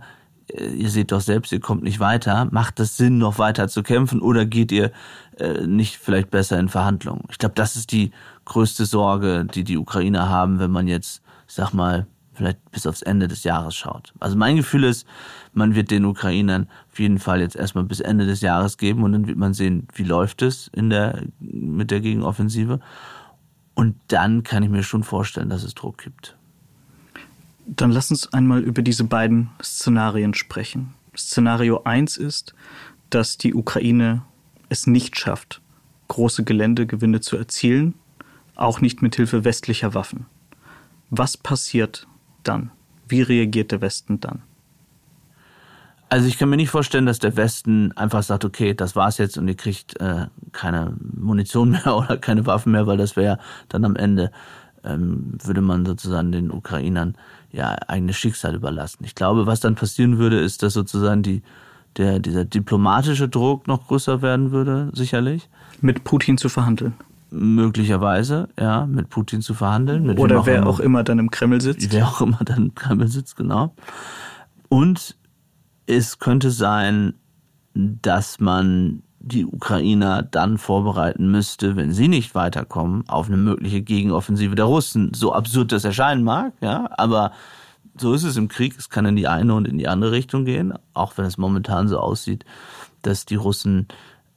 ihr 0.54 0.90
seht 0.90 1.12
doch 1.12 1.22
selbst, 1.22 1.52
ihr 1.52 1.60
kommt 1.60 1.84
nicht 1.84 2.00
weiter, 2.00 2.48
macht 2.52 2.80
es 2.80 2.98
Sinn, 2.98 3.18
noch 3.18 3.38
weiter 3.38 3.68
zu 3.68 3.84
kämpfen 3.84 4.22
oder 4.22 4.46
geht 4.46 4.72
ihr 4.72 4.92
äh, 5.38 5.66
nicht 5.66 5.98
vielleicht 5.98 6.32
besser 6.32 6.60
in 6.60 6.70
Verhandlungen? 6.70 7.24
Ich 7.30 7.38
glaube, 7.38 7.56
das 7.56 7.76
ist 7.76 7.92
die 7.92 8.12
größte 8.46 8.86
Sorge, 8.86 9.46
die 9.46 9.64
die 9.64 9.78
Ukrainer 9.78 10.30
haben, 10.30 10.60
wenn 10.60 10.72
man 10.72 10.88
jetzt, 10.88 11.22
ich 11.48 11.54
sag 11.54 11.74
mal, 11.74 12.08
vielleicht 12.34 12.72
bis 12.72 12.88
aufs 12.88 13.02
Ende 13.02 13.28
des 13.28 13.44
Jahres 13.44 13.76
schaut. 13.76 14.14
Also 14.20 14.38
mein 14.38 14.56
Gefühl 14.56 14.86
ist, 14.86 15.06
man 15.54 15.76
wird 15.76 15.92
den 15.92 16.06
Ukrainern 16.06 16.68
auf 16.92 17.00
jeden 17.00 17.20
Fall 17.20 17.42
jetzt 17.42 17.56
erstmal 17.56 17.84
bis 17.84 18.00
Ende 18.00 18.26
des 18.26 18.42
Jahres 18.42 18.78
geben 18.78 19.04
und 19.04 19.12
dann 19.12 19.28
wird 19.28 19.38
man 19.38 19.54
sehen, 19.54 19.88
wie 19.94 20.04
läuft 20.04 20.42
es 20.42 20.70
in 20.74 20.90
der, 20.90 21.22
mit 21.40 21.92
der 21.92 22.00
Gegenoffensive. 22.00 22.80
Und 23.76 23.96
dann 24.08 24.44
kann 24.44 24.64
ich 24.64 24.70
mir 24.70 24.84
schon 24.84 25.04
vorstellen, 25.04 25.50
dass 25.50 25.64
es 25.64 25.76
Druck 25.76 25.98
gibt. 26.00 26.38
Dann 27.76 27.92
lass 27.92 28.10
uns 28.10 28.34
einmal 28.34 28.62
über 28.62 28.82
diese 28.82 29.04
beiden 29.04 29.52
Szenarien 29.62 30.34
sprechen. 30.34 30.96
Szenario 31.16 31.84
1 31.84 32.18
ist, 32.18 32.56
dass 33.12 33.38
die 33.38 33.54
Ukraine 33.54 34.24
es 34.70 34.88
nicht 34.88 35.20
schafft, 35.20 35.62
große 36.08 36.44
Geländegewinne 36.44 37.22
zu 37.22 37.38
erzielen, 37.38 37.94
auch 38.56 38.82
nicht 38.82 39.02
mit 39.02 39.16
Hilfe 39.16 39.44
westlicher 39.44 39.94
Waffen. 39.94 40.26
Was 41.12 41.38
passiert 41.38 42.08
dann? 42.44 42.72
Wie 43.08 43.22
reagiert 43.22 43.72
der 43.72 43.82
Westen 43.82 44.20
dann? 44.20 44.42
Also 46.10 46.28
ich 46.28 46.40
kann 46.40 46.50
mir 46.50 46.58
nicht 46.58 46.72
vorstellen, 46.72 47.06
dass 47.06 47.20
der 47.20 47.38
Westen 47.38 47.92
einfach 47.92 48.24
sagt, 48.24 48.44
okay, 48.44 48.74
das 48.74 48.96
war's 48.96 49.20
jetzt 49.20 49.38
und 49.38 49.48
ihr 49.48 49.56
kriegt 49.56 50.00
äh, 50.02 50.26
keine 50.52 50.96
Munition 51.00 51.70
mehr 51.72 51.96
oder 51.96 52.18
keine 52.18 52.48
Waffen 52.48 52.72
mehr, 52.72 52.88
weil 52.88 52.98
das 52.98 53.16
wäre 53.16 53.38
dann 53.70 53.86
am 53.86 53.96
Ende, 53.96 54.32
ähm, 54.84 55.38
würde 55.44 55.62
man 55.62 55.86
sozusagen 55.86 56.32
den 56.32 56.50
Ukrainern 56.50 57.16
ja 57.52 57.76
eigenes 57.88 58.18
Schicksal 58.18 58.56
überlassen. 58.56 59.04
Ich 59.04 59.16
glaube, 59.16 59.46
was 59.46 59.60
dann 59.60 59.76
passieren 59.76 60.18
würde, 60.18 60.40
ist, 60.40 60.64
dass 60.64 60.74
sozusagen 60.74 61.24
die, 61.24 61.42
der, 61.98 62.20
dieser 62.20 62.46
diplomatische 62.46 63.30
Druck 63.30 63.68
noch 63.68 63.88
größer 63.88 64.22
werden 64.22 64.52
würde, 64.52 64.90
sicherlich. 64.94 65.50
Mit 65.82 66.04
Putin 66.04 66.38
zu 66.38 66.50
verhandeln. 66.50 66.94
Möglicherweise, 67.32 68.50
ja, 68.60 68.86
mit 68.86 69.10
Putin 69.10 69.42
zu 69.42 69.54
verhandeln. 69.54 70.18
Oder 70.18 70.46
wer 70.46 70.66
auch 70.66 70.80
immer 70.80 71.04
dann 71.04 71.20
im 71.20 71.30
Kreml 71.30 71.62
sitzt. 71.62 71.92
Wer 71.92 72.08
auch 72.08 72.22
immer 72.22 72.40
dann 72.44 72.68
im 72.68 72.76
Kreml 72.76 73.08
sitzt, 73.08 73.36
genau. 73.36 73.76
Und 74.68 75.16
es 75.86 76.20
könnte 76.20 76.52
sein, 76.52 77.14
dass 77.74 78.40
man 78.40 79.04
die 79.20 79.46
Ukrainer 79.46 80.24
dann 80.24 80.58
vorbereiten 80.58 81.30
müsste, 81.30 81.76
wenn 81.76 81.92
sie 81.92 82.08
nicht 82.08 82.36
weiterkommen, 82.36 83.08
auf 83.10 83.28
eine 83.28 83.38
mögliche 83.38 83.82
Gegenoffensive 83.82 84.56
der 84.56 84.66
Russen. 84.66 85.14
So 85.14 85.34
absurd 85.34 85.72
das 85.72 85.84
erscheinen 85.84 86.24
mag, 86.24 86.54
ja, 86.62 86.90
aber 86.98 87.32
so 88.00 88.14
ist 88.14 88.24
es 88.24 88.38
im 88.38 88.48
Krieg. 88.48 88.78
Es 88.78 88.90
kann 88.90 89.06
in 89.06 89.16
die 89.16 89.28
eine 89.28 89.54
und 89.54 89.68
in 89.68 89.78
die 89.78 89.88
andere 89.88 90.12
Richtung 90.12 90.46
gehen, 90.46 90.74
auch 90.94 91.18
wenn 91.18 91.26
es 91.26 91.38
momentan 91.38 91.88
so 91.88 92.00
aussieht, 92.00 92.46
dass 93.02 93.26
die 93.26 93.36
Russen 93.36 93.88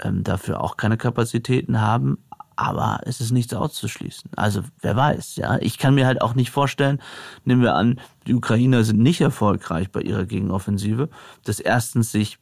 ähm, 0.01 0.25
dafür 0.25 0.61
auch 0.61 0.77
keine 0.77 0.97
Kapazitäten 0.97 1.81
haben. 1.81 2.19
Aber 2.57 3.01
es 3.05 3.21
ist 3.21 3.31
nichts 3.31 3.55
auszuschließen. 3.55 4.33
Also 4.37 4.63
wer 4.81 4.95
weiß, 4.95 5.37
ja. 5.37 5.59
Ich 5.61 5.79
kann 5.79 5.95
mir 5.95 6.07
halt 6.07 6.21
auch 6.21 6.35
nicht 6.35 6.51
vorstellen, 6.51 7.01
nehmen 7.45 7.63
wir 7.63 7.75
an, 7.75 7.99
die 8.27 8.35
Ukrainer 8.35 8.85
sind 8.85 9.01
nicht 9.01 9.21
erfolgreich 9.21 9.91
bei 9.91 10.03
ihrer 10.03 10.27
Gegenoffensive, 10.27 11.09
dass 11.45 11.61
erstens 11.61 12.13
sich 12.13 12.39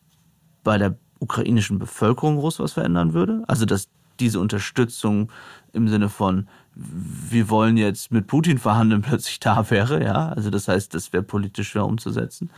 bei 0.64 0.78
der 0.78 0.98
ukrainischen 1.20 1.78
Bevölkerung 1.78 2.36
groß 2.36 2.58
was 2.58 2.72
verändern 2.72 3.14
würde. 3.14 3.44
Also 3.46 3.64
dass 3.64 3.88
diese 4.18 4.40
Unterstützung 4.40 5.30
im 5.72 5.88
Sinne 5.88 6.08
von 6.08 6.48
wir 6.74 7.48
wollen 7.50 7.76
jetzt 7.76 8.10
mit 8.10 8.26
Putin 8.26 8.58
verhandeln 8.58 9.02
plötzlich 9.06 9.40
da 9.40 9.70
wäre, 9.70 10.02
ja. 10.02 10.30
Also 10.30 10.50
das 10.50 10.68
heißt, 10.68 10.94
das 10.94 11.12
wäre 11.12 11.22
politisch 11.22 11.70
schwer 11.70 11.86
umzusetzen. 11.86 12.50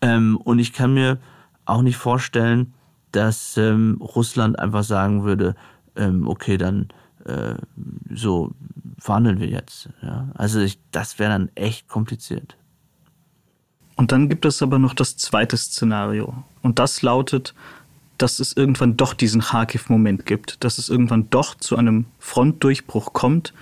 Ähm, 0.00 0.36
und 0.36 0.58
ich 0.58 0.72
kann 0.72 0.94
mir 0.94 1.18
auch 1.64 1.82
nicht 1.82 1.96
vorstellen, 1.96 2.74
dass 3.12 3.56
ähm, 3.56 3.98
Russland 4.00 4.58
einfach 4.58 4.84
sagen 4.84 5.24
würde, 5.24 5.54
ähm, 5.96 6.28
okay, 6.28 6.58
dann 6.58 6.88
äh, 7.24 7.54
so 8.12 8.52
verhandeln 8.98 9.40
wir 9.40 9.48
jetzt. 9.48 9.88
Ja? 10.02 10.28
Also 10.34 10.60
ich, 10.60 10.78
das 10.92 11.18
wäre 11.18 11.30
dann 11.30 11.50
echt 11.54 11.88
kompliziert. 11.88 12.56
Und 13.96 14.12
dann 14.12 14.28
gibt 14.28 14.44
es 14.44 14.62
aber 14.62 14.78
noch 14.78 14.92
das 14.92 15.16
zweite 15.16 15.56
Szenario. 15.56 16.44
Und 16.62 16.78
das 16.78 17.00
lautet, 17.00 17.54
dass 18.18 18.40
es 18.40 18.52
irgendwann 18.54 18.96
doch 18.96 19.14
diesen 19.14 19.40
Kharkiv-Moment 19.40 20.26
gibt, 20.26 20.62
dass 20.64 20.78
es 20.78 20.88
irgendwann 20.88 21.28
doch 21.30 21.54
zu 21.54 21.76
einem 21.76 22.06
Frontdurchbruch 22.18 23.12
kommt, 23.12 23.52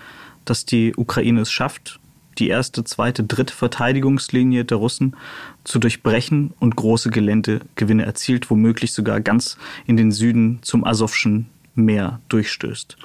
dass 0.44 0.64
die 0.64 0.94
Ukraine 0.96 1.40
es 1.40 1.50
schafft, 1.50 2.00
die 2.38 2.48
erste, 2.48 2.84
zweite, 2.84 3.22
dritte 3.24 3.54
Verteidigungslinie 3.54 4.64
der 4.64 4.78
Russen 4.78 5.16
zu 5.62 5.78
durchbrechen 5.78 6.52
und 6.58 6.76
große 6.76 7.10
Geländegewinne 7.10 8.04
erzielt, 8.04 8.50
womöglich 8.50 8.92
sogar 8.92 9.20
ganz 9.20 9.56
in 9.86 9.96
den 9.96 10.12
Süden 10.12 10.58
zum 10.62 10.84
Asowschen 10.84 11.46
Meer 11.76 12.20
durchstößt. 12.28 12.96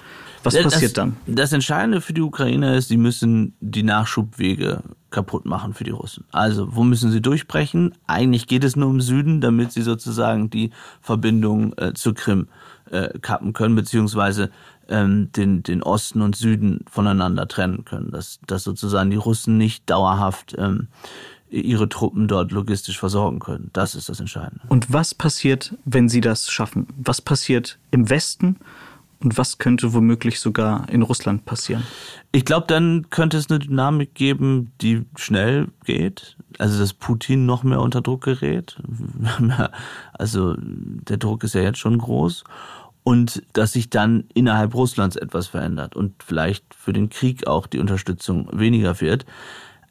Was 0.44 0.54
das, 0.54 0.64
passiert 0.64 0.98
dann? 0.98 1.18
Das 1.26 1.52
Entscheidende 1.52 2.02
für 2.02 2.14
die 2.14 2.22
Ukrainer 2.22 2.76
ist, 2.76 2.88
sie 2.88 2.98
müssen 2.98 3.54
die 3.60 3.84
Nachschubwege 3.84 4.84
kaputt 5.10 5.46
machen 5.46 5.74
für 5.74 5.84
die 5.84 5.92
Russen. 5.92 6.26
Also, 6.32 6.76
wo 6.76 6.84
müssen 6.84 7.12
sie 7.12 7.22
durchbrechen? 7.22 7.96
Eigentlich 8.08 8.48
geht 8.48 8.64
es 8.64 8.76
nur 8.76 8.90
um 8.90 9.02
Süden, 9.02 9.42
damit 9.42 9.72
sie 9.72 9.82
sozusagen 9.82 10.50
die 10.50 10.72
Verbindung 11.02 11.74
äh, 11.78 11.94
zur 11.94 12.14
Krim 12.14 12.48
äh, 12.92 13.18
kappen 13.20 13.54
können, 13.54 13.76
beziehungsweise 13.76 14.52
ähm, 14.88 15.32
den, 15.36 15.64
den 15.64 15.84
Osten 15.84 16.22
und 16.22 16.36
Süden 16.36 16.86
voneinander 16.90 17.48
trennen 17.48 17.86
können. 17.86 18.12
Dass, 18.12 18.40
dass 18.46 18.64
sozusagen 18.64 19.10
die 19.10 19.18
Russen 19.18 19.58
nicht 19.58 19.90
dauerhaft 19.90 20.56
ähm, 20.58 20.88
ihre 21.50 21.90
Truppen 21.90 22.28
dort 22.28 22.52
logistisch 22.52 23.00
versorgen 23.00 23.40
können. 23.40 23.72
Das 23.74 23.96
ist 23.96 24.10
das 24.10 24.20
Entscheidende. 24.20 24.62
Und 24.70 24.94
was 24.94 25.16
passiert, 25.16 25.76
wenn 25.86 26.08
sie 26.08 26.22
das 26.22 26.52
schaffen? 26.52 26.88
Was 26.98 27.22
passiert 27.22 27.80
im 27.92 28.10
Westen? 28.10 28.58
Und 29.22 29.38
was 29.38 29.58
könnte 29.58 29.94
womöglich 29.94 30.40
sogar 30.40 30.88
in 30.90 31.02
Russland 31.02 31.44
passieren? 31.44 31.84
Ich 32.32 32.46
glaube, 32.46 32.68
dann 32.68 33.10
könnte 33.10 33.38
es 33.38 33.50
eine 33.50 33.60
Dynamik 33.60 34.16
geben, 34.16 34.72
die 34.82 35.06
schnell 35.18 35.68
geht. 35.84 36.38
Also, 36.58 36.80
dass 36.80 36.94
Putin 36.94 37.46
noch 37.46 37.64
mehr 37.64 37.82
unter 37.82 38.02
Druck 38.02 38.24
gerät. 38.24 38.78
Also, 40.14 40.56
der 40.58 41.18
Druck 41.18 41.44
ist 41.44 41.56
ja 41.56 41.62
jetzt 41.62 41.80
schon 41.80 41.98
groß. 41.98 42.44
Und 43.04 43.44
dass 43.54 43.74
sich 43.74 43.90
dann 43.90 44.26
innerhalb 44.34 44.76
Russlands 44.76 45.16
etwas 45.16 45.48
verändert 45.48 45.96
und 45.96 46.22
vielleicht 46.24 46.74
für 46.74 46.94
den 46.94 47.10
Krieg 47.10 47.48
auch 47.48 47.66
die 47.68 47.80
Unterstützung 47.80 48.50
weniger 48.52 49.00
wird. 49.02 49.26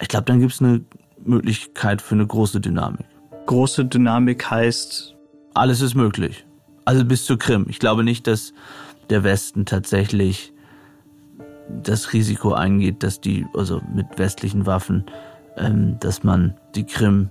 Ich 0.01 0.09
glaube, 0.09 0.26
dann 0.26 0.41
gibt 0.41 0.53
es 0.53 0.62
eine 0.62 0.83
Möglichkeit 1.24 2.03
für 2.03 2.14
eine 2.14 2.26
große 2.26 2.61
Dynamik. 2.61 3.07
Große 3.47 3.87
Dynamik 3.87 4.51
heißt? 4.51 5.16
Alles 5.55 5.81
ist 5.81 5.95
möglich. 5.95 6.45
Also 6.85 7.05
bis 7.05 7.24
zur 7.24 7.39
Krim. 7.39 7.66
Ich 7.68 7.79
glaube 7.79 8.05
nicht, 8.05 8.26
dass 8.26 8.53
der 9.11 9.25
Westen 9.25 9.65
tatsächlich 9.65 10.53
das 11.69 12.13
Risiko 12.13 12.53
eingeht, 12.53 13.03
dass 13.03 13.21
die, 13.21 13.47
also 13.55 13.81
mit 13.95 14.07
westlichen 14.19 14.67
Waffen, 14.67 15.05
ähm, 15.57 15.97
dass 16.01 16.25
man 16.25 16.55
die 16.75 16.85
Krim 16.85 17.31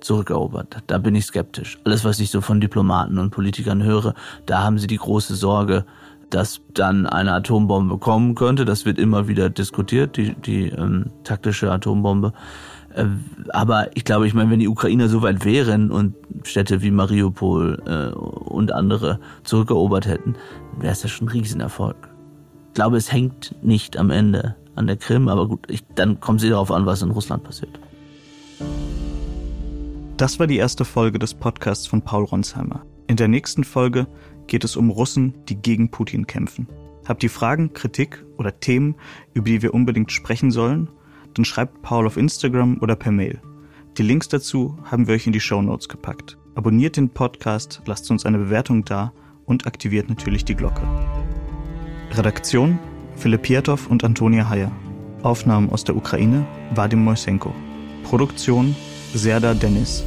zurückerobert. 0.00 0.82
Da 0.86 0.98
bin 0.98 1.14
ich 1.14 1.26
skeptisch. 1.26 1.78
Alles, 1.84 2.04
was 2.04 2.20
ich 2.20 2.30
so 2.30 2.40
von 2.40 2.60
Diplomaten 2.60 3.18
und 3.18 3.30
Politikern 3.30 3.82
höre, 3.82 4.14
da 4.46 4.62
haben 4.62 4.78
sie 4.78 4.86
die 4.86 4.96
große 4.96 5.34
Sorge, 5.34 5.84
dass 6.30 6.60
dann 6.74 7.06
eine 7.06 7.32
Atombombe 7.34 7.98
kommen 7.98 8.34
könnte. 8.34 8.64
Das 8.64 8.84
wird 8.84 8.98
immer 8.98 9.28
wieder 9.28 9.50
diskutiert, 9.50 10.16
die, 10.16 10.34
die 10.34 10.68
ähm, 10.68 11.10
taktische 11.24 11.70
Atombombe. 11.70 12.32
Äh, 12.94 13.06
aber 13.50 13.96
ich 13.96 14.04
glaube, 14.04 14.26
ich 14.26 14.34
meine, 14.34 14.50
wenn 14.50 14.60
die 14.60 14.68
Ukrainer 14.68 15.08
so 15.08 15.22
weit 15.22 15.44
wären 15.44 15.90
und 15.90 16.14
Städte 16.44 16.82
wie 16.82 16.90
Mariupol 16.90 17.82
äh, 17.86 18.14
und 18.14 18.72
andere 18.72 19.20
zurückerobert 19.44 20.06
hätten, 20.06 20.34
wäre 20.78 20.92
es 20.92 21.02
ja 21.02 21.08
schon 21.08 21.28
ein 21.28 21.30
Riesenerfolg. 21.30 21.96
Ich 22.68 22.74
glaube, 22.74 22.96
es 22.96 23.12
hängt 23.12 23.54
nicht 23.62 23.96
am 23.96 24.10
Ende 24.10 24.56
an 24.74 24.86
der 24.86 24.96
Krim, 24.96 25.28
aber 25.28 25.46
gut, 25.46 25.66
ich, 25.68 25.84
dann 25.94 26.20
kommt 26.20 26.40
sie 26.40 26.48
darauf 26.48 26.70
an, 26.70 26.86
was 26.86 27.02
in 27.02 27.10
Russland 27.10 27.44
passiert. 27.44 27.78
Das 30.16 30.38
war 30.38 30.46
die 30.46 30.56
erste 30.56 30.84
Folge 30.84 31.18
des 31.18 31.34
Podcasts 31.34 31.86
von 31.86 32.02
Paul 32.02 32.24
Ronsheimer. 32.24 32.84
In 33.08 33.16
der 33.16 33.28
nächsten 33.28 33.64
Folge 33.64 34.06
geht 34.46 34.64
es 34.64 34.76
um 34.76 34.90
Russen, 34.90 35.34
die 35.48 35.56
gegen 35.56 35.90
Putin 35.90 36.26
kämpfen. 36.26 36.68
Habt 37.06 37.22
ihr 37.22 37.30
Fragen, 37.30 37.72
Kritik 37.72 38.24
oder 38.38 38.58
Themen, 38.60 38.94
über 39.34 39.46
die 39.46 39.62
wir 39.62 39.74
unbedingt 39.74 40.12
sprechen 40.12 40.50
sollen? 40.50 40.88
Dann 41.34 41.44
schreibt 41.44 41.82
Paul 41.82 42.06
auf 42.06 42.16
Instagram 42.16 42.78
oder 42.80 42.96
per 42.96 43.12
Mail. 43.12 43.40
Die 43.98 44.02
Links 44.02 44.28
dazu 44.28 44.78
haben 44.84 45.06
wir 45.06 45.14
euch 45.14 45.26
in 45.26 45.32
die 45.32 45.40
Show 45.40 45.60
Notes 45.60 45.88
gepackt. 45.88 46.38
Abonniert 46.54 46.96
den 46.96 47.10
Podcast, 47.10 47.82
lasst 47.86 48.10
uns 48.10 48.26
eine 48.26 48.38
Bewertung 48.38 48.84
da 48.84 49.12
und 49.44 49.66
aktiviert 49.66 50.08
natürlich 50.08 50.44
die 50.44 50.54
Glocke. 50.54 50.82
Redaktion 52.12 52.78
Philipp 53.16 53.42
Pietow 53.42 53.86
und 53.88 54.04
Antonia 54.04 54.48
Heyer. 54.48 54.72
Aufnahmen 55.22 55.70
aus 55.70 55.84
der 55.84 55.96
Ukraine 55.96 56.46
Vadim 56.74 57.04
Moisenko. 57.04 57.54
Produktion 58.02 58.74
Serda 59.14 59.54
Dennis. 59.54 60.04